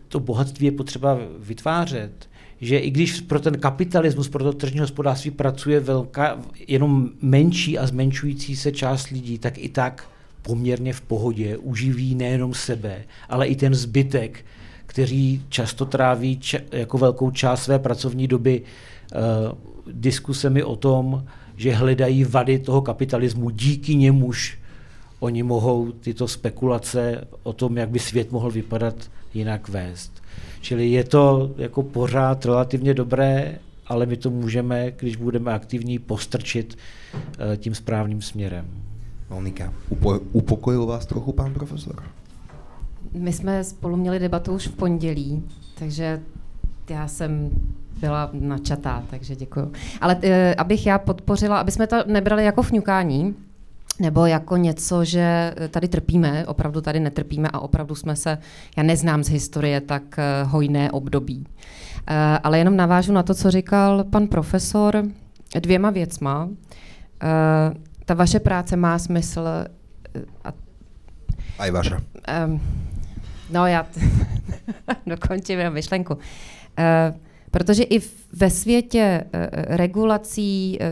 to 0.08 0.20
bohatství 0.20 0.66
je 0.66 0.72
potřeba 0.72 1.18
vytvářet. 1.40 2.30
Že 2.62 2.78
i 2.78 2.90
když 2.90 3.22
pro 3.22 3.40
ten 3.40 3.60
kapitalismus, 3.60 4.30
pro 4.30 4.44
to 4.44 4.54
tržní 4.54 4.80
hospodářství 4.80 5.32
pracuje 5.32 5.80
velká, 5.80 6.38
jenom 6.68 7.10
menší 7.22 7.78
a 7.78 7.88
zmenšující 7.88 8.56
se 8.56 8.72
část 8.72 9.10
lidí, 9.10 9.38
tak 9.38 9.58
i 9.58 9.70
tak 9.70 10.10
poměrně 10.42 10.94
v 10.94 11.02
pohodě 11.02 11.58
uživí 11.58 12.16
nejenom 12.16 12.54
sebe, 12.54 13.04
ale 13.30 13.48
i 13.48 13.56
ten 13.56 13.76
zbytek, 13.76 14.46
kteří 14.86 15.42
často 15.50 15.86
tráví 15.86 16.38
č- 16.38 16.64
jako 16.72 16.98
velkou 16.98 17.32
část 17.32 17.64
své 17.64 17.80
pracovní 17.80 18.28
doby 18.28 18.62
uh, 18.62 19.22
diskusemi 19.92 20.64
o 20.64 20.76
tom, 20.76 21.26
že 21.56 21.74
hledají 21.74 22.24
vady 22.24 22.60
toho 22.60 22.82
kapitalismu, 22.82 23.50
díky 23.50 23.96
němuž 23.96 24.58
oni 25.20 25.44
mohou 25.44 25.92
tyto 25.92 26.28
spekulace 26.28 27.28
o 27.44 27.54
tom, 27.54 27.78
jak 27.78 27.90
by 27.90 28.00
svět 28.00 28.32
mohl 28.32 28.52
vypadat, 28.52 28.96
jinak 29.34 29.70
vést. 29.70 30.24
Čili 30.62 30.90
je 30.90 31.04
to 31.04 31.52
jako 31.58 31.84
pořád 31.84 32.46
relativně 32.46 32.94
dobré, 32.94 33.60
ale 33.88 34.06
my 34.06 34.18
to 34.18 34.30
můžeme, 34.30 34.92
když 34.92 35.16
budeme 35.16 35.54
aktivní, 35.54 36.00
postrčit 36.00 36.78
eh, 37.40 37.58
tím 37.58 37.76
správným 37.76 38.22
směrem. 38.22 38.66
Monika, 39.30 39.74
upo- 39.90 40.22
upokojil 40.32 40.86
vás 40.86 41.06
trochu 41.06 41.32
pán 41.32 41.54
profesor? 41.54 42.04
My 43.14 43.34
jsme 43.34 43.64
spolu 43.64 43.96
měli 43.98 44.20
debatu 44.20 44.54
už 44.54 44.68
v 44.68 44.76
pondělí, 44.76 45.44
takže 45.80 46.22
já 46.90 47.08
jsem 47.08 47.50
byla 48.00 48.30
načatá, 48.34 49.04
takže 49.10 49.36
děkuji. 49.36 49.72
Ale 50.02 50.18
e, 50.22 50.56
abych 50.56 50.86
já 50.86 51.00
podpořila, 51.00 51.60
aby 51.60 51.72
jsme 51.72 51.88
to 51.88 51.96
nebrali 52.08 52.46
jako 52.46 52.62
fňukání, 52.62 53.36
nebo 54.00 54.26
jako 54.26 54.58
něco, 54.58 55.06
že 55.06 55.56
tady 55.72 55.88
trpíme, 55.88 56.46
opravdu 56.46 56.82
tady 56.82 57.00
netrpíme 57.00 57.50
a 57.54 57.60
opravdu 57.60 57.96
jsme 57.96 58.16
se, 58.16 58.38
já 58.78 58.84
neznám 58.84 59.24
z 59.24 59.30
historie 59.30 59.82
tak 59.82 60.20
eh, 60.20 60.44
hojné 60.44 60.92
období. 60.92 61.46
Eh, 62.08 62.40
ale 62.44 62.58
jenom 62.58 62.76
navážu 62.76 63.14
na 63.14 63.24
to, 63.24 63.34
co 63.34 63.52
říkal 63.52 64.04
pan 64.04 64.28
profesor 64.28 65.04
dvěma 65.60 65.90
věcma. 65.90 66.50
Eh, 67.24 67.28
ta 68.06 68.14
vaše 68.14 68.40
práce 68.40 68.76
má 68.76 69.00
smysl. 69.00 69.48
A, 70.44 70.54
a 71.60 71.66
i 71.66 71.72
vaše. 71.72 71.98
No 73.50 73.68
já 73.68 73.86
dokončím 75.06 75.70
myšlenku. 75.70 76.18
Protože 77.52 77.84
i 77.84 78.00
ve 78.34 78.50
světě 78.50 79.00
eh, 79.00 79.28
eh, 79.34 79.78
regulací 79.78 80.78
eh, 80.80 80.92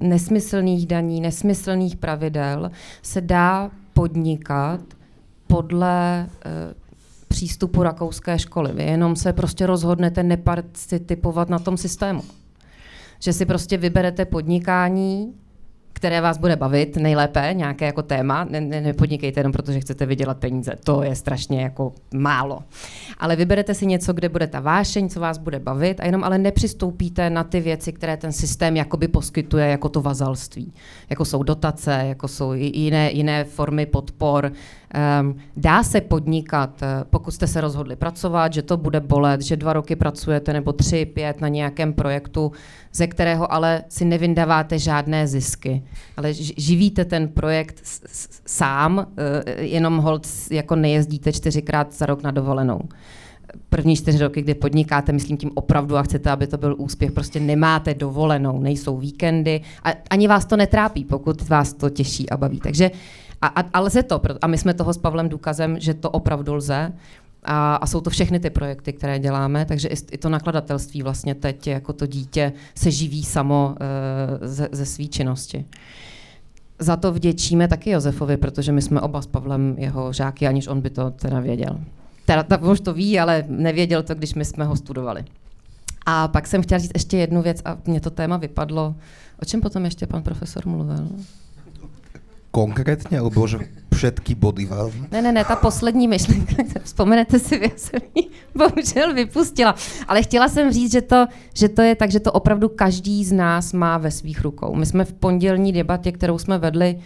nesmyslných 0.00 0.86
daní, 0.86 1.20
nesmyslných 1.20 1.96
pravidel 1.96 2.70
se 3.02 3.20
dá 3.20 3.70
podnikat 3.92 4.80
podle 5.46 6.26
přístupu 7.28 7.82
rakouské 7.82 8.38
školy. 8.38 8.72
Vy 8.72 8.82
jenom 8.82 9.16
se 9.16 9.32
prostě 9.32 9.66
rozhodnete 9.66 10.22
neparticipovat 10.22 11.48
na 11.48 11.58
tom 11.58 11.76
systému. 11.76 12.22
Že 13.18 13.32
si 13.32 13.46
prostě 13.46 13.76
vyberete 13.76 14.24
podnikání, 14.24 15.34
které 15.94 16.20
vás 16.20 16.38
bude 16.38 16.56
bavit 16.56 16.96
nejlépe, 16.96 17.50
nějaké 17.52 17.86
jako 17.86 18.02
téma. 18.02 18.44
Ne, 18.44 18.60
ne, 18.60 18.80
nepodnikejte 18.80 19.40
jenom 19.40 19.52
protože 19.52 19.80
chcete 19.80 20.06
vydělat 20.06 20.38
peníze, 20.38 20.72
to 20.84 21.02
je 21.02 21.14
strašně 21.14 21.62
jako 21.62 21.92
málo. 22.14 22.58
Ale 23.18 23.36
vyberete 23.36 23.74
si 23.74 23.86
něco, 23.86 24.12
kde 24.12 24.28
bude 24.28 24.46
ta 24.46 24.60
vášeň, 24.60 25.08
co 25.08 25.20
vás 25.20 25.38
bude 25.38 25.58
bavit 25.58 26.00
a 26.00 26.06
jenom 26.06 26.24
ale 26.24 26.38
nepřistoupíte 26.38 27.30
na 27.30 27.44
ty 27.44 27.60
věci, 27.60 27.92
které 27.92 28.16
ten 28.16 28.32
systém 28.32 28.76
jakoby 28.76 29.08
poskytuje 29.08 29.66
jako 29.66 29.88
to 29.88 30.02
vazalství. 30.02 30.72
Jako 31.10 31.24
jsou 31.24 31.42
dotace, 31.42 32.04
jako 32.04 32.28
jsou 32.28 32.52
jiné, 32.52 33.12
jiné 33.12 33.44
formy 33.44 33.86
podpor, 33.86 34.52
dá 35.56 35.82
se 35.82 36.00
podnikat, 36.00 36.82
eh, 36.82 37.04
pokud 37.10 37.30
jste 37.30 37.46
se 37.46 37.60
rozhodli 37.60 37.96
pracovat, 37.96 38.52
že 38.52 38.62
to 38.62 38.76
bude 38.76 39.00
bolet, 39.00 39.40
že 39.40 39.56
dva 39.56 39.72
roky 39.72 39.96
pracujete 39.96 40.52
nebo 40.52 40.72
tři, 40.72 41.04
pět 41.04 41.40
na 41.40 41.48
nějakém 41.48 41.92
projektu, 41.92 42.52
ze 42.92 43.06
kterého 43.06 43.52
ale 43.52 43.84
si 43.88 44.04
nevyndáváte 44.04 44.78
žádné 44.78 45.26
zisky, 45.26 45.82
ale 46.16 46.32
živíte 46.56 47.04
ten 47.04 47.28
projekt 47.28 47.80
sám, 48.46 48.98
uh, 48.98 49.04
jenom 49.56 49.96
hold 49.96 50.26
jako 50.50 50.76
nejezdíte 50.76 51.32
čtyřikrát 51.32 51.94
za 51.94 52.06
rok 52.06 52.22
na 52.22 52.30
dovolenou 52.30 52.80
první 53.68 53.96
čtyři 53.96 54.18
roky, 54.18 54.42
kdy 54.42 54.54
podnikáte, 54.54 55.12
myslím 55.12 55.36
tím 55.36 55.50
opravdu 55.54 55.96
a 55.96 56.02
chcete, 56.02 56.30
aby 56.30 56.46
to 56.46 56.58
byl 56.58 56.74
úspěch, 56.78 57.12
prostě 57.12 57.40
nemáte 57.40 57.94
dovolenou, 57.94 58.60
nejsou 58.60 58.98
víkendy 58.98 59.60
a 59.84 59.88
ani 60.10 60.28
vás 60.28 60.44
to 60.44 60.56
netrápí, 60.56 61.04
pokud 61.04 61.48
vás 61.48 61.72
to 61.72 61.90
těší 61.90 62.30
a 62.30 62.36
baví. 62.36 62.60
Takže 62.60 62.90
a, 63.44 63.46
a, 63.46 63.64
a 63.72 63.80
lze 63.80 64.02
to, 64.02 64.20
a 64.42 64.46
my 64.46 64.58
jsme 64.58 64.74
toho 64.74 64.94
s 64.94 64.98
Pavlem 64.98 65.28
důkazem, 65.28 65.80
že 65.80 65.94
to 65.94 66.10
opravdu 66.10 66.54
lze. 66.54 66.92
A, 67.44 67.76
a 67.76 67.86
jsou 67.86 68.00
to 68.00 68.10
všechny 68.10 68.40
ty 68.40 68.50
projekty, 68.50 68.92
které 68.92 69.18
děláme, 69.18 69.64
takže 69.64 69.88
i, 69.88 69.94
i 70.10 70.18
to 70.18 70.28
nakladatelství 70.28 71.02
vlastně 71.02 71.34
teď 71.34 71.66
jako 71.66 71.92
to 71.92 72.06
dítě 72.06 72.52
se 72.74 72.90
živí 72.90 73.24
samo 73.24 73.74
e, 73.80 74.48
ze, 74.48 74.68
ze 74.72 74.86
své 74.86 75.04
činnosti. 75.04 75.64
Za 76.78 76.96
to 76.96 77.12
vděčíme 77.12 77.68
taky 77.68 77.90
Josefovi, 77.90 78.36
protože 78.36 78.72
my 78.72 78.82
jsme 78.82 79.00
oba 79.00 79.22
s 79.22 79.26
Pavlem 79.26 79.74
jeho 79.78 80.12
žáky, 80.12 80.46
aniž 80.46 80.68
on 80.68 80.80
by 80.80 80.90
to 80.90 81.10
teda 81.10 81.40
věděl. 81.40 81.80
Teda, 82.26 82.42
tak 82.42 82.62
už 82.62 82.80
to 82.80 82.92
ví, 82.92 83.20
ale 83.20 83.44
nevěděl 83.48 84.02
to, 84.02 84.14
když 84.14 84.34
my 84.34 84.44
jsme 84.44 84.64
ho 84.64 84.76
studovali. 84.76 85.24
A 86.06 86.28
pak 86.28 86.46
jsem 86.46 86.62
chtěla 86.62 86.78
říct 86.78 86.92
ještě 86.94 87.16
jednu 87.16 87.42
věc 87.42 87.62
a 87.64 87.78
mě 87.86 88.00
to 88.00 88.10
téma 88.10 88.36
vypadlo. 88.36 88.94
O 89.42 89.44
čem 89.44 89.60
potom 89.60 89.84
ještě 89.84 90.06
pan 90.06 90.22
profesor 90.22 90.66
mluvil? 90.66 91.08
Konkrétně, 92.54 93.18
alebo 93.18 93.46
že 93.46 93.58
všetky 93.94 94.34
body 94.34 94.66
vás? 94.66 94.92
Ne, 95.10 95.22
ne, 95.22 95.32
ne, 95.32 95.44
ta 95.44 95.56
poslední 95.56 96.08
myšlenka, 96.08 96.62
vzpomenete 96.82 97.38
si, 97.38 97.60
já 97.62 97.70
jsem 97.76 98.00
ji 98.14 98.30
bohužel 98.54 99.14
vypustila. 99.14 99.74
Ale 100.08 100.22
chtěla 100.22 100.48
jsem 100.48 100.72
říct, 100.72 100.92
že 100.92 101.02
to, 101.02 101.26
že 101.54 101.68
to 101.68 101.82
je 101.82 101.94
tak, 101.94 102.10
že 102.10 102.20
to 102.20 102.32
opravdu 102.32 102.68
každý 102.68 103.24
z 103.24 103.32
nás 103.32 103.72
má 103.72 103.98
ve 103.98 104.10
svých 104.10 104.40
rukou. 104.40 104.74
My 104.74 104.86
jsme 104.86 105.04
v 105.04 105.12
pondělní 105.12 105.72
debatě, 105.72 106.12
kterou 106.12 106.38
jsme 106.38 106.58
vedli, 106.58 106.98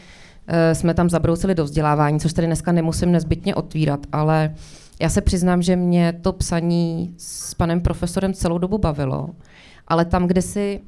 eh, 0.46 0.74
jsme 0.74 0.94
tam 0.94 1.10
zabrousili 1.10 1.54
do 1.54 1.64
vzdělávání, 1.64 2.20
což 2.20 2.32
tady 2.32 2.46
dneska 2.46 2.72
nemusím 2.72 3.12
nezbytně 3.12 3.54
otvírat, 3.54 4.00
ale 4.12 4.54
já 5.00 5.08
se 5.08 5.20
přiznám, 5.20 5.62
že 5.62 5.76
mě 5.76 6.12
to 6.12 6.32
psaní 6.32 7.14
s 7.16 7.54
panem 7.54 7.80
profesorem 7.80 8.34
celou 8.34 8.58
dobu 8.58 8.78
bavilo, 8.78 9.28
ale 9.88 10.04
tam, 10.04 10.26
kde 10.26 10.42
si 10.42 10.80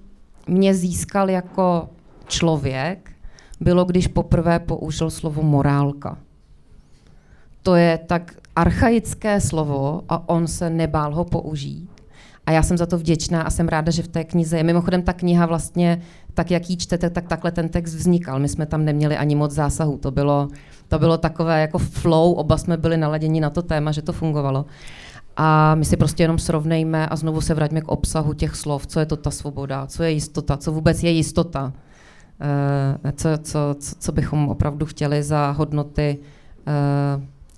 mě 0.47 0.75
získal 0.75 1.31
jako 1.31 1.89
člověk, 2.29 3.11
bylo, 3.61 3.85
když 3.85 4.07
poprvé 4.07 4.59
použil 4.59 5.11
slovo 5.11 5.43
morálka. 5.43 6.19
To 7.63 7.75
je 7.75 7.99
tak 7.99 8.35
archaické 8.57 9.41
slovo 9.41 10.03
a 10.09 10.29
on 10.29 10.47
se 10.47 10.71
nebál 10.71 11.15
ho 11.15 11.25
použít. 11.25 11.89
A 12.47 12.53
já 12.53 12.63
jsem 12.63 12.79
za 12.79 12.87
to 12.87 12.99
vděčná 12.99 13.43
a 13.43 13.51
jsem 13.51 13.69
ráda, 13.69 13.93
že 13.93 14.03
v 14.03 14.09
té 14.09 14.25
knize 14.25 14.57
je. 14.57 14.63
Mimochodem 14.63 15.03
ta 15.03 15.13
kniha 15.13 15.47
vlastně, 15.47 16.03
tak 16.35 16.51
jak 16.51 16.71
ji 16.71 16.77
čtete, 16.77 17.11
tak 17.11 17.29
takhle 17.29 17.51
ten 17.51 17.69
text 17.69 17.95
vznikal. 17.95 18.39
My 18.39 18.49
jsme 18.49 18.67
tam 18.67 18.85
neměli 18.85 19.17
ani 19.17 19.35
moc 19.35 19.53
zásahů. 19.53 19.99
To 19.99 20.11
bylo, 20.11 20.49
to 20.89 20.99
bylo 20.99 21.19
takové 21.19 21.61
jako 21.61 21.79
flow, 21.79 22.33
oba 22.33 22.59
jsme 22.59 22.77
byli 22.77 22.97
naladěni 22.97 23.41
na 23.41 23.51
to 23.51 23.63
téma, 23.63 23.93
že 23.93 24.03
to 24.03 24.13
fungovalo. 24.13 24.67
A 25.37 25.75
my 25.75 25.85
si 25.85 25.97
prostě 25.97 26.23
jenom 26.23 26.39
srovnejme 26.39 27.07
a 27.07 27.17
znovu 27.17 27.41
se 27.41 27.55
vraťme 27.55 27.81
k 27.81 27.89
obsahu 27.89 28.33
těch 28.33 28.57
slov, 28.57 28.87
co 28.87 29.01
je 29.01 29.07
to 29.07 29.17
ta 29.17 29.31
svoboda, 29.31 29.87
co 29.87 30.03
je 30.03 30.11
jistota, 30.11 30.57
co 30.57 30.73
vůbec 30.73 31.03
je 31.03 31.11
jistota. 31.11 31.73
Eh, 32.41 33.13
co, 33.13 33.29
co, 33.43 33.77
co 33.99 34.13
bychom 34.13 34.49
opravdu 34.49 34.87
chtěli 34.87 35.23
za 35.23 35.51
hodnoty 35.51 36.19
eh, 36.67 36.73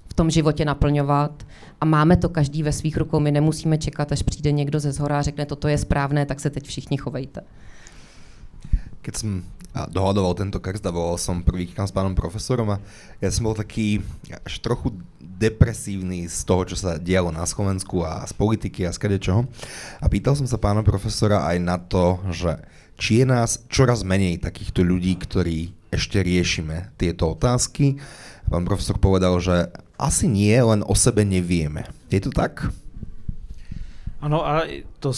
v 0.08 0.14
tom 0.14 0.30
životě 0.30 0.64
naplňovat. 0.64 1.46
A 1.80 1.84
máme 1.84 2.16
to 2.16 2.28
každý 2.28 2.62
ve 2.62 2.72
svých 2.72 2.96
rukou. 2.96 3.20
My 3.20 3.30
nemusíme 3.30 3.78
čekat, 3.78 4.12
až 4.12 4.22
přijde 4.22 4.52
někdo 4.52 4.80
ze 4.80 4.92
zhora 4.92 5.18
a 5.18 5.22
řekne, 5.22 5.46
toto 5.46 5.68
je 5.68 5.78
správné, 5.78 6.26
tak 6.26 6.40
se 6.40 6.50
teď 6.50 6.66
všichni 6.66 6.96
chovejte. 6.96 7.40
Keď 9.02 9.14
som 9.18 9.42
dohadoval 9.90 10.38
tento 10.38 10.62
krst 10.62 10.86
a 10.86 10.94
volal 10.94 11.18
som 11.18 11.42
prvýkrát 11.42 11.90
s 11.90 11.96
pánom 11.96 12.14
profesorom 12.14 12.70
a 12.70 12.78
ja 13.18 13.34
som 13.34 13.50
bol 13.50 13.56
taký 13.58 13.98
až 14.46 14.62
trochu 14.62 14.94
depresívny 15.18 16.30
z 16.30 16.38
toho, 16.46 16.62
čo 16.70 16.76
sa 16.78 17.02
dialo 17.02 17.34
na 17.34 17.42
Slovensku 17.42 18.06
a 18.06 18.22
z 18.22 18.30
politiky 18.36 18.86
a 18.86 18.94
z 18.94 19.02
čoho. 19.18 19.50
A 19.98 20.06
pýtal 20.06 20.38
som 20.38 20.46
sa 20.46 20.54
pána 20.54 20.86
profesora 20.86 21.42
aj 21.50 21.56
na 21.58 21.82
to, 21.82 22.22
že 22.30 22.62
či 22.96 23.22
je 23.22 23.26
nás 23.26 23.64
čoraz 23.68 24.02
menej 24.02 24.38
takýchto 24.38 24.84
ľudí, 24.84 25.16
ktorí 25.16 25.72
ešte 25.92 26.22
riešime 26.22 26.92
tieto 26.96 27.32
otázky. 27.32 28.00
Pán 28.48 28.64
profesor 28.64 28.96
povedal, 28.96 29.36
že 29.40 29.68
asi 30.00 30.28
nie, 30.28 30.56
len 30.56 30.80
o 30.86 30.96
sebe 30.96 31.24
nevieme. 31.24 31.84
Je 32.08 32.20
to 32.20 32.30
tak? 32.30 32.72
Ano, 34.20 34.46
a 34.46 34.62
to, 34.98 35.12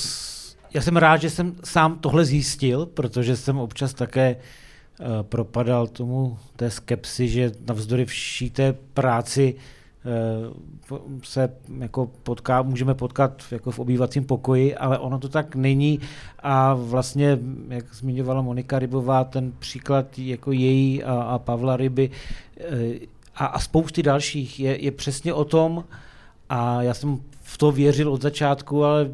já 0.74 0.80
jsem 0.80 0.96
rád, 0.96 1.20
že 1.20 1.30
jsem 1.30 1.54
sám 1.64 1.98
tohle 1.98 2.24
zjistil, 2.24 2.86
protože 2.86 3.36
jsem 3.36 3.58
občas 3.58 3.94
také 3.94 4.36
uh, 4.36 5.22
propadal 5.22 5.86
tomu 5.86 6.38
té 6.56 6.70
skepsi, 6.70 7.28
že 7.28 7.52
navzdory 7.66 8.04
vší 8.04 8.50
té 8.50 8.72
práci 8.72 9.54
Eh, 9.54 9.60
se 11.22 11.52
jako 11.78 12.06
potká, 12.22 12.62
můžeme 12.62 12.94
potkat 12.94 13.42
jako 13.50 13.70
v 13.70 13.78
obývacím 13.78 14.24
pokoji, 14.24 14.76
ale 14.76 14.98
ono 14.98 15.18
to 15.18 15.28
tak 15.28 15.56
není. 15.56 16.00
A 16.38 16.74
vlastně, 16.74 17.38
jak 17.68 17.94
zmiňovala 17.94 18.42
Monika 18.42 18.78
Rybová, 18.78 19.24
ten 19.24 19.52
příklad 19.58 20.18
jako 20.18 20.52
její 20.52 21.04
a, 21.04 21.14
a 21.14 21.38
Pavla 21.38 21.76
Ryby 21.76 22.10
eh, 22.60 23.06
a, 23.34 23.46
a 23.46 23.58
spousty 23.58 24.02
dalších 24.02 24.60
je, 24.60 24.84
je 24.84 24.90
přesně 24.90 25.34
o 25.34 25.44
tom. 25.44 25.84
A 26.48 26.82
já 26.82 26.94
jsem 26.94 27.20
v 27.42 27.58
to 27.58 27.72
věřil 27.72 28.12
od 28.12 28.22
začátku, 28.22 28.84
ale 28.84 29.10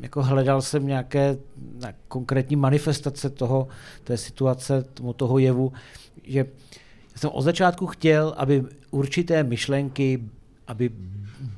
jako 0.00 0.22
hledal 0.22 0.62
jsem 0.62 0.86
nějaké 0.86 1.36
konkrétní 2.08 2.56
manifestace 2.56 3.30
toho, 3.30 3.68
té 4.04 4.16
situace, 4.16 4.84
toho 5.16 5.38
jevu, 5.38 5.72
že 6.24 6.46
jsem 7.20 7.30
od 7.32 7.42
začátku 7.42 7.86
chtěl, 7.86 8.34
aby 8.36 8.64
určité 8.90 9.42
myšlenky 9.42 10.20
aby 10.70 10.90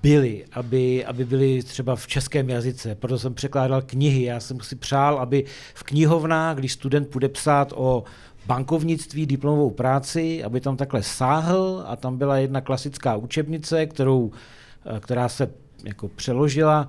byly, 0.02 0.44
aby, 0.52 1.04
aby 1.04 1.24
byly 1.24 1.62
třeba 1.62 1.96
v 1.96 2.06
českém 2.06 2.50
jazyce. 2.50 2.94
Proto 2.94 3.18
jsem 3.18 3.34
překládal 3.34 3.82
knihy. 3.82 4.22
Já 4.22 4.40
jsem 4.40 4.60
si 4.60 4.76
přál, 4.76 5.18
aby 5.18 5.44
v 5.74 5.82
knihovnách, 5.82 6.56
když 6.56 6.72
student 6.72 7.12
bude 7.12 7.28
psát 7.28 7.72
o 7.76 8.04
bankovnictví, 8.46 9.26
diplomovou 9.26 9.70
práci, 9.70 10.44
aby 10.44 10.60
tam 10.60 10.76
takhle 10.76 11.02
sáhl 11.02 11.84
a 11.86 11.96
tam 11.96 12.16
byla 12.18 12.38
jedna 12.38 12.60
klasická 12.60 13.16
učebnice, 13.16 13.86
kterou, 13.86 14.30
eh, 14.86 15.00
která 15.00 15.28
se 15.28 15.50
jako 15.84 16.08
přeložila 16.08 16.88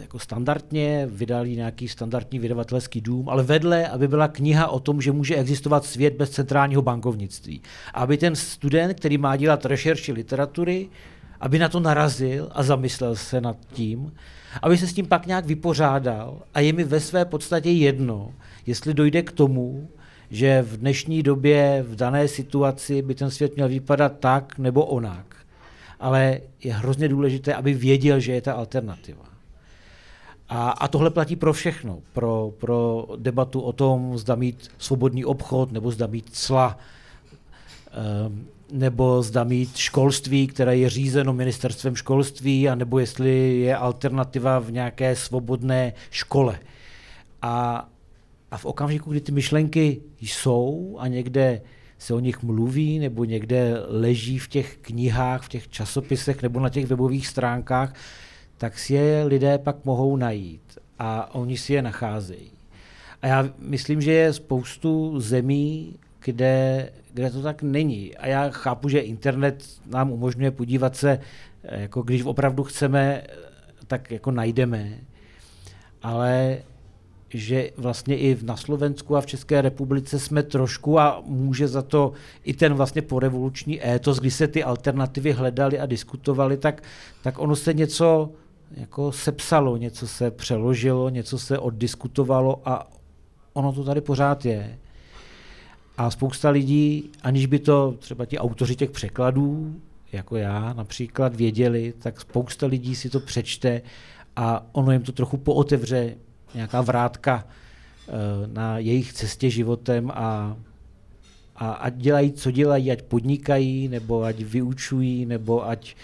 jako 0.00 0.18
standardně, 0.18 1.08
vydali 1.10 1.56
nějaký 1.56 1.88
standardní 1.88 2.38
vydavatelský 2.38 3.00
dům, 3.00 3.28
ale 3.28 3.42
vedle, 3.42 3.88
aby 3.88 4.08
byla 4.08 4.28
kniha 4.28 4.68
o 4.68 4.80
tom, 4.80 5.00
že 5.00 5.12
může 5.12 5.36
existovat 5.36 5.84
svět 5.84 6.14
bez 6.14 6.30
centrálního 6.30 6.82
bankovnictví. 6.82 7.62
Aby 7.94 8.16
ten 8.16 8.36
student, 8.36 8.94
který 8.94 9.18
má 9.18 9.36
dělat 9.36 9.66
rešerši 9.66 10.12
literatury, 10.12 10.88
aby 11.40 11.58
na 11.58 11.68
to 11.68 11.80
narazil 11.80 12.48
a 12.52 12.62
zamyslel 12.62 13.16
se 13.16 13.40
nad 13.40 13.56
tím, 13.72 14.12
aby 14.62 14.78
se 14.78 14.86
s 14.86 14.92
tím 14.92 15.06
pak 15.06 15.26
nějak 15.26 15.46
vypořádal 15.46 16.42
a 16.54 16.60
je 16.60 16.72
mi 16.72 16.84
ve 16.84 17.00
své 17.00 17.24
podstatě 17.24 17.70
jedno, 17.70 18.32
jestli 18.66 18.94
dojde 18.94 19.22
k 19.22 19.32
tomu, 19.32 19.88
že 20.30 20.62
v 20.62 20.76
dnešní 20.76 21.22
době, 21.22 21.84
v 21.88 21.96
dané 21.96 22.28
situaci 22.28 23.02
by 23.02 23.14
ten 23.14 23.30
svět 23.30 23.56
měl 23.56 23.68
vypadat 23.68 24.12
tak 24.20 24.58
nebo 24.58 24.84
onak 24.84 25.36
ale 26.00 26.40
je 26.64 26.74
hrozně 26.74 27.08
důležité, 27.08 27.54
aby 27.54 27.74
věděl, 27.74 28.20
že 28.20 28.32
je 28.32 28.40
ta 28.40 28.52
alternativa. 28.52 29.24
A, 30.48 30.70
a 30.70 30.88
tohle 30.88 31.10
platí 31.10 31.36
pro 31.36 31.52
všechno. 31.52 31.98
Pro, 32.12 32.52
pro 32.58 33.06
debatu 33.16 33.60
o 33.60 33.72
tom, 33.72 34.18
zda 34.18 34.34
mít 34.34 34.70
svobodný 34.78 35.24
obchod, 35.24 35.72
nebo 35.72 35.90
zda 35.90 36.06
mít 36.06 36.28
cla, 36.32 36.78
um, 38.26 38.46
nebo 38.72 39.22
zda 39.22 39.44
mít 39.44 39.76
školství, 39.76 40.46
které 40.46 40.76
je 40.76 40.90
řízeno 40.90 41.32
ministerstvem 41.32 41.96
školství, 41.96 42.68
a 42.68 42.74
nebo 42.74 42.98
jestli 42.98 43.60
je 43.60 43.76
alternativa 43.76 44.58
v 44.58 44.72
nějaké 44.72 45.16
svobodné 45.16 45.92
škole. 46.10 46.58
A, 47.42 47.88
a 48.50 48.58
v 48.58 48.64
okamžiku, 48.64 49.10
kdy 49.10 49.20
ty 49.20 49.32
myšlenky 49.32 50.00
jsou 50.20 50.96
a 50.98 51.08
někde 51.08 51.60
se 51.98 52.14
o 52.14 52.20
nich 52.20 52.42
mluví 52.42 52.98
nebo 52.98 53.24
někde 53.24 53.74
leží 53.88 54.38
v 54.38 54.48
těch 54.48 54.76
knihách, 54.76 55.42
v 55.42 55.48
těch 55.48 55.68
časopisech 55.68 56.42
nebo 56.42 56.60
na 56.60 56.68
těch 56.68 56.86
webových 56.86 57.26
stránkách, 57.26 57.94
tak 58.58 58.78
si 58.78 58.94
je 58.94 59.24
lidé 59.24 59.58
pak 59.58 59.84
mohou 59.84 60.16
najít 60.16 60.78
a 60.98 61.34
oni 61.34 61.56
si 61.56 61.72
je 61.72 61.82
nacházejí. 61.82 62.50
A 63.22 63.26
já 63.26 63.50
myslím, 63.58 64.00
že 64.00 64.12
je 64.12 64.32
spoustu 64.32 65.20
zemí, 65.20 65.96
kde, 66.24 66.88
kde 67.12 67.30
to 67.30 67.42
tak 67.42 67.62
není. 67.62 68.16
A 68.16 68.26
já 68.26 68.50
chápu, 68.50 68.88
že 68.88 68.98
internet 68.98 69.64
nám 69.86 70.12
umožňuje 70.12 70.50
podívat 70.50 70.96
se, 70.96 71.18
jako 71.62 72.02
když 72.02 72.22
opravdu 72.22 72.64
chceme, 72.64 73.22
tak 73.86 74.10
jako 74.10 74.30
najdeme. 74.30 74.98
Ale 76.02 76.58
že 77.28 77.70
vlastně 77.76 78.18
i 78.18 78.38
na 78.42 78.56
Slovensku 78.56 79.16
a 79.16 79.20
v 79.20 79.26
České 79.26 79.62
republice 79.62 80.18
jsme 80.18 80.42
trošku 80.42 80.98
a 81.00 81.22
může 81.26 81.68
za 81.68 81.82
to 81.82 82.12
i 82.44 82.54
ten 82.54 82.74
vlastně 82.74 83.02
porevoluční 83.02 83.86
étos, 83.88 84.18
kdy 84.18 84.30
se 84.30 84.48
ty 84.48 84.64
alternativy 84.64 85.32
hledali 85.32 85.78
a 85.78 85.86
diskutovali, 85.86 86.56
tak, 86.56 86.82
tak 87.22 87.38
ono 87.38 87.56
se 87.56 87.74
něco 87.74 88.30
jako 88.76 89.12
sepsalo, 89.12 89.76
něco 89.76 90.08
se 90.08 90.30
přeložilo, 90.30 91.08
něco 91.08 91.38
se 91.38 91.58
oddiskutovalo 91.58 92.62
a 92.64 92.90
ono 93.52 93.72
to 93.72 93.84
tady 93.84 94.00
pořád 94.00 94.44
je. 94.44 94.78
A 95.98 96.10
spousta 96.10 96.50
lidí, 96.50 97.10
aniž 97.22 97.46
by 97.46 97.58
to 97.58 97.94
třeba 97.98 98.24
ti 98.24 98.38
autoři 98.38 98.76
těch 98.76 98.90
překladů, 98.90 99.74
jako 100.12 100.36
já 100.36 100.72
například, 100.72 101.34
věděli, 101.34 101.94
tak 101.98 102.20
spousta 102.20 102.66
lidí 102.66 102.94
si 102.94 103.10
to 103.10 103.20
přečte 103.20 103.82
a 104.36 104.66
ono 104.72 104.92
jim 104.92 105.02
to 105.02 105.12
trochu 105.12 105.36
pootevře 105.36 106.14
nějaká 106.56 106.80
vrátka 106.80 107.44
eh, 107.44 108.12
na 108.46 108.78
jejich 108.78 109.12
cestě 109.12 109.50
životem 109.50 110.10
a, 110.10 110.56
a 111.56 111.72
ať 111.72 111.94
dělají, 111.94 112.32
co 112.32 112.50
dělají, 112.50 112.90
ať 112.90 113.02
podnikají, 113.02 113.88
nebo 113.88 114.22
ať 114.22 114.40
vyučují, 114.40 115.26
nebo 115.26 115.68
ať, 115.68 115.96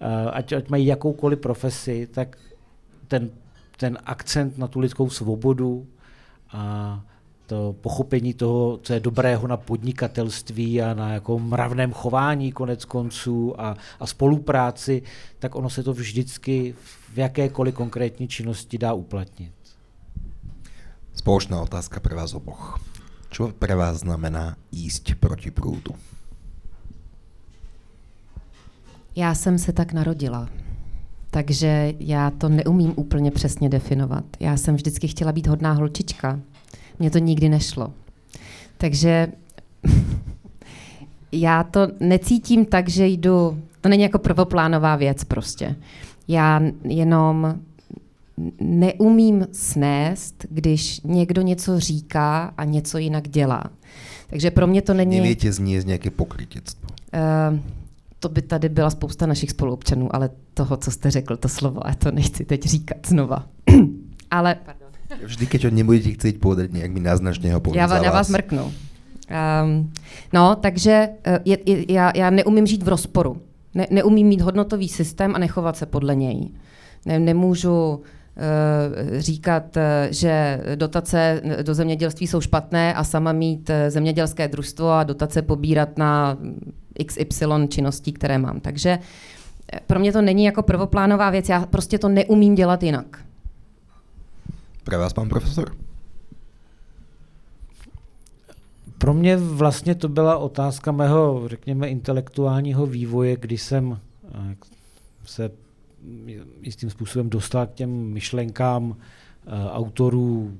eh, 0.00 0.30
ať, 0.30 0.52
ať 0.52 0.68
mají 0.68 0.86
jakoukoliv 0.86 1.38
profesi, 1.38 2.08
tak 2.10 2.38
ten, 3.08 3.30
ten 3.76 3.98
akcent 4.06 4.58
na 4.58 4.68
tu 4.68 4.80
lidskou 4.80 5.10
svobodu 5.10 5.86
a 6.52 7.00
to 7.46 7.76
pochopení 7.80 8.34
toho, 8.34 8.78
co 8.82 8.92
je 8.92 9.00
dobrého 9.00 9.46
na 9.46 9.56
podnikatelství 9.56 10.82
a 10.82 10.94
na 10.94 11.12
jako 11.12 11.38
mravném 11.38 11.92
chování 11.92 12.52
konec 12.52 12.84
konců 12.84 13.60
a, 13.60 13.76
a 14.00 14.06
spolupráci, 14.06 15.02
tak 15.38 15.54
ono 15.54 15.70
se 15.70 15.82
to 15.82 15.92
vždycky 15.92 16.74
v 17.14 17.18
jakékoliv 17.18 17.74
konkrétní 17.74 18.28
činnosti 18.28 18.78
dá 18.78 18.92
uplatnit. 18.92 19.52
Spoločná 21.14 21.62
otázka 21.62 22.00
pre 22.00 22.18
vás 22.18 22.34
oboch. 22.34 22.78
Čo 23.30 23.54
pre 23.54 23.74
vás 23.74 24.02
znamená 24.02 24.58
ísť 24.74 25.14
proti 25.14 25.50
prúdu? 25.50 25.94
Já 29.16 29.34
jsem 29.34 29.58
se 29.58 29.72
tak 29.72 29.92
narodila. 29.92 30.48
Takže 31.30 31.94
já 31.98 32.30
to 32.30 32.48
neumím 32.48 32.92
úplně 32.96 33.30
přesně 33.30 33.68
definovat. 33.68 34.24
Já 34.40 34.56
jsem 34.56 34.74
vždycky 34.74 35.08
chtěla 35.08 35.32
být 35.32 35.46
hodná 35.46 35.72
holčička. 35.72 36.40
Mně 36.98 37.10
to 37.10 37.18
nikdy 37.18 37.48
nešlo. 37.48 37.92
Takže 38.78 39.32
já 41.32 41.62
to 41.64 41.88
necítím 42.00 42.66
tak, 42.66 42.88
že 42.88 43.06
jdu, 43.06 43.62
to 43.80 43.88
není 43.88 44.02
jako 44.02 44.18
prvoplánová 44.18 44.96
věc 44.96 45.24
prostě. 45.24 45.76
Já 46.28 46.60
jenom 46.84 47.60
neumím 48.60 49.46
snést, 49.52 50.46
když 50.50 51.00
někdo 51.04 51.42
něco 51.42 51.80
říká 51.80 52.54
a 52.56 52.64
něco 52.64 52.98
jinak 52.98 53.28
dělá. 53.28 53.64
Takže 54.30 54.50
pro 54.50 54.66
mě 54.66 54.82
to 54.82 54.94
není... 54.94 55.20
Nevíte 55.20 55.52
zníst 55.52 55.86
nějaké 55.86 56.10
pokrytectvo? 56.10 56.88
Uh, 57.50 57.58
to 58.18 58.28
by 58.28 58.42
tady 58.42 58.68
byla 58.68 58.90
spousta 58.90 59.26
našich 59.26 59.50
spoluobčanů, 59.50 60.14
ale 60.16 60.30
toho, 60.54 60.76
co 60.76 60.90
jste 60.90 61.10
řekl, 61.10 61.36
to 61.36 61.48
slovo, 61.48 61.86
a 61.86 61.94
to 61.94 62.10
nechci 62.10 62.44
teď 62.44 62.62
říkat 62.62 62.96
znova. 63.06 63.46
ale... 64.30 64.56
Pardon. 64.64 64.88
Vždy, 65.24 65.46
keď 65.46 65.64
ho 65.64 65.70
nebudete 65.70 66.10
chcít 66.10 66.40
povedať, 66.40 66.72
nějak 66.72 66.90
mi 66.90 67.00
naznačně 67.00 67.54
ho 67.54 67.62
Já 67.74 67.88
za 67.88 68.02
na 68.02 68.10
vás 68.10 68.28
mrknu. 68.28 68.64
Um, 68.64 69.92
no, 70.32 70.56
takže 70.56 71.08
uh, 71.26 71.36
je, 71.44 71.58
je, 71.66 71.92
já, 71.92 72.12
já 72.16 72.30
neumím 72.30 72.66
žít 72.66 72.82
v 72.82 72.88
rozporu. 72.88 73.42
Ne, 73.74 73.86
neumím 73.90 74.26
mít 74.26 74.40
hodnotový 74.40 74.88
systém 74.88 75.34
a 75.34 75.38
nechovat 75.38 75.76
se 75.76 75.86
podle 75.86 76.14
něj. 76.14 76.48
Ne, 77.06 77.18
nemůžu 77.18 78.00
Eh, 78.00 78.23
říkat, 79.18 79.76
eh, 79.76 80.08
že 80.10 80.60
dotace 80.74 81.42
do 81.62 81.74
zemědělství 81.74 82.26
jsou 82.26 82.40
špatné 82.40 82.94
a 82.94 83.04
sama 83.04 83.32
mít 83.32 83.70
eh, 83.70 83.90
zemědělské 83.90 84.48
družstvo 84.48 84.90
a 84.90 85.04
dotace 85.04 85.42
pobírat 85.42 85.98
na 85.98 86.38
XY 87.06 87.68
činností, 87.68 88.12
které 88.12 88.38
mám. 88.38 88.60
Takže 88.60 88.98
pro 89.86 89.98
mě 89.98 90.12
to 90.12 90.22
není 90.22 90.44
jako 90.44 90.62
prvoplánová 90.62 91.30
věc, 91.30 91.48
já 91.48 91.66
prostě 91.66 91.98
to 91.98 92.08
neumím 92.08 92.54
dělat 92.54 92.82
jinak. 92.82 93.24
Pro 94.84 94.98
vás, 94.98 95.12
pan 95.12 95.28
profesor? 95.28 95.76
Pro 98.98 99.14
mě 99.14 99.36
vlastně 99.36 99.94
to 99.94 100.08
byla 100.08 100.38
otázka 100.38 100.92
mého, 100.92 101.48
řekněme, 101.48 101.88
intelektuálního 101.88 102.86
vývoje, 102.86 103.36
kdy 103.36 103.58
jsem 103.58 103.98
se 105.24 105.50
jistým 106.62 106.90
způsobem 106.90 107.30
dostal 107.30 107.66
k 107.66 107.72
těm 107.72 107.90
myšlenkám 107.90 108.84
uh, 108.84 108.96
autorů 109.70 110.56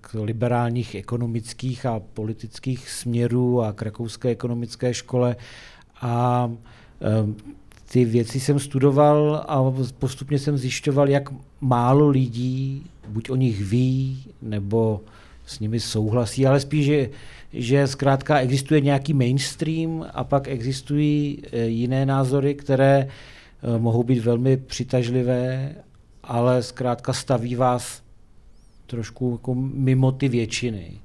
k 0.00 0.14
liberálních 0.14 0.94
ekonomických 0.94 1.86
a 1.86 2.00
politických 2.14 2.90
směrů 2.90 3.62
a 3.62 3.72
k 3.72 3.82
rakouské 3.82 4.28
ekonomické 4.28 4.94
škole. 4.94 5.36
A 6.00 6.46
uh, 6.46 7.30
ty 7.92 8.04
věci 8.04 8.40
jsem 8.40 8.58
studoval 8.58 9.44
a 9.48 9.72
postupně 9.98 10.38
jsem 10.38 10.58
zjišťoval, 10.58 11.08
jak 11.08 11.28
málo 11.60 12.08
lidí 12.08 12.86
buď 13.08 13.30
o 13.30 13.36
nich 13.36 13.64
ví, 13.64 14.24
nebo 14.42 15.00
s 15.46 15.60
nimi 15.60 15.80
souhlasí, 15.80 16.46
ale 16.46 16.60
spíš, 16.60 16.86
že, 16.86 17.10
že 17.52 17.86
zkrátka 17.86 18.38
existuje 18.38 18.80
nějaký 18.80 19.14
mainstream 19.14 20.06
a 20.12 20.24
pak 20.24 20.48
existují 20.48 21.42
e, 21.52 21.66
jiné 21.66 22.06
názory, 22.06 22.54
které 22.54 23.08
Eh, 23.08 23.10
mohou 23.78 24.02
být 24.02 24.24
velmi 24.24 24.56
přitažlivé, 24.56 25.74
ale 26.22 26.62
zkrátka 26.62 27.12
staví 27.12 27.54
vás 27.54 28.02
trošku 28.86 29.32
jako 29.32 29.54
mimo 29.54 30.12
ty 30.12 30.28
většiny. 30.28 31.00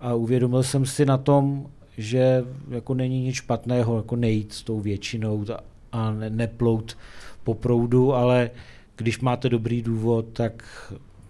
A 0.00 0.14
uvědomil 0.14 0.62
jsem 0.62 0.86
si 0.86 1.06
na 1.06 1.18
tom, 1.18 1.66
že 1.96 2.44
jako 2.70 2.94
není 2.94 3.22
nic 3.22 3.34
špatného 3.34 3.96
jako 3.96 4.16
nejít 4.16 4.52
s 4.52 4.62
tou 4.62 4.80
většinou 4.80 5.44
a 5.92 6.10
neplout 6.12 6.96
po 7.44 7.54
proudu, 7.54 8.14
ale 8.14 8.50
když 8.96 9.20
máte 9.20 9.48
dobrý 9.48 9.82
důvod, 9.82 10.26
tak, 10.32 10.62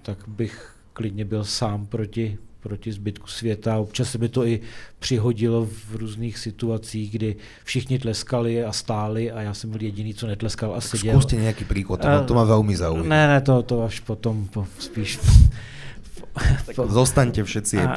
tak 0.02 0.18
bych 0.28 0.74
klidně 0.92 1.24
byl 1.24 1.44
sám 1.44 1.86
proti, 1.86 2.38
proti 2.68 2.92
zbytku 2.92 3.26
světa. 3.26 3.76
Občas 3.76 4.10
se 4.10 4.18
by 4.18 4.28
to 4.28 4.44
i 4.46 4.60
přihodilo 4.98 5.64
v 5.64 5.96
různých 5.96 6.38
situacích, 6.38 7.10
kdy 7.10 7.36
všichni 7.64 7.98
tleskali 7.98 8.64
a 8.64 8.72
stáli 8.72 9.32
a 9.32 9.40
já 9.40 9.54
jsem 9.54 9.70
byl 9.70 9.82
jediný, 9.82 10.14
co 10.14 10.26
netleskal 10.26 10.74
a 10.74 10.80
seděl. 10.80 11.12
Zkuste 11.12 11.36
nějaký 11.36 11.64
příklad, 11.64 12.00
to, 12.00 12.24
to 12.24 12.34
má 12.34 12.44
velmi 12.44 12.76
zaujímavé. 12.76 13.08
Ne, 13.08 13.26
ne, 13.26 13.40
to, 13.40 13.62
to 13.62 13.82
až 13.82 14.00
potom 14.00 14.46
po, 14.52 14.66
spíš 14.78 15.18
po, 16.76 16.86
Zostaňte 16.88 17.40
všetci, 17.44 17.80
a, 17.80 17.96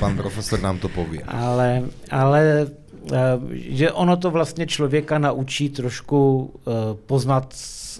pan 0.00 0.16
profesor 0.16 0.60
nám 0.60 0.78
to 0.78 0.88
poví. 0.92 1.22
Ale, 1.26 1.82
ale 2.10 2.68
eh, 3.12 3.18
že 3.52 3.92
ono 3.92 4.16
to 4.16 4.30
vlastně 4.30 4.66
člověka 4.66 5.18
naučí 5.18 5.68
trošku 5.68 6.42
uh, 6.44 6.72
poznat 7.06 7.54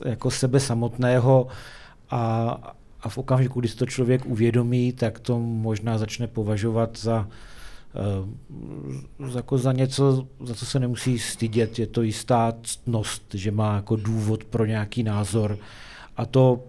jako 0.05 0.31
sebe 0.31 0.61
samotného 0.61 1.47
a, 2.11 2.75
a 3.03 3.09
v 3.09 3.19
okamžiku, 3.19 3.61
kdy 3.61 3.69
to 3.69 3.87
člověk 3.87 4.27
uvědomí, 4.27 4.93
tak 4.93 5.21
to 5.21 5.39
možná 5.39 5.99
začne 5.99 6.27
považovat 6.27 6.99
za, 6.99 7.29
uh, 9.19 9.37
jako 9.37 9.59
za 9.59 9.73
něco, 9.73 10.27
za 10.41 10.55
co 10.55 10.67
se 10.67 10.79
nemusí 10.79 11.19
stydět. 11.19 11.79
Je 11.79 11.87
to 11.87 12.03
jistá 12.03 12.55
ctnost, 12.63 13.35
že 13.35 13.51
má 13.51 13.77
jako 13.77 13.97
důvod 13.97 14.45
pro 14.45 14.67
nějaký 14.67 15.03
názor. 15.03 15.59
A 16.17 16.27
to, 16.27 16.61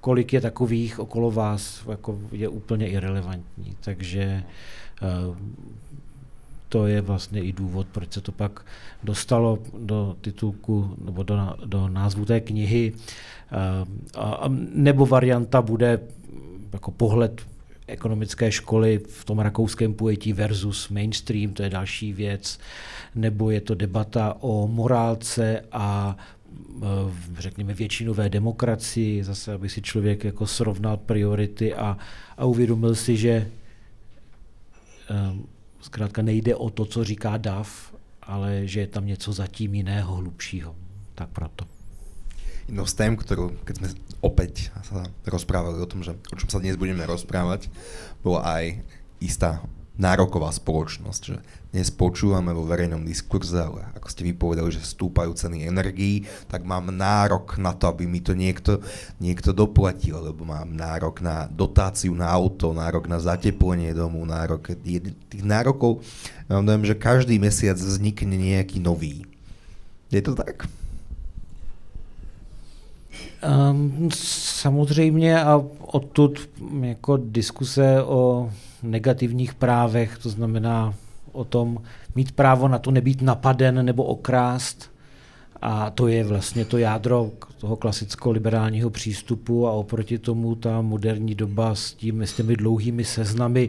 kolik 0.00 0.32
je 0.32 0.40
takových 0.40 0.98
okolo 0.98 1.30
vás, 1.30 1.84
jako 1.88 2.18
je 2.32 2.48
úplně 2.48 2.88
irrelevantní. 2.88 3.76
Takže 3.80 4.42
uh, 5.28 5.36
to 6.70 6.86
je 6.86 7.00
vlastně 7.00 7.42
i 7.42 7.52
důvod, 7.52 7.86
proč 7.92 8.12
se 8.12 8.20
to 8.20 8.32
pak 8.32 8.66
dostalo 9.02 9.58
do 9.78 10.16
titulku 10.20 10.96
nebo 11.04 11.22
do, 11.22 11.54
do 11.64 11.88
názvu 11.88 12.24
té 12.24 12.40
knihy. 12.40 12.92
A, 14.14 14.44
nebo 14.74 15.06
varianta 15.06 15.62
bude 15.62 16.00
jako 16.72 16.90
pohled 16.90 17.40
ekonomické 17.86 18.52
školy 18.52 19.00
v 19.08 19.24
tom 19.24 19.38
rakouském 19.38 19.94
pojetí 19.94 20.32
versus 20.32 20.88
mainstream, 20.88 21.52
to 21.52 21.62
je 21.62 21.70
další 21.70 22.12
věc, 22.12 22.58
nebo 23.14 23.50
je 23.50 23.60
to 23.60 23.74
debata 23.74 24.36
o 24.40 24.68
morálce 24.68 25.64
a 25.72 26.16
řekněme 27.38 27.74
většinové 27.74 28.28
demokracii, 28.28 29.24
zase 29.24 29.52
aby 29.52 29.68
si 29.68 29.82
člověk 29.82 30.24
jako 30.24 30.46
srovnal 30.46 30.96
priority 30.96 31.74
a, 31.74 31.98
a 32.36 32.44
uvědomil 32.44 32.94
si, 32.94 33.16
že 33.16 33.50
zkrátka 35.80 36.22
nejde 36.22 36.54
o 36.54 36.70
to, 36.70 36.84
co 36.84 37.04
říká 37.04 37.36
DAF, 37.36 37.94
ale 38.22 38.66
že 38.66 38.80
je 38.80 38.86
tam 38.86 39.06
něco 39.06 39.32
zatím 39.32 39.74
jiného, 39.74 40.16
hlubšího. 40.16 40.74
Tak 41.14 41.28
proto. 41.28 41.79
Jednou 42.70 42.86
z 42.86 42.94
tém, 42.94 43.18
ktorú, 43.18 43.50
keď 43.66 43.74
sme 43.82 43.88
opäť 44.22 44.70
sa 44.86 45.02
rozprávali 45.26 45.82
o 45.82 45.90
tom, 45.90 46.06
že 46.06 46.14
o 46.30 46.38
čom 46.38 46.46
sa 46.46 46.62
dnes 46.62 46.78
budeme 46.78 47.02
rozprávať, 47.02 47.66
bola 48.22 48.46
aj 48.46 48.78
istá 49.18 49.58
nároková 49.98 50.54
spoločnosť, 50.54 51.22
že 51.26 51.42
dnes 51.74 51.90
počúvame 51.90 52.54
vo 52.54 52.62
verejnom 52.62 53.02
diskurze, 53.02 53.58
ale 53.58 53.90
ako 53.98 54.06
ste 54.06 54.22
vypovedali, 54.22 54.70
že 54.70 54.86
stúpajú 54.86 55.34
ceny 55.34 55.66
energií, 55.66 56.30
tak 56.46 56.62
mám 56.62 56.94
nárok 56.94 57.58
na 57.58 57.74
to, 57.74 57.90
aby 57.90 58.06
mi 58.06 58.22
to 58.22 58.38
niekto, 58.38 58.78
niekto 59.18 59.50
doplatil, 59.50 60.30
lebo 60.30 60.46
mám 60.46 60.70
nárok 60.70 61.26
na 61.26 61.50
dotáciu 61.50 62.14
na 62.14 62.30
auto, 62.30 62.70
nárok 62.70 63.10
na 63.10 63.18
zateplenie 63.18 63.90
domu, 63.98 64.22
nárok, 64.22 64.78
tých 65.26 65.42
nárokov, 65.42 66.06
ja 66.46 66.54
vám 66.54 66.70
dám, 66.70 66.86
že 66.86 66.94
každý 66.94 67.42
mesiac 67.42 67.74
vznikne 67.74 68.38
nejaký 68.38 68.78
nový. 68.78 69.26
Je 70.06 70.22
to 70.22 70.38
tak? 70.38 70.70
Um, 73.70 74.08
samozřejmě 74.14 75.44
a 75.44 75.64
odtud 75.80 76.48
jako 76.80 77.16
diskuse 77.16 78.02
o 78.02 78.50
negativních 78.82 79.54
právech, 79.54 80.18
to 80.18 80.30
znamená 80.30 80.94
o 81.32 81.44
tom 81.44 81.78
mít 82.14 82.32
právo 82.32 82.68
na 82.68 82.78
to 82.78 82.90
nebýt 82.90 83.22
napaden 83.22 83.84
nebo 83.86 84.04
okrást. 84.04 84.90
A 85.62 85.90
to 85.90 86.08
je 86.08 86.24
vlastně 86.24 86.64
to 86.64 86.78
jádro 86.78 87.30
toho 87.58 87.76
klasicko-liberálního 87.76 88.90
přístupu 88.90 89.66
a 89.68 89.72
oproti 89.72 90.18
tomu 90.18 90.54
ta 90.54 90.80
moderní 90.80 91.34
doba 91.34 91.74
s, 91.74 91.92
tím, 91.92 92.22
s 92.22 92.32
těmi 92.32 92.56
dlouhými 92.56 93.04
seznamy 93.04 93.68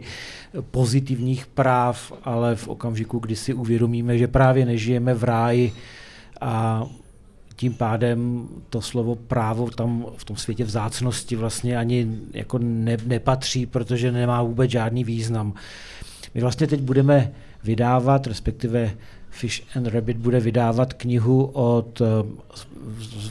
pozitivních 0.70 1.46
práv, 1.46 2.12
ale 2.24 2.56
v 2.56 2.68
okamžiku, 2.68 3.18
kdy 3.18 3.36
si 3.36 3.54
uvědomíme, 3.54 4.18
že 4.18 4.28
právě 4.28 4.66
nežijeme 4.66 5.14
v 5.14 5.24
ráji 5.24 5.72
a 6.40 6.86
tím 7.54 7.74
pádem 7.74 8.48
to 8.70 8.80
slovo 8.80 9.14
právo 9.14 9.70
tam 9.70 10.06
v 10.16 10.24
tom 10.24 10.36
světě 10.36 10.64
vzácnosti 10.64 11.36
vlastně 11.36 11.76
ani 11.76 12.08
jako 12.32 12.58
ne, 12.58 12.96
nepatří, 13.06 13.66
protože 13.66 14.12
nemá 14.12 14.42
vůbec 14.42 14.70
žádný 14.70 15.04
význam. 15.04 15.54
My 16.34 16.40
vlastně 16.40 16.66
teď 16.66 16.80
budeme 16.80 17.32
vydávat, 17.64 18.26
respektive 18.26 18.90
Fish 19.30 19.76
and 19.76 19.86
Rabbit 19.86 20.16
bude 20.16 20.40
vydávat 20.40 20.92
knihu 20.92 21.44
od 21.44 22.00
uh, 22.00 22.08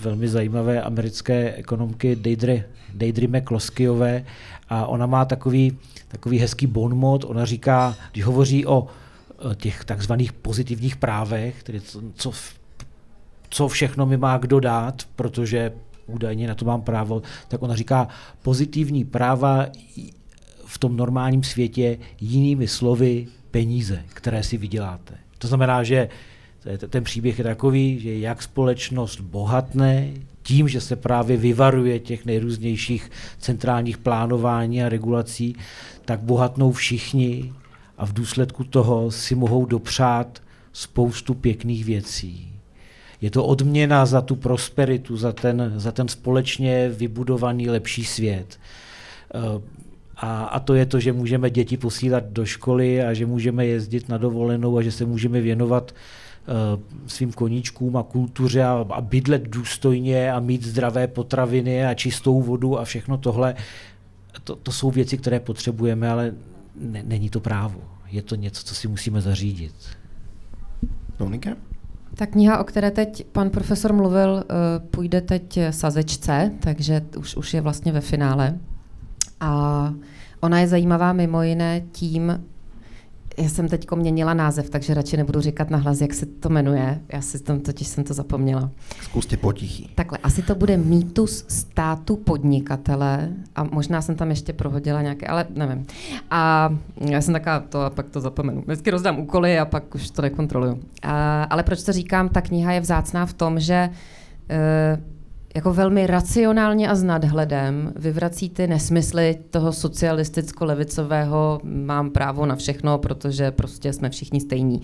velmi 0.02 0.28
zajímavé 0.28 0.82
americké 0.82 1.54
ekonomky 1.54 2.16
Deidre, 2.16 2.64
Deidre 2.94 3.28
McCloskyové 3.28 4.26
a 4.70 4.86
ona 4.86 5.06
má 5.06 5.26
takový, 5.26 5.78
takový 6.08 6.40
hezký 6.40 6.68
bonmot, 6.68 7.24
ona 7.24 7.46
říká, 7.46 7.96
když 8.12 8.26
hovoří 8.26 8.66
o 8.66 8.88
těch 9.56 9.86
takzvaných 9.86 10.34
pozitivních 10.34 10.96
právech, 10.96 11.64
tedy 11.64 11.82
co, 11.82 12.02
co 12.16 12.32
co 13.52 13.68
všechno 13.68 14.06
mi 14.06 14.18
má 14.18 14.38
kdo 14.38 14.60
dát, 14.60 15.04
protože 15.16 15.72
údajně 16.08 16.48
na 16.48 16.56
to 16.56 16.66
mám 16.66 16.82
právo, 16.82 17.22
tak 17.48 17.62
ona 17.62 17.76
říká, 17.76 18.08
pozitivní 18.42 19.06
práva 19.06 19.66
v 20.66 20.78
tom 20.78 20.98
normálním 20.98 21.44
světě 21.44 21.98
jinými 22.22 22.68
slovy 22.68 23.28
peníze, 23.52 24.04
které 24.14 24.44
si 24.44 24.58
vyděláte. 24.58 25.14
To 25.38 25.48
znamená, 25.48 25.84
že 25.84 26.10
ten 26.90 27.04
příběh 27.04 27.38
je 27.38 27.44
takový, 27.44 28.00
že 28.00 28.18
jak 28.18 28.44
společnost 28.44 29.20
bohatne 29.20 30.12
tím, 30.44 30.68
že 30.68 30.82
se 30.82 30.96
právě 30.96 31.38
vyvaruje 31.38 32.00
těch 32.00 32.26
nejrůznějších 32.26 33.12
centrálních 33.40 33.98
plánování 33.98 34.84
a 34.84 34.90
regulací, 34.90 35.56
tak 36.06 36.20
bohatnou 36.20 36.72
všichni 36.72 37.54
a 37.98 38.06
v 38.06 38.14
důsledku 38.14 38.64
toho 38.64 39.12
si 39.12 39.36
mohou 39.36 39.66
dopřát 39.66 40.42
spoustu 40.74 41.34
pěkných 41.34 41.86
věcí. 41.86 42.51
Je 43.22 43.32
to 43.32 43.46
odměna 43.46 44.06
za 44.06 44.22
tu 44.22 44.36
prosperitu, 44.36 45.18
za 45.18 45.32
ten, 45.32 45.74
za 45.76 45.92
ten 45.92 46.08
společně 46.08 46.90
vybudovaný 46.90 47.70
lepší 47.70 48.06
svět. 48.06 48.60
Eh, 49.34 49.62
a, 50.22 50.44
a 50.44 50.60
to 50.60 50.74
je 50.74 50.86
to, 50.86 51.00
že 51.00 51.14
můžeme 51.14 51.50
děti 51.50 51.78
posílat 51.78 52.24
do 52.24 52.46
školy 52.46 53.04
a 53.04 53.14
že 53.14 53.26
můžeme 53.26 53.66
jezdit 53.66 54.10
na 54.10 54.18
dovolenou 54.18 54.78
a 54.78 54.82
že 54.82 54.92
se 54.92 55.06
můžeme 55.06 55.42
věnovat 55.42 55.92
uh, 55.92 56.82
svým 57.08 57.32
koníčkům 57.32 57.98
a 57.98 58.04
kultuře 58.04 58.64
a, 58.64 58.86
a 58.90 59.02
bydlet 59.02 59.42
důstojně 59.42 60.32
a 60.32 60.40
mít 60.40 60.64
zdravé 60.64 61.08
potraviny 61.08 61.86
a 61.86 61.94
čistou 61.94 62.42
vodu 62.42 62.80
a 62.80 62.86
všechno 62.86 63.18
tohle. 63.18 63.56
To, 64.44 64.56
to 64.56 64.72
jsou 64.72 64.92
věci, 64.92 65.18
které 65.18 65.40
potřebujeme, 65.40 66.10
ale 66.10 66.34
ne, 66.82 67.04
není 67.06 67.30
to 67.30 67.40
právo. 67.40 67.82
Je 68.08 68.22
to 68.22 68.36
něco, 68.36 68.64
co 68.64 68.76
si 68.76 68.88
musíme 68.88 69.22
zařídit. 69.22 69.74
Dominika? 71.20 71.56
Ta 72.16 72.26
kniha, 72.26 72.60
o 72.60 72.64
které 72.64 72.92
teď 72.92 73.26
pan 73.32 73.50
profesor 73.50 73.94
mluvil, 73.94 74.44
eh, 74.44 74.54
půjde 74.80 75.22
teď 75.22 75.60
sazečce, 75.70 76.52
takže 76.60 77.02
už, 77.18 77.36
už 77.36 77.54
je 77.54 77.62
vlastně 77.62 77.92
ve 77.92 78.02
finále. 78.02 78.58
A 79.40 79.94
ona 80.40 80.60
je 80.60 80.68
zajímavá 80.68 81.14
mimo 81.14 81.44
jiné 81.44 81.82
tím, 81.92 82.44
já 83.38 83.50
jsem 83.50 83.68
teď 83.68 83.92
měnila 83.96 84.34
název, 84.34 84.70
takže 84.70 84.94
radši 84.94 85.18
nebudu 85.18 85.42
říkat 85.42 85.70
nahlas, 85.70 86.02
jak 86.02 86.14
se 86.14 86.26
to 86.26 86.50
jmenuje. 86.50 87.02
Já 87.14 87.22
si 87.22 87.44
tam 87.44 87.60
totiž 87.60 87.88
jsem 87.88 88.04
to 88.04 88.14
zapomněla. 88.14 88.70
Zkuste 89.02 89.38
potichý. 89.38 89.90
Takhle, 89.96 90.18
asi 90.24 90.42
to 90.42 90.56
bude 90.56 90.78
mýtus 90.78 91.46
státu 91.48 92.16
podnikatele 92.16 93.30
a 93.56 93.64
možná 93.64 94.02
jsem 94.02 94.16
tam 94.16 94.30
ještě 94.30 94.54
prohodila 94.54 95.02
nějaké, 95.02 95.28
ale 95.28 95.46
nevím. 95.56 95.86
A 96.32 96.70
já 96.96 97.22
jsem 97.22 97.34
taká 97.34 97.60
to 97.60 97.82
a 97.82 97.90
pak 97.90 98.10
to 98.10 98.22
zapomenu. 98.22 98.62
Vždycky 98.62 98.92
rozdám 98.92 99.20
úkoly 99.20 99.60
a 99.60 99.66
pak 99.66 99.96
už 99.96 100.10
to 100.10 100.22
nekontroluju. 100.22 100.80
A, 101.02 101.44
ale 101.44 101.64
proč 101.64 101.84
to 101.84 101.92
říkám, 101.94 102.30
ta 102.30 102.42
kniha 102.42 102.72
je 102.72 102.80
vzácná 102.80 103.26
v 103.26 103.34
tom, 103.34 103.60
že 103.60 103.90
e, 104.50 105.02
jako 105.56 105.74
velmi 105.74 106.08
racionálně 106.08 106.90
a 106.90 106.96
s 106.96 107.04
nadhledem 107.04 107.94
vyvrací 107.96 108.50
ty 108.50 108.68
nesmysly 108.68 109.38
toho 109.50 109.72
socialisticko-levicového 109.72 111.60
mám 111.64 112.10
právo 112.10 112.46
na 112.46 112.56
všechno, 112.56 112.98
protože 112.98 113.52
prostě 113.52 113.94
jsme 113.94 114.10
všichni 114.10 114.40
stejní. 114.42 114.82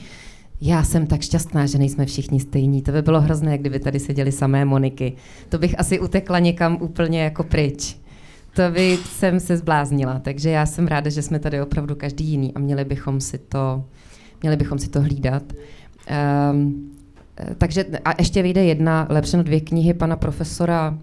Já 0.61 0.83
jsem 0.83 1.07
tak 1.07 1.21
šťastná, 1.21 1.65
že 1.65 1.77
nejsme 1.77 2.05
všichni 2.05 2.39
stejní. 2.39 2.81
To 2.81 2.91
by 2.91 3.01
bylo 3.01 3.21
hrozné, 3.21 3.57
kdyby 3.57 3.79
tady 3.79 3.99
seděli 3.99 4.31
samé 4.31 4.65
Moniky. 4.65 5.13
To 5.49 5.57
bych 5.57 5.79
asi 5.79 5.99
utekla 5.99 6.39
někam 6.39 6.77
úplně 6.81 7.23
jako 7.23 7.43
pryč. 7.43 7.97
To 8.53 8.61
by 8.71 8.97
jsem 8.97 9.39
se 9.39 9.57
zbláznila. 9.57 10.19
Takže 10.19 10.49
já 10.49 10.65
jsem 10.65 10.87
ráda, 10.87 11.09
že 11.09 11.21
jsme 11.21 11.39
tady 11.39 11.61
opravdu 11.61 11.95
každý 11.95 12.25
jiný 12.25 12.53
a 12.53 12.59
měli 12.59 12.85
bychom 12.85 13.21
si 13.21 13.37
to, 13.37 13.83
měli 14.41 14.55
bychom 14.57 14.79
si 14.79 14.89
to 14.89 15.01
hlídat. 15.01 15.43
Um, 16.51 16.96
takže 17.57 17.85
a 18.05 18.13
ještě 18.19 18.43
vyjde 18.43 18.63
jedna, 18.63 19.07
lepšeno 19.09 19.43
dvě 19.43 19.61
knihy 19.61 19.93
pana 19.93 20.15
profesora 20.15 20.97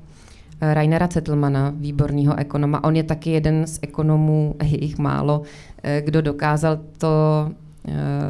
eh, 0.61 0.75
Rainera 0.75 1.09
Zettelmana, 1.13 1.73
výborného 1.77 2.39
ekonoma. 2.39 2.85
On 2.85 2.97
je 2.97 3.03
taky 3.03 3.31
jeden 3.31 3.67
z 3.67 3.79
ekonomů, 3.83 4.55
jich 4.63 4.99
málo, 4.99 5.43
eh, 5.83 6.03
kdo 6.05 6.23
dokázal 6.23 6.79
to, 6.99 7.51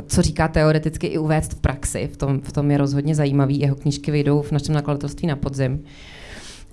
co 0.07 0.23
říká 0.23 0.49
teoreticky, 0.49 1.07
i 1.07 1.19
uvést 1.19 1.53
v 1.53 1.61
praxi. 1.61 2.11
V 2.13 2.17
tom, 2.17 2.41
v 2.41 2.53
tom 2.53 2.71
je 2.71 2.79
rozhodně 2.79 3.15
zajímavý. 3.15 3.61
Jeho 3.61 3.77
knížky 3.77 4.11
vyjdou 4.11 4.43
v 4.43 4.53
našem 4.53 4.75
nakladatelství 4.75 5.29
na 5.29 5.37
podzim. 5.37 5.85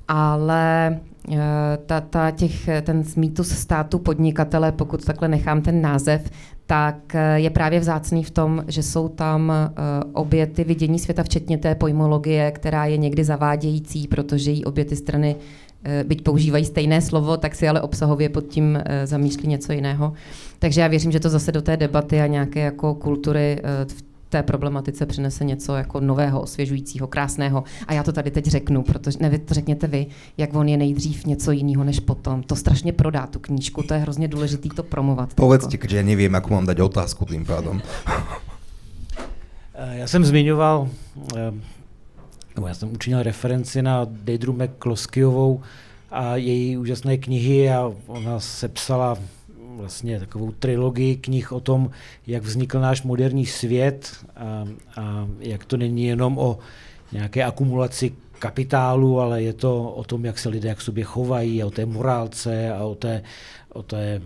Ale 0.07 0.99
ta, 1.85 2.01
ta 2.01 2.31
těch, 2.31 2.69
ten 2.81 3.03
mýtus 3.15 3.49
státu 3.49 3.99
podnikatele, 3.99 4.71
pokud 4.71 5.05
takhle 5.05 5.27
nechám 5.27 5.61
ten 5.61 5.81
název, 5.81 6.29
tak 6.71 7.15
eh, 7.15 7.39
je 7.39 7.49
právě 7.49 7.79
vzácný 7.79 8.23
v 8.23 8.31
tom, 8.31 8.63
že 8.67 8.83
jsou 8.83 9.09
tam 9.09 9.51
eh, 9.51 9.69
obě 10.13 10.47
ty 10.47 10.63
vidění 10.63 10.99
světa, 10.99 11.23
včetně 11.23 11.57
té 11.57 11.75
pojmologie, 11.75 12.51
která 12.51 12.85
je 12.85 12.97
někdy 12.97 13.23
zavádějící, 13.23 14.07
protože 14.07 14.51
jí 14.51 14.65
obě 14.65 14.85
ty 14.85 14.95
strany, 14.95 15.35
eh, 15.83 16.03
byť 16.03 16.23
používají 16.23 16.65
stejné 16.65 17.01
slovo, 17.01 17.37
tak 17.37 17.55
si 17.55 17.67
ale 17.67 17.81
obsahově 17.81 18.29
pod 18.29 18.47
tím 18.47 18.79
zamýšlí 19.03 19.47
něco 19.47 19.73
jiného. 19.73 20.13
Takže 20.59 20.81
já 20.81 20.87
věřím, 20.87 21.11
že 21.11 21.19
to 21.19 21.29
zase 21.29 21.51
do 21.51 21.61
té 21.61 21.77
debaty 21.77 22.21
a 22.21 22.27
nějaké 22.27 22.59
jako 22.59 22.95
kultury 22.95 23.61
v 23.87 24.10
té 24.31 24.43
problematice 24.43 25.05
přinese 25.05 25.45
něco 25.45 25.75
jako 25.75 25.99
nového, 25.99 26.41
osvěžujícího, 26.41 27.07
krásného. 27.07 27.63
A 27.87 27.93
já 27.93 28.03
to 28.03 28.11
tady 28.11 28.31
teď 28.31 28.45
řeknu, 28.45 28.83
protože 28.83 29.17
ne, 29.21 29.39
to 29.39 29.53
řekněte 29.53 29.87
vy, 29.87 30.05
jak 30.37 30.55
on 30.55 30.67
je 30.67 30.77
nejdřív 30.77 31.25
něco 31.25 31.51
jiného 31.51 31.83
než 31.83 31.99
potom. 31.99 32.43
To 32.43 32.55
strašně 32.55 32.93
prodá 32.93 33.27
tu 33.27 33.39
knížku, 33.39 33.83
to 33.83 33.93
je 33.93 33.99
hrozně 33.99 34.27
důležité 34.27 34.69
to 34.75 34.83
promovat. 34.83 35.33
Povedzte, 35.33 35.77
že 35.89 35.97
já 35.97 36.03
nevím, 36.03 36.33
jak 36.33 36.49
mám 36.49 36.65
dát 36.65 36.79
otázku 36.79 37.25
tím 37.25 37.45
pádem. 37.45 37.81
Eh, 39.75 39.97
já 39.97 40.07
jsem 40.07 40.25
zmiňoval, 40.25 40.87
eh, 41.37 41.53
nebo 42.55 42.67
já 42.67 42.73
jsem 42.73 42.93
učinil 42.93 43.23
referenci 43.23 43.81
na 43.81 44.07
Deidru 44.09 44.53
McCloskyovou 44.53 45.61
a 46.11 46.35
její 46.35 46.77
úžasné 46.77 47.17
knihy 47.17 47.69
a 47.69 47.91
ona 48.07 48.39
sepsala 48.39 49.17
vlastně 49.81 50.19
takovou 50.19 50.51
trilogii 50.51 51.15
knih 51.15 51.51
o 51.51 51.59
tom, 51.59 51.89
jak 52.27 52.43
vznikl 52.43 52.79
náš 52.79 53.01
moderní 53.03 53.45
svět 53.45 54.11
a, 54.35 54.65
a 55.01 55.27
jak 55.39 55.65
to 55.65 55.77
není 55.77 56.05
jenom 56.05 56.37
o 56.37 56.59
nějaké 57.11 57.43
akumulaci 57.43 58.13
kapitálu, 58.39 59.19
ale 59.19 59.43
je 59.43 59.53
to 59.53 59.91
o 59.91 60.03
tom, 60.03 60.25
jak 60.25 60.39
se 60.39 60.49
lidé 60.49 60.75
k 60.75 60.81
sobě 60.81 61.03
chovají, 61.03 61.63
a 61.63 61.65
o 61.65 61.71
té 61.71 61.85
morálce 61.85 62.73
a 62.73 62.83
o 62.83 62.95
té, 62.95 63.23
o 63.73 63.83
té 63.83 64.21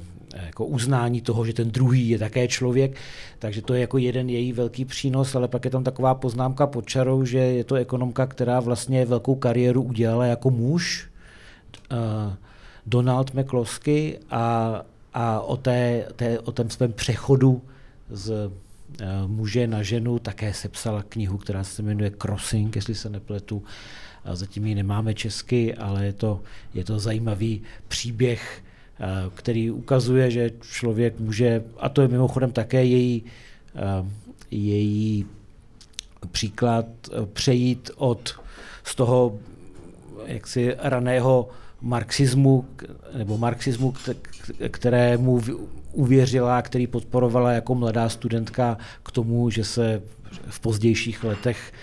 jako 0.45 0.66
uznání 0.66 1.22
toho, 1.22 1.45
že 1.45 1.53
ten 1.53 1.72
druhý 1.72 2.10
je 2.10 2.20
také 2.20 2.47
člověk. 2.47 2.95
Takže 3.39 3.62
to 3.62 3.74
je 3.74 3.82
jako 3.82 3.97
jeden 3.97 4.30
její 4.30 4.53
velký 4.53 4.86
přínos, 4.86 5.36
ale 5.36 5.47
pak 5.47 5.66
je 5.66 5.72
tam 5.72 5.84
taková 5.84 6.16
poznámka 6.16 6.68
pod 6.68 6.86
čarou, 6.86 7.26
že 7.26 7.38
je 7.38 7.64
to 7.64 7.76
ekonomka, 7.76 8.28
která 8.28 8.60
vlastně 8.60 9.06
velkou 9.06 9.36
kariéru 9.36 9.82
udělala 9.82 10.26
jako 10.26 10.51
muž. 10.51 11.08
Uh, 11.91 12.34
Donald 12.86 13.34
McCloskey 13.34 14.20
a 14.32 14.82
a 15.16 15.39
o, 15.41 15.57
té, 15.57 16.05
té, 16.16 16.39
o 16.39 16.51
tom 16.51 16.70
svém 16.70 16.93
přechodu 16.93 17.61
z 18.09 18.30
uh, 18.30 18.51
muže 19.28 19.68
na 19.68 19.84
ženu 19.84 20.20
také 20.20 20.53
sepsala 20.53 21.03
knihu, 21.03 21.38
která 21.38 21.63
se 21.63 21.84
jmenuje 21.84 22.11
Crossing, 22.22 22.76
jestli 22.76 22.95
se 22.95 23.09
nepletu. 23.09 23.63
Zatím 24.34 24.66
ji 24.66 24.76
nemáme 24.76 25.13
česky, 25.13 25.76
ale 25.76 26.05
je 26.05 26.13
to, 26.13 26.41
je 26.74 26.84
to 26.84 26.99
zajímavý 26.99 27.61
příběh, 27.88 28.63
uh, 28.99 29.34
který 29.34 29.72
ukazuje, 29.72 30.32
že 30.32 30.51
člověk 30.61 31.20
může, 31.20 31.63
a 31.80 31.89
to 31.89 32.01
je 32.01 32.07
mimochodem 32.07 32.51
také 32.51 32.86
její, 32.86 33.24
uh, 34.01 34.07
její 34.51 35.26
příklad, 36.32 36.86
přejít 37.34 37.91
od 37.95 38.39
z 38.84 38.95
toho 38.95 39.39
jaksi 40.26 40.76
raného 40.80 41.49
marxismu, 41.82 42.66
nebo 43.18 43.38
marxismu, 43.38 43.93
kterému 44.70 45.41
uvěřila, 45.91 46.62
který 46.62 46.88
podporovala 46.88 47.52
jako 47.52 47.76
mladá 47.76 48.10
studentka 48.10 48.78
k 49.04 49.12
tomu, 49.12 49.50
že 49.50 49.64
se 49.64 50.02
v 50.50 50.60
pozdějších 50.60 51.24
letech 51.24 51.74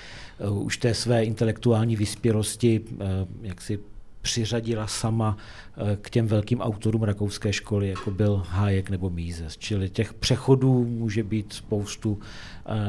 uh, 0.51 0.63
už 0.63 0.77
té 0.77 0.95
své 0.95 1.25
intelektuální 1.25 1.97
vyspělosti 1.97 2.81
uh, 2.81 2.99
jak 3.43 3.61
si 3.61 3.79
přiřadila 4.23 4.87
sama 4.87 5.37
uh, 5.37 5.89
k 6.01 6.11
těm 6.11 6.27
velkým 6.27 6.61
autorům 6.61 7.03
rakouské 7.03 7.53
školy, 7.53 7.89
jako 7.89 8.11
byl 8.11 8.43
Hayek 8.49 8.91
nebo 8.91 9.11
Mises. 9.11 9.57
Čili 9.57 9.91
těch 9.91 10.15
přechodů 10.15 10.85
může 10.85 11.23
být 11.23 11.53
spoustu, 11.53 12.19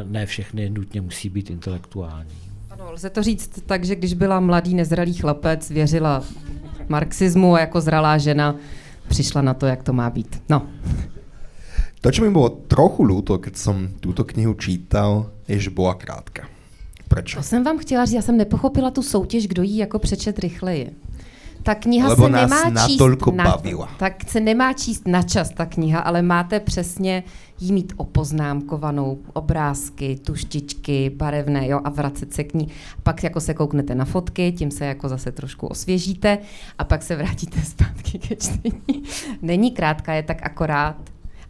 ne 0.04 0.26
všechny 0.26 0.70
nutně 0.70 1.02
musí 1.02 1.30
být 1.30 1.50
intelektuální. 1.50 2.30
Ano, 2.70 2.92
lze 2.92 3.10
to 3.10 3.24
říct 3.24 3.64
tak, 3.66 3.84
že 3.84 3.96
když 3.96 4.14
byla 4.14 4.40
mladý 4.40 4.74
nezralý 4.76 5.14
chlapec, 5.14 5.70
věřila 5.70 6.24
marxismu 6.90 7.56
a 7.56 7.60
jako 7.60 7.82
zralá 7.82 8.18
žena 8.18 8.56
přišla 9.08 9.42
na 9.42 9.54
to, 9.54 9.66
jak 9.66 9.84
to 9.84 9.94
má 9.94 10.10
být. 10.10 10.42
No. 10.50 10.68
To, 12.02 12.12
čo 12.12 12.20
mi 12.24 12.36
bylo 12.36 12.68
trochu 12.68 13.08
ľúto, 13.08 13.40
keď 13.40 13.56
som 13.56 13.88
túto 14.04 14.28
knihu 14.28 14.52
čítal, 14.60 15.32
je, 15.48 15.56
že 15.56 15.72
byla 15.72 15.96
krátka. 15.96 16.52
Proč? 17.08 17.36
To 17.36 17.44
jsem 17.44 17.64
vám 17.64 17.78
chtěla 17.78 18.06
říct, 18.06 18.16
já 18.16 18.22
jsem 18.22 18.38
nepochopila 18.38 18.92
tu 18.92 19.02
soutěž, 19.02 19.48
kdo 19.48 19.64
jí 19.64 19.78
jako 19.78 20.00
přečet 20.00 20.40
rychleji. 20.40 20.96
Ta 21.64 21.76
kniha 21.76 22.10
Lebo 22.10 22.26
se 22.26 22.32
nás 22.32 22.52
nemá 22.52 22.88
číst 22.88 23.00
na, 23.34 23.58
tak 23.98 24.30
se 24.30 24.40
nemá 24.40 24.74
číst 24.74 25.08
na 25.08 25.22
čas 25.24 25.50
ta 25.50 25.66
kniha, 25.66 26.00
ale 26.00 26.22
máte 26.22 26.60
přesně 26.60 27.24
jí 27.60 27.72
mít 27.72 27.94
opoznámkovanou, 27.98 29.20
obrázky, 29.34 30.20
tuštičky, 30.26 31.10
barevné, 31.10 31.68
jo, 31.68 31.80
a 31.84 31.90
vracet 31.90 32.34
se 32.34 32.44
k 32.44 32.54
ní. 32.54 32.68
Pak 33.04 33.24
jako 33.24 33.40
se 33.40 33.54
kouknete 33.54 33.96
na 33.96 34.06
fotky, 34.06 34.52
tím 34.52 34.72
se 34.72 34.86
jako 34.86 35.10
zase 35.10 35.32
trošku 35.32 35.68
osvěžíte 35.68 36.38
a 36.78 36.84
pak 36.84 37.04
se 37.04 37.16
vrátíte 37.16 37.62
zpátky 37.64 38.20
ke 38.20 38.36
čtení. 38.36 39.04
Není 39.42 39.72
krátká, 39.72 40.14
je 40.14 40.24
tak 40.24 40.38
akorát. 40.44 40.96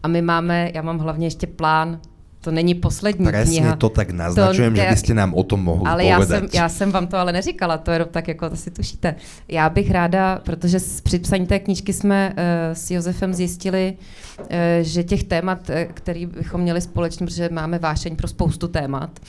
A 0.03 0.07
my 0.07 0.21
máme, 0.21 0.71
já 0.73 0.81
mám 0.81 0.99
hlavně 0.99 1.27
ještě 1.27 1.47
plán 1.47 1.99
to 2.43 2.51
není 2.51 2.75
poslední 2.75 3.25
Presně 3.25 3.59
kniha. 3.59 3.75
to 3.75 3.89
tak 3.89 4.09
naznačujem, 4.11 4.73
to, 4.73 4.81
že 4.81 4.87
byste 4.89 5.13
nám 5.13 5.33
o 5.33 5.43
tom 5.43 5.63
mohli 5.63 5.89
ale 5.89 6.03
povedať. 6.03 6.29
Já 6.29 6.39
jsem, 6.39 6.49
já 6.53 6.69
jsem 6.69 6.91
vám 6.91 7.07
to 7.07 7.17
ale 7.17 7.31
neříkala, 7.31 7.77
to 7.77 7.91
jenom 7.91 8.07
tak, 8.11 8.27
jako 8.27 8.45
asi 8.45 8.71
tušíte. 8.71 9.15
Já 9.47 9.69
bych 9.69 9.91
ráda, 9.91 10.39
protože 10.43 10.77
při 11.03 11.19
psaní 11.19 11.47
té 11.47 11.59
knížky 11.59 11.93
jsme 11.93 12.29
uh, 12.29 12.35
s 12.73 12.91
Josefem 12.91 13.33
zjistili, 13.33 13.97
uh, 14.39 14.45
že 14.81 15.03
těch 15.03 15.23
témat, 15.23 15.69
uh, 15.69 15.75
který 15.93 16.25
bychom 16.25 16.61
měli 16.61 16.81
společně, 16.81 17.25
protože 17.25 17.49
máme 17.51 17.79
vášeň 17.79 18.15
pro 18.15 18.27
spoustu 18.27 18.67
témat, 18.67 19.19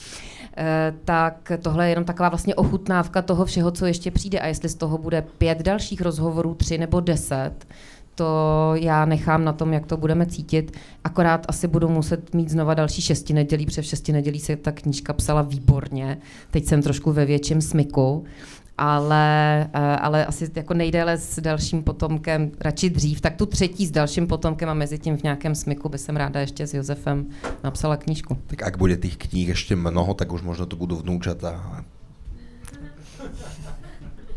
tak 1.05 1.51
tohle 1.61 1.85
je 1.85 1.89
jenom 1.89 2.05
taková 2.05 2.29
vlastně 2.29 2.55
ochutnávka 2.55 3.21
toho 3.21 3.45
všeho, 3.45 3.71
co 3.71 3.85
ještě 3.85 4.11
přijde. 4.11 4.39
A 4.39 4.47
jestli 4.47 4.69
z 4.69 4.75
toho 4.75 4.97
bude 4.97 5.23
pět 5.37 5.61
dalších 5.61 6.01
rozhovorů, 6.01 6.55
tři 6.55 6.77
nebo 6.77 6.99
deset, 6.99 7.53
to 8.15 8.71
já 8.75 9.05
nechám 9.05 9.45
na 9.45 9.53
tom, 9.53 9.73
jak 9.73 9.85
to 9.85 9.97
budeme 9.97 10.25
cítit. 10.25 10.77
Akorát 11.03 11.45
asi 11.47 11.67
budu 11.67 11.89
muset 11.89 12.33
mít 12.33 12.49
znova 12.49 12.73
další 12.73 13.01
šesti 13.01 13.33
nedělí, 13.33 13.65
protože 13.65 13.81
v 13.81 13.85
šesti 13.85 14.11
nedělí 14.11 14.39
se 14.39 14.55
ta 14.55 14.71
knížka 14.71 15.13
psala 15.13 15.41
výborně. 15.41 16.17
Teď 16.51 16.65
jsem 16.65 16.81
trošku 16.81 17.11
ve 17.11 17.25
větším 17.25 17.61
smyku, 17.61 18.25
ale, 18.77 19.63
eh, 19.73 19.79
ale 19.79 20.25
asi 20.25 20.51
jako 20.55 20.73
nejdéle 20.73 21.17
s 21.17 21.39
dalším 21.39 21.83
potomkem, 21.83 22.51
radši 22.61 22.89
dřív, 22.89 23.21
tak 23.21 23.35
tu 23.35 23.45
třetí 23.45 23.85
s 23.85 23.91
dalším 23.91 24.27
potomkem 24.27 24.69
a 24.69 24.73
mezi 24.73 24.99
tím 24.99 25.17
v 25.17 25.23
nějakém 25.23 25.55
smyku 25.55 25.89
by 25.89 25.97
jsem 25.97 26.15
ráda 26.15 26.39
ještě 26.39 26.67
s 26.67 26.73
Josefem 26.73 27.25
napsala 27.63 27.97
knížku. 27.97 28.37
Tak 28.47 28.63
ak 28.63 28.77
bude 28.77 28.97
těch 28.97 29.17
knih 29.17 29.47
ještě 29.47 29.75
mnoho, 29.75 30.13
tak 30.13 30.31
už 30.31 30.41
možno 30.41 30.65
to 30.65 30.75
budou 30.75 30.95
vnúčata. 30.95 31.85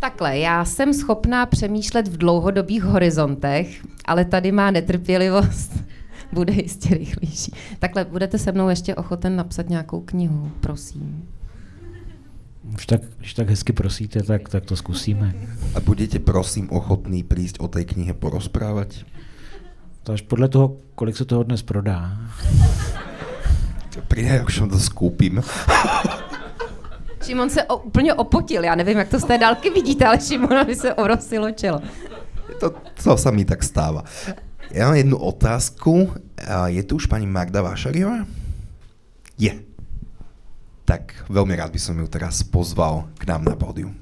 Takhle, 0.01 0.39
já 0.39 0.65
jsem 0.65 0.95
schopná 0.95 1.47
přemýšlet 1.47 2.09
v 2.09 2.17
dlouhodobých 2.17 2.83
horizontech, 2.83 3.87
ale 4.05 4.25
tady 4.25 4.53
má 4.53 4.71
netrpělivost 4.71 5.73
bude 6.33 6.53
jistě 6.53 6.95
rychlejší. 6.95 7.53
Takhle, 7.79 8.05
budete 8.05 8.39
se 8.39 8.53
mnou 8.53 8.69
ještě 8.69 8.95
ochoten 8.95 9.37
napsat 9.37 9.69
nějakou 9.69 10.01
knihu, 10.01 10.53
prosím. 10.61 11.29
Už 12.75 12.87
tak, 12.87 13.01
když 13.19 13.35
tak 13.35 13.49
hezky 13.49 13.73
prosíte, 13.73 14.23
tak, 14.23 14.49
tak 14.49 14.65
to 14.65 14.77
zkusíme. 14.77 15.35
A 15.75 15.81
budete 15.81 16.19
prosím 16.19 16.71
ochotný 16.71 17.23
přijít 17.23 17.57
o 17.61 17.69
té 17.69 17.85
knihe 17.85 18.15
porozprávat? 18.15 18.89
To 20.03 20.13
až 20.13 20.21
podle 20.21 20.49
toho, 20.49 20.77
kolik 20.95 21.17
se 21.17 21.25
toho 21.25 21.43
dnes 21.43 21.63
prodá. 21.63 22.19
Přijde, 24.09 24.43
už 24.43 24.63
to 24.71 24.79
skoupím. 24.79 25.43
Šimon 27.23 27.51
se 27.51 27.65
o, 27.65 27.77
úplně 27.77 28.15
opotil, 28.15 28.65
já 28.65 28.75
nevím, 28.75 28.99
jak 28.99 29.09
to 29.09 29.19
z 29.19 29.25
té 29.25 29.39
dálky 29.39 29.71
vidíte, 29.71 30.05
ale 30.05 30.21
Šimonovi 30.21 30.75
se 30.75 30.95
orosilo 30.95 31.51
čelo. 31.51 31.83
To, 32.61 32.75
to 33.03 33.17
sa 33.17 33.31
mi 33.31 33.45
tak 33.45 33.63
stáva. 33.63 34.03
Já 34.71 34.87
mám 34.87 34.97
jednu 34.97 35.17
otázku. 35.17 36.13
Je 36.67 36.83
tu 36.83 36.97
už 36.97 37.07
paní 37.07 37.27
Magda 37.27 37.63
Vášariová? 37.63 38.27
Je. 39.39 39.55
Tak 40.85 41.15
velmi 41.29 41.57
rád 41.57 41.71
by 41.73 41.79
som 41.79 41.99
ju 41.99 42.09
teraz 42.09 42.43
pozval 42.43 43.07
k 43.19 43.27
nám 43.27 43.45
na 43.45 43.55
pódium. 43.55 43.95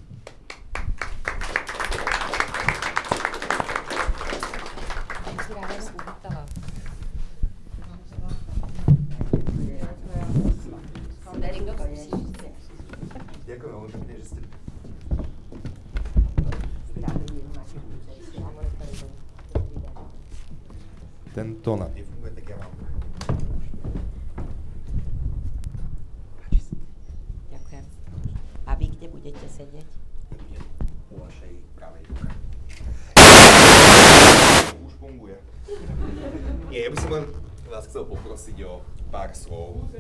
Tento 21.67 21.83
na 21.83 21.89
nefunguje, 21.95 22.31
tak 22.31 22.49
já 22.49 22.57
mám. 22.57 22.71
Ďakujem. 27.51 27.85
A 28.67 28.75
vy 28.75 28.87
kde 28.87 29.09
budete 29.09 29.49
sedět? 29.49 29.87
U 31.11 31.21
vašej 31.21 31.51
pravej 31.75 32.03
ruke. 32.09 32.29
Už 34.87 34.93
funguje. 34.93 35.37
Nie, 36.71 36.87
ja 36.87 36.91
by 36.95 36.97
som 37.03 37.11
len 37.11 37.27
vás 37.67 37.91
chcel 37.91 38.07
poprosiť 38.07 38.63
o 38.63 38.87
pár 39.11 39.35
slov. 39.35 39.91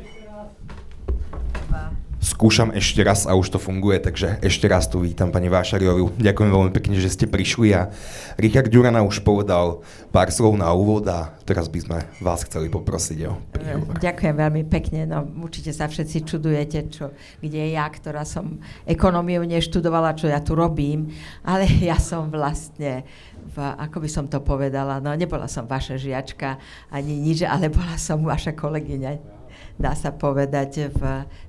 Skúšam 2.26 2.74
ešte 2.74 3.06
raz 3.06 3.22
a 3.22 3.38
už 3.38 3.54
to 3.54 3.58
funguje, 3.62 4.02
takže 4.02 4.42
ešte 4.42 4.66
raz 4.66 4.90
tu 4.90 4.98
vítam 4.98 5.30
pani 5.30 5.46
Vášariovu. 5.46 6.18
Ďakujem 6.18 6.50
veľmi 6.50 6.72
pekne, 6.74 6.98
že 6.98 7.14
ste 7.14 7.30
prišli 7.30 7.70
a 7.70 7.94
Richard 8.34 8.66
Ďurana 8.66 9.06
už 9.06 9.22
povedal 9.22 9.86
pár 10.10 10.34
slov 10.34 10.58
na 10.58 10.74
úvod 10.74 11.06
a 11.06 11.38
teraz 11.46 11.70
by 11.70 11.86
sme 11.86 11.98
vás 12.18 12.42
chceli 12.42 12.66
poprosiť 12.66 13.18
o 13.30 13.38
príhovor. 13.54 13.94
Ďakujem 14.02 14.34
veľmi 14.42 14.66
pekne. 14.66 15.06
No, 15.06 15.22
určite 15.38 15.70
sa 15.70 15.86
všetci 15.86 16.26
čudujete, 16.26 16.90
čo, 16.90 17.14
kde 17.38 17.70
ja, 17.70 17.86
ktorá 17.86 18.26
som 18.26 18.58
ekonómiu 18.90 19.46
neštudovala, 19.46 20.18
čo 20.18 20.26
ja 20.26 20.42
tu 20.42 20.58
robím, 20.58 21.14
ale 21.46 21.70
ja 21.94 21.94
som 22.02 22.26
vlastne 22.26 23.06
v, 23.54 23.56
ako 23.62 24.02
by 24.02 24.08
som 24.10 24.26
to 24.26 24.42
povedala, 24.42 24.98
no 24.98 25.14
nebola 25.14 25.46
som 25.46 25.62
vaša 25.62 25.94
žiačka 25.94 26.58
ani 26.90 27.22
nič, 27.22 27.46
ale 27.46 27.70
bola 27.70 27.94
som 27.94 28.18
vaša 28.26 28.50
kolegyňa 28.50 29.35
dá 29.76 29.92
sa 29.96 30.12
povedať, 30.12 30.92
v, 30.92 31.00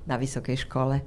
na 0.04 0.16
vysokej 0.16 0.68
škole. 0.68 1.00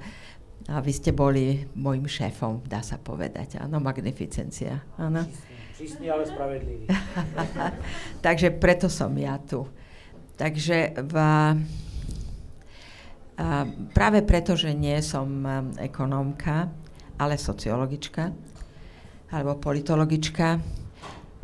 A 0.70 0.78
vy 0.78 0.94
ste 0.94 1.10
boli 1.10 1.66
môjim 1.74 2.06
šéfom, 2.06 2.62
dá 2.66 2.86
sa 2.86 3.02
povedať. 3.02 3.58
Áno, 3.58 3.82
magnificencia. 3.82 4.86
Áno. 4.98 5.26
Přísný, 5.74 6.14
ale 6.14 6.30
spravedlivý. 6.30 6.86
Takže 8.26 8.54
preto 8.62 8.86
som 8.86 9.10
ja 9.18 9.42
tu. 9.42 9.66
Takže 10.38 11.02
v, 11.02 11.16
a 13.42 13.48
práve 13.94 14.22
preto, 14.22 14.54
že 14.54 14.74
nie 14.74 14.98
som 15.02 15.42
ekonómka, 15.82 16.70
ale 17.18 17.38
sociologička 17.38 18.30
alebo 19.32 19.56
politologička, 19.58 20.60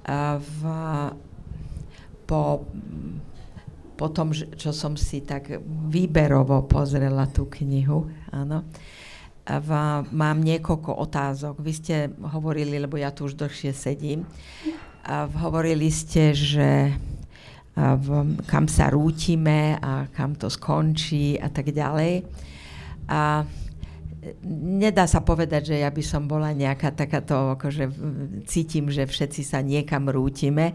a 0.07 0.39
v, 0.39 0.61
po 2.27 2.67
po 3.97 4.13
tom, 4.13 4.29
čo 4.31 4.69
som 4.69 4.93
si 4.93 5.25
tak 5.25 5.57
výberovo 5.89 6.69
pozrela 6.69 7.25
tú 7.25 7.49
knihu, 7.49 8.05
áno, 8.29 8.63
v, 9.47 9.69
mám 10.13 10.37
niekoľko 10.43 10.91
otázok. 11.01 11.59
Vy 11.63 11.73
ste 11.73 11.95
hovorili, 12.35 12.77
lebo 12.77 12.99
ja 12.99 13.09
tu 13.09 13.25
už 13.25 13.39
dlhšie 13.39 13.73
sedím, 13.73 14.27
a 15.07 15.23
hovorili 15.23 15.87
ste, 15.87 16.35
že 16.35 16.91
v, 17.77 18.07
kam 18.43 18.67
sa 18.67 18.91
rútime 18.91 19.79
a 19.79 20.11
kam 20.11 20.35
to 20.35 20.51
skončí 20.51 21.39
a 21.39 21.47
tak 21.47 21.71
ďalej. 21.71 22.27
A 23.07 23.47
nedá 24.47 25.05
sa 25.05 25.21
povedať, 25.21 25.73
že 25.73 25.75
ja 25.83 25.91
by 25.91 26.03
som 26.03 26.25
bola 26.25 26.55
nejaká 26.55 26.95
takáto, 26.95 27.55
akože 27.55 27.91
cítim, 28.47 28.89
že 28.89 29.05
všetci 29.05 29.41
sa 29.43 29.59
niekam 29.61 30.09
rútime, 30.09 30.73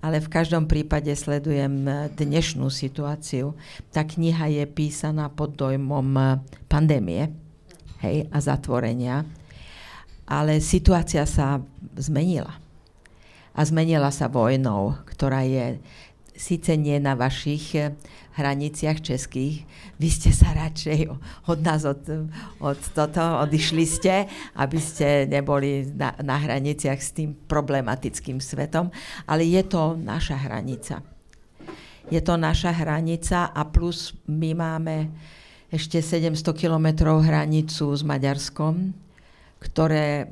ale 0.00 0.18
v 0.18 0.32
každom 0.32 0.64
prípade 0.64 1.12
sledujem 1.12 1.86
dnešnú 2.16 2.72
situáciu. 2.72 3.54
Tá 3.92 4.04
kniha 4.08 4.50
je 4.50 4.64
písaná 4.66 5.28
pod 5.28 5.54
dojmom 5.56 6.40
pandémie 6.68 7.32
hej, 8.00 8.26
a 8.32 8.38
zatvorenia, 8.40 9.28
ale 10.24 10.62
situácia 10.62 11.26
sa 11.26 11.60
zmenila. 11.98 12.56
A 13.50 13.60
zmenila 13.66 14.14
sa 14.14 14.30
vojnou, 14.30 14.94
ktorá 15.10 15.42
je 15.42 15.82
síce 16.40 16.72
nie 16.80 16.96
na 16.96 17.12
vašich 17.12 17.76
eh, 17.76 17.92
hraniciach 18.38 19.02
českých, 19.02 19.66
vy 19.98 20.08
ste 20.08 20.30
sa 20.30 20.54
radšej 20.54 21.10
od 21.50 21.58
nás 21.60 21.82
od, 21.82 22.02
od 22.62 22.80
toto 22.94 23.22
odišli 23.42 23.84
ste, 23.84 24.30
aby 24.54 24.78
ste 24.78 25.26
neboli 25.26 25.90
na, 25.90 26.14
na 26.22 26.38
hraniciach 26.38 27.00
s 27.00 27.10
tým 27.10 27.34
problematickým 27.34 28.38
svetom, 28.38 28.88
ale 29.26 29.42
je 29.46 29.62
to 29.66 29.98
naša 29.98 30.46
hranica. 30.46 31.02
Je 32.10 32.20
to 32.22 32.34
naša 32.34 32.74
hranica 32.74 33.50
a 33.50 33.62
plus 33.66 34.14
my 34.26 34.50
máme 34.54 34.96
ešte 35.70 36.02
700 36.02 36.50
kilometrov 36.54 37.22
hranicu 37.22 37.94
s 37.94 38.02
Maďarskom, 38.02 38.90
ktoré 39.62 40.26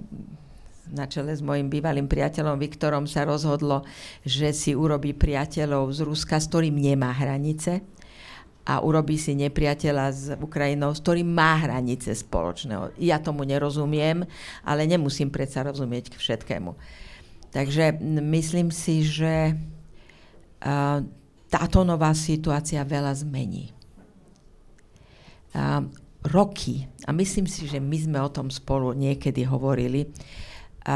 na 0.92 1.08
čele 1.08 1.36
s 1.36 1.44
mojim 1.44 1.68
bývalým 1.68 2.08
priateľom 2.08 2.56
Viktorom 2.56 3.04
sa 3.04 3.24
rozhodlo, 3.28 3.84
že 4.24 4.52
si 4.56 4.72
urobí 4.72 5.12
priateľov 5.12 5.92
z 5.92 6.00
Ruska, 6.04 6.40
s 6.40 6.48
ktorým 6.48 6.76
nemá 6.76 7.12
hranice 7.12 7.84
a 8.68 8.84
urobí 8.84 9.16
si 9.16 9.32
nepriateľa 9.32 10.06
s 10.12 10.22
Ukrajinou, 10.36 10.92
s 10.92 11.00
ktorým 11.00 11.32
má 11.32 11.56
hranice 11.56 12.12
spoločného. 12.12 12.92
Ja 13.00 13.16
tomu 13.16 13.48
nerozumiem, 13.48 14.28
ale 14.60 14.84
nemusím 14.84 15.32
predsa 15.32 15.64
rozumieť 15.64 16.12
k 16.12 16.20
všetkému. 16.20 16.76
Takže 17.48 17.96
myslím 18.28 18.68
si, 18.68 19.00
že 19.08 19.56
táto 21.48 21.80
nová 21.80 22.12
situácia 22.12 22.84
veľa 22.84 23.16
zmení. 23.24 23.72
Roky, 26.28 26.84
a 27.08 27.10
myslím 27.16 27.48
si, 27.48 27.64
že 27.64 27.80
my 27.80 27.96
sme 27.96 28.18
o 28.20 28.28
tom 28.28 28.52
spolu 28.52 28.92
niekedy 28.92 29.48
hovorili, 29.48 30.12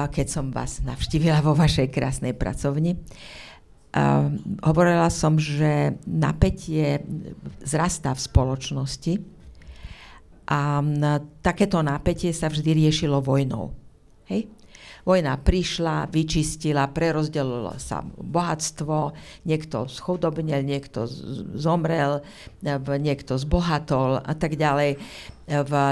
keď 0.08 0.26
som 0.28 0.48
vás 0.48 0.80
navštívila 0.80 1.44
vo 1.44 1.52
vašej 1.52 1.92
krásnej 1.92 2.32
pracovni. 2.32 2.96
Uh, 3.92 4.32
hovorila 4.64 5.12
som, 5.12 5.36
že 5.36 6.00
napätie 6.08 7.04
zrastá 7.60 8.16
v 8.16 8.24
spoločnosti 8.24 9.14
a 10.48 10.80
takéto 11.44 11.84
napätie 11.84 12.32
sa 12.32 12.48
vždy 12.48 12.88
riešilo 12.88 13.20
vojnou. 13.20 13.76
Hej? 14.32 14.48
Vojna 15.02 15.34
prišla, 15.34 16.06
vyčistila, 16.14 16.86
prerozdelilo 16.86 17.74
sa 17.82 18.06
bohatstvo, 18.06 19.12
niekto 19.42 19.90
schudobnel, 19.90 20.62
niekto 20.62 21.10
zomrel, 21.58 22.22
niekto 23.02 23.34
zbohatol 23.34 24.22
a 24.22 24.32
tak 24.38 24.54
ďalej 24.54 25.02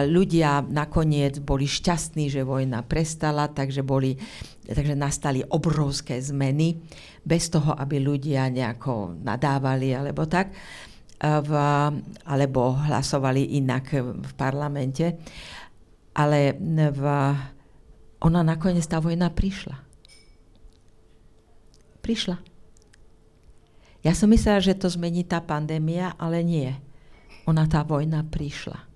ľudia 0.06 0.62
nakoniec 0.70 1.42
boli 1.42 1.66
šťastní, 1.66 2.30
že 2.30 2.46
vojna 2.46 2.86
prestala, 2.86 3.50
takže, 3.50 3.82
boli, 3.82 4.14
takže 4.62 4.94
nastali 4.94 5.42
obrovské 5.42 6.22
zmeny, 6.22 6.78
bez 7.20 7.50
toho, 7.50 7.74
aby 7.74 7.98
ľudia 8.00 8.48
nejako 8.48 9.20
nadávali 9.20 9.92
alebo 9.92 10.24
tak, 10.30 10.54
v, 11.20 11.52
alebo 12.24 12.60
hlasovali 12.78 13.60
inak 13.60 13.84
v 14.00 14.30
parlamente. 14.38 15.20
Ale 16.16 16.56
v, 16.94 17.02
ona 18.20 18.44
nakoniec, 18.44 18.84
tá 18.84 19.00
vojna 19.00 19.32
prišla. 19.32 19.80
Prišla. 22.04 22.36
Ja 24.00 24.12
som 24.16 24.32
myslela, 24.32 24.64
že 24.64 24.76
to 24.76 24.88
zmení 24.88 25.24
tá 25.28 25.44
pandémia, 25.44 26.16
ale 26.16 26.40
nie. 26.40 26.72
Ona, 27.44 27.68
tá 27.68 27.84
vojna 27.84 28.24
prišla. 28.24 28.88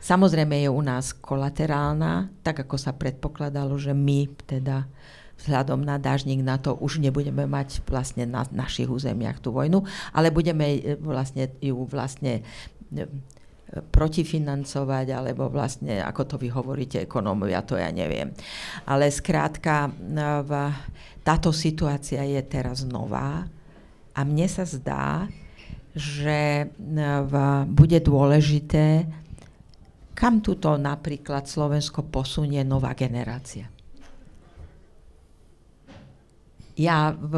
Samozrejme 0.00 0.64
je 0.64 0.70
u 0.72 0.80
nás 0.80 1.12
kolaterálna, 1.12 2.32
tak 2.40 2.64
ako 2.64 2.80
sa 2.80 2.96
predpokladalo, 2.96 3.76
že 3.76 3.92
my 3.92 4.32
teda 4.48 4.88
vzhľadom 5.40 5.84
na 5.84 5.96
dážnik 6.00 6.40
na 6.40 6.56
to 6.60 6.76
už 6.76 7.00
nebudeme 7.00 7.44
mať 7.48 7.84
vlastne 7.88 8.28
na 8.28 8.44
našich 8.52 8.88
územiach 8.88 9.40
tú 9.40 9.52
vojnu, 9.52 9.84
ale 10.12 10.28
budeme 10.32 10.76
e, 10.76 10.96
vlastne 11.00 11.52
ju 11.64 11.84
vlastne 11.88 12.44
e, 12.92 13.08
protifinancovať, 13.70 15.06
alebo 15.14 15.46
vlastne, 15.46 16.02
ako 16.02 16.22
to 16.26 16.36
vy 16.40 16.50
hovoríte, 16.50 17.06
ekonómovia, 17.06 17.62
to 17.62 17.78
ja 17.78 17.94
neviem. 17.94 18.34
Ale 18.86 19.10
skrátka, 19.10 19.88
e, 19.88 19.92
táto 21.22 21.54
situácia 21.54 22.26
je 22.26 22.42
teraz 22.42 22.82
nová 22.82 23.46
a 24.10 24.20
mne 24.26 24.46
sa 24.50 24.66
zdá, 24.66 25.30
že 25.90 26.70
bude 27.74 27.98
dôležité 27.98 29.10
kam 30.20 30.44
tuto 30.44 30.76
napríklad 30.76 31.48
Slovensko 31.48 32.04
posunie 32.12 32.60
nová 32.60 32.92
generácia? 32.92 33.72
Ja 36.76 37.16
v, 37.16 37.32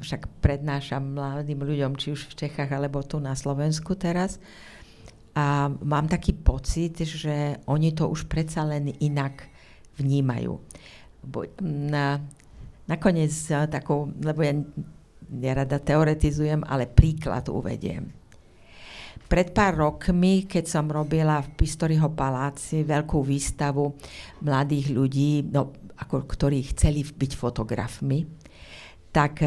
však 0.00 0.40
prednášam 0.40 1.12
mladým 1.12 1.60
ľuďom, 1.60 1.92
či 2.00 2.16
už 2.16 2.32
v 2.32 2.48
Čechách, 2.48 2.72
alebo 2.72 3.04
tu 3.04 3.20
na 3.20 3.36
Slovensku 3.36 4.00
teraz. 4.00 4.40
A 5.36 5.68
mám 5.68 6.08
taký 6.08 6.32
pocit, 6.32 6.96
že 7.04 7.60
oni 7.68 7.92
to 7.92 8.08
už 8.08 8.24
predsa 8.24 8.64
len 8.64 8.88
inak 9.04 9.44
vnímajú. 10.00 10.56
Bo, 11.28 11.44
na, 11.60 12.24
nakoniec 12.88 13.32
takou, 13.68 14.08
lebo 14.16 14.40
ja 14.40 14.56
nerada 15.28 15.76
teoretizujem, 15.76 16.64
ale 16.64 16.88
príklad 16.88 17.52
uvediem 17.52 18.26
pred 19.26 19.50
pár 19.50 19.74
rokmi, 19.74 20.46
keď 20.46 20.64
som 20.70 20.86
robila 20.86 21.42
v 21.42 21.52
Pistoriho 21.58 22.14
paláci 22.14 22.86
veľkú 22.86 23.18
výstavu 23.26 23.90
mladých 24.46 24.94
ľudí, 24.94 25.50
no, 25.50 25.74
ako, 25.98 26.24
ktorí 26.24 26.62
chceli 26.74 27.02
byť 27.02 27.32
fotografmi, 27.34 28.22
tak 29.16 29.40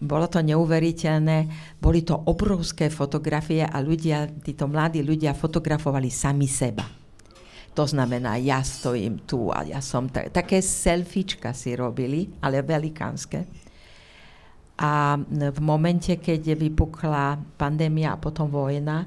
bolo 0.00 0.26
to 0.32 0.40
neuveriteľné. 0.40 1.44
Boli 1.76 2.00
to 2.00 2.16
obrovské 2.16 2.88
fotografie 2.88 3.60
a 3.60 3.76
ľudia, 3.84 4.32
títo 4.40 4.64
mladí 4.64 5.04
ľudia 5.04 5.36
fotografovali 5.36 6.08
sami 6.08 6.48
seba. 6.48 6.88
To 7.76 7.84
znamená, 7.84 8.40
ja 8.40 8.64
stojím 8.64 9.28
tu 9.28 9.52
a 9.52 9.60
ja 9.60 9.84
som... 9.84 10.08
T- 10.08 10.32
také 10.32 10.64
selfiečka 10.64 11.52
si 11.52 11.76
robili, 11.76 12.32
ale 12.40 12.64
velikánske. 12.64 13.44
A 14.80 15.20
v 15.28 15.60
momente, 15.60 16.16
keď 16.16 16.56
vypukla 16.56 17.36
pandémia 17.60 18.16
a 18.16 18.22
potom 18.22 18.48
vojna, 18.48 19.04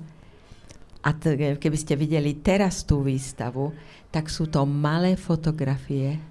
a 1.01 1.09
t- 1.15 1.57
keby 1.57 1.77
ste 1.79 1.97
videli 1.97 2.37
teraz 2.37 2.85
tú 2.85 3.01
výstavu, 3.01 3.73
tak 4.13 4.29
sú 4.29 4.45
to 4.45 4.61
malé 4.67 5.17
fotografie, 5.17 6.21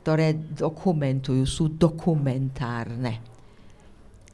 ktoré 0.00 0.32
dokumentujú, 0.36 1.44
sú 1.44 1.76
dokumentárne. 1.76 3.20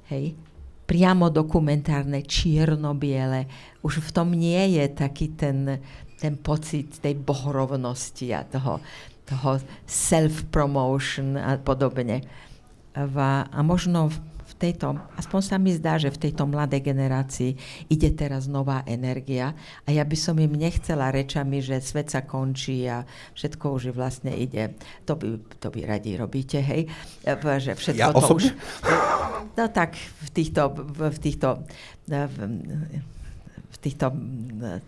Hej? 0.07 0.39
Priamo 0.87 1.35
dokumentárne, 1.35 2.23
čierno-biele. 2.23 3.51
Už 3.83 3.99
v 3.99 4.11
tom 4.15 4.31
nie 4.31 4.79
je 4.79 4.87
taký 4.95 5.35
ten, 5.35 5.83
ten 6.23 6.39
pocit 6.39 7.03
tej 7.03 7.19
bohorovnosti 7.19 8.31
a 8.31 8.47
toho, 8.47 8.79
toho 9.27 9.59
self-promotion 9.83 11.35
a 11.35 11.59
podobne. 11.59 12.23
A 12.95 13.59
možno 13.67 14.15
tejto, 14.57 14.97
aspoň 15.21 15.41
sa 15.45 15.61
mi 15.61 15.77
zdá, 15.77 16.01
že 16.01 16.13
v 16.13 16.19
tejto 16.29 16.47
mladej 16.49 16.81
generácii 16.81 17.57
ide 17.93 18.11
teraz 18.17 18.49
nová 18.49 18.83
energia 18.89 19.53
a 19.85 19.93
ja 19.93 20.03
by 20.03 20.17
som 20.17 20.41
im 20.41 20.57
nechcela 20.57 21.13
rečami, 21.13 21.61
že 21.61 21.81
svet 21.85 22.11
sa 22.13 22.25
končí 22.25 22.89
a 22.89 23.05
všetko 23.37 23.73
už 23.77 23.93
vlastne 23.93 24.33
ide. 24.33 24.73
To 25.05 25.15
by, 25.15 25.39
to 25.61 25.69
by 25.69 25.85
radi 25.85 26.17
robíte, 26.17 26.61
hej? 26.61 26.89
Že 27.27 27.75
všetko 27.77 28.01
ja 28.01 28.13
to 28.13 28.19
osobne? 28.19 28.37
už... 28.37 28.45
No 29.57 29.69
tak 29.73 29.97
v 29.97 30.31
týchto, 30.33 30.69
v 30.77 31.19
týchto 31.21 31.65
v, 32.07 32.39
v 33.67 33.77
týchto 33.83 34.15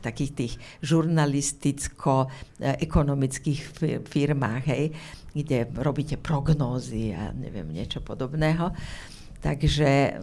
takých 0.01 0.33
tých 0.35 0.59
žurnalisticko-ekonomických 0.87 3.61
firmách, 4.07 4.64
hej, 4.71 4.93
kde 5.35 5.66
robíte 5.79 6.16
prognózy 6.16 7.12
a 7.12 7.33
neviem, 7.35 7.69
niečo 7.69 8.01
podobného. 8.01 8.73
Takže 9.39 10.18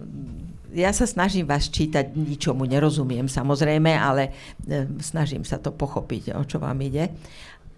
ja 0.75 0.91
sa 0.91 1.07
snažím 1.07 1.47
vás 1.47 1.71
čítať, 1.71 2.11
ničomu 2.11 2.67
nerozumiem 2.67 3.31
samozrejme, 3.31 3.95
ale 3.95 4.35
e, 4.67 4.83
snažím 4.99 5.47
sa 5.47 5.55
to 5.55 5.71
pochopiť, 5.71 6.35
o 6.35 6.43
čo 6.43 6.59
vám 6.59 6.75
ide. 6.83 7.15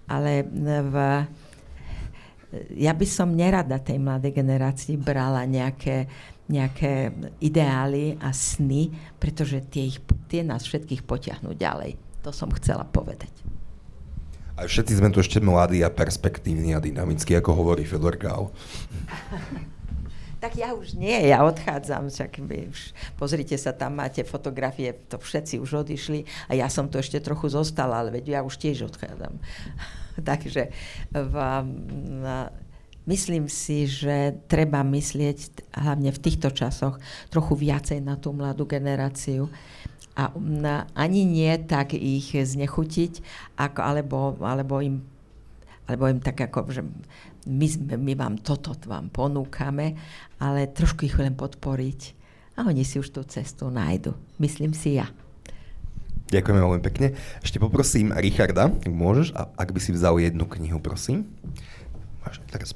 Ale 0.10 0.42
e, 0.42 0.46
v, 0.82 0.96
ja 2.74 2.98
by 2.98 3.06
som 3.06 3.38
nerada 3.38 3.78
tej 3.78 4.02
mladej 4.02 4.34
generácii 4.34 4.98
brala 4.98 5.46
nejaké, 5.46 6.10
nejaké 6.50 7.14
ideály 7.38 8.18
a 8.18 8.34
sny, 8.34 8.90
pretože 9.22 9.62
tie, 9.70 9.94
ich, 9.94 10.02
tie 10.26 10.42
nás 10.42 10.66
všetkých 10.66 11.06
potiahnú 11.06 11.54
ďalej. 11.54 12.02
To 12.26 12.34
som 12.34 12.50
chcela 12.58 12.82
povedať. 12.82 13.30
A 14.58 14.66
všetci 14.66 14.98
sme 14.98 15.14
tu 15.14 15.22
ešte 15.22 15.38
mladí 15.38 15.86
a 15.86 15.94
perspektívni 15.94 16.74
a 16.74 16.82
dynamickí, 16.82 17.38
ako 17.38 17.54
hovorí 17.54 17.86
Fedor 17.86 18.18
Gál. 18.18 18.50
Tak 20.38 20.54
ja 20.54 20.78
už 20.78 20.94
nie, 20.94 21.18
ja 21.34 21.42
odchádzam, 21.42 22.14
však 22.14 22.46
vy 22.46 22.70
už, 22.70 22.94
pozrite 23.18 23.58
sa, 23.58 23.74
tam 23.74 23.98
máte 23.98 24.22
fotografie, 24.22 24.94
to 25.10 25.18
všetci 25.18 25.58
už 25.58 25.82
odišli 25.82 26.30
a 26.46 26.54
ja 26.54 26.70
som 26.70 26.86
tu 26.86 27.02
ešte 27.02 27.18
trochu 27.18 27.50
zostala, 27.50 28.06
ale 28.06 28.14
veď 28.14 28.38
ja 28.38 28.40
už 28.46 28.62
tiež 28.62 28.86
odchádzam. 28.86 29.42
Takže 30.30 30.70
v, 31.10 31.36
na, 32.22 32.54
myslím 33.10 33.50
si, 33.50 33.90
že 33.90 34.38
treba 34.46 34.86
myslieť 34.86 35.74
hlavne 35.74 36.14
v 36.14 36.22
týchto 36.22 36.54
časoch 36.54 37.02
trochu 37.34 37.58
viacej 37.58 38.06
na 38.06 38.14
tú 38.14 38.30
mladú 38.30 38.70
generáciu 38.70 39.50
a 40.14 40.30
na, 40.38 40.86
ani 40.94 41.26
nie 41.26 41.54
tak 41.66 41.98
ich 41.98 42.34
znechutiť, 42.34 43.26
ako, 43.58 43.80
alebo, 43.82 44.18
alebo 44.42 44.86
im 44.86 45.02
alebo 45.88 46.12
im 46.12 46.20
tak 46.20 46.44
ako, 46.44 46.68
že 46.70 46.82
my, 47.48 47.68
my 47.96 48.14
vám 48.20 48.36
toto 48.44 48.76
vám 48.86 49.08
ponúkame, 49.08 49.96
ale 50.38 50.68
trošku 50.68 51.08
ich 51.08 51.16
len 51.16 51.34
podporiť 51.34 52.14
a 52.60 52.68
oni 52.68 52.84
si 52.84 53.00
už 53.00 53.14
tú 53.16 53.22
cestu 53.24 53.72
nájdu. 53.72 54.12
Myslím 54.38 54.76
si 54.76 55.00
ja. 55.00 55.08
Ďakujeme 56.28 56.60
veľmi 56.60 56.84
pekne. 56.84 57.16
Ešte 57.40 57.56
poprosím 57.56 58.12
Richarda, 58.12 58.68
ak 58.68 58.92
môžeš, 58.92 59.32
a 59.32 59.48
ak 59.56 59.72
by 59.72 59.80
si 59.80 59.96
vzal 59.96 60.20
jednu 60.20 60.44
knihu, 60.44 60.84
prosím. 60.84 61.24
Máš 62.20 62.44
teraz 62.52 62.76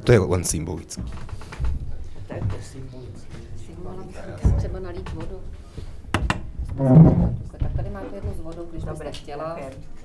A 0.00 0.02
to 0.02 0.12
je 0.12 0.18
len 0.18 0.44
symbolicky. 0.44 1.02
Třeba 4.56 4.80
nalít 4.80 5.12
vodu. 5.12 5.40
Tak 7.58 7.72
tady 7.76 7.90
máte 7.90 8.14
jednu 8.14 8.34
s 8.34 8.40
vodou, 8.40 8.66
když 8.70 8.84
Dobre, 8.84 9.04
byste 9.04 9.22
chtěla. 9.22 9.58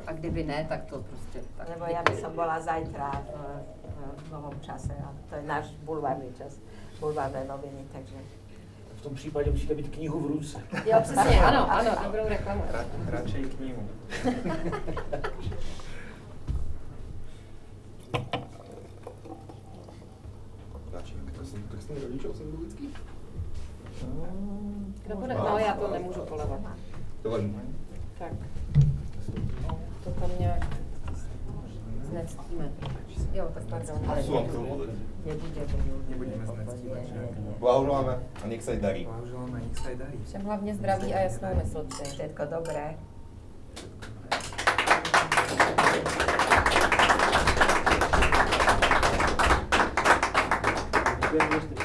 A 0.08 0.14
kdyby 0.14 0.44
ne, 0.44 0.66
tak 0.70 0.86
to 0.86 1.00
prostě 1.00 1.40
tak. 1.58 1.70
Lebo 1.70 1.86
ja 1.86 2.04
by 2.04 2.16
som 2.22 2.36
bola 2.36 2.60
zajtra 2.60 3.24
v, 3.24 3.32
v 4.28 4.32
novom 4.32 4.60
čase 4.62 4.94
a 5.00 5.14
to 5.30 5.36
je 5.36 5.42
náš 5.48 5.72
bulvárny 5.88 6.28
čas, 6.38 6.60
bulvárne 7.00 7.48
noviny, 7.48 7.88
takže... 7.92 8.16
V 8.96 9.02
tom 9.02 9.16
případě 9.16 9.52
musíte 9.52 9.76
být 9.76 9.96
knihu 9.96 10.20
v 10.20 10.28
ruce. 10.28 10.60
Jo, 10.86 11.00
přesně, 11.02 11.40
ano, 11.42 11.72
ano, 11.72 11.92
dobrou 12.04 12.28
reklamu. 12.28 12.64
Radšej 13.08 13.44
knihu. 13.44 13.84
Kdo 25.06 25.16
bude? 25.16 25.34
No, 25.34 25.58
já 25.58 25.74
to 25.74 25.88
nemůžu 25.92 26.20
polevat. 26.22 26.60
Tak. 28.20 28.32
To 30.04 30.10
tam 30.12 30.30
nějak 30.40 30.78
znectíme. 32.10 32.72
Jo, 33.34 33.50
tak 33.54 33.64
pardon. 33.64 33.98
Nebude, 34.06 35.62
Nebudeme 36.10 36.46
znectí, 36.48 36.88
takže- 36.94 37.30
Blahoželáme 37.60 38.20
a 38.44 38.48
nech 38.48 38.62
sa 38.64 38.72
aj 38.72 38.80
darí. 38.80 39.02
Blahoželáme, 39.10 39.58
nech 39.60 39.78
sa 39.80 39.88
aj 39.90 39.96
darí. 39.98 40.18
Všem 40.26 40.42
hlavně 40.46 40.76
zdraví 40.76 41.10
a 41.14 41.20
jasnou 41.20 41.50
mysl. 41.56 41.86
Všetko 42.04 42.44
dobré. 42.46 42.96
Děkujeme, 51.36 51.60
že 51.60 51.76
jste 51.76 51.85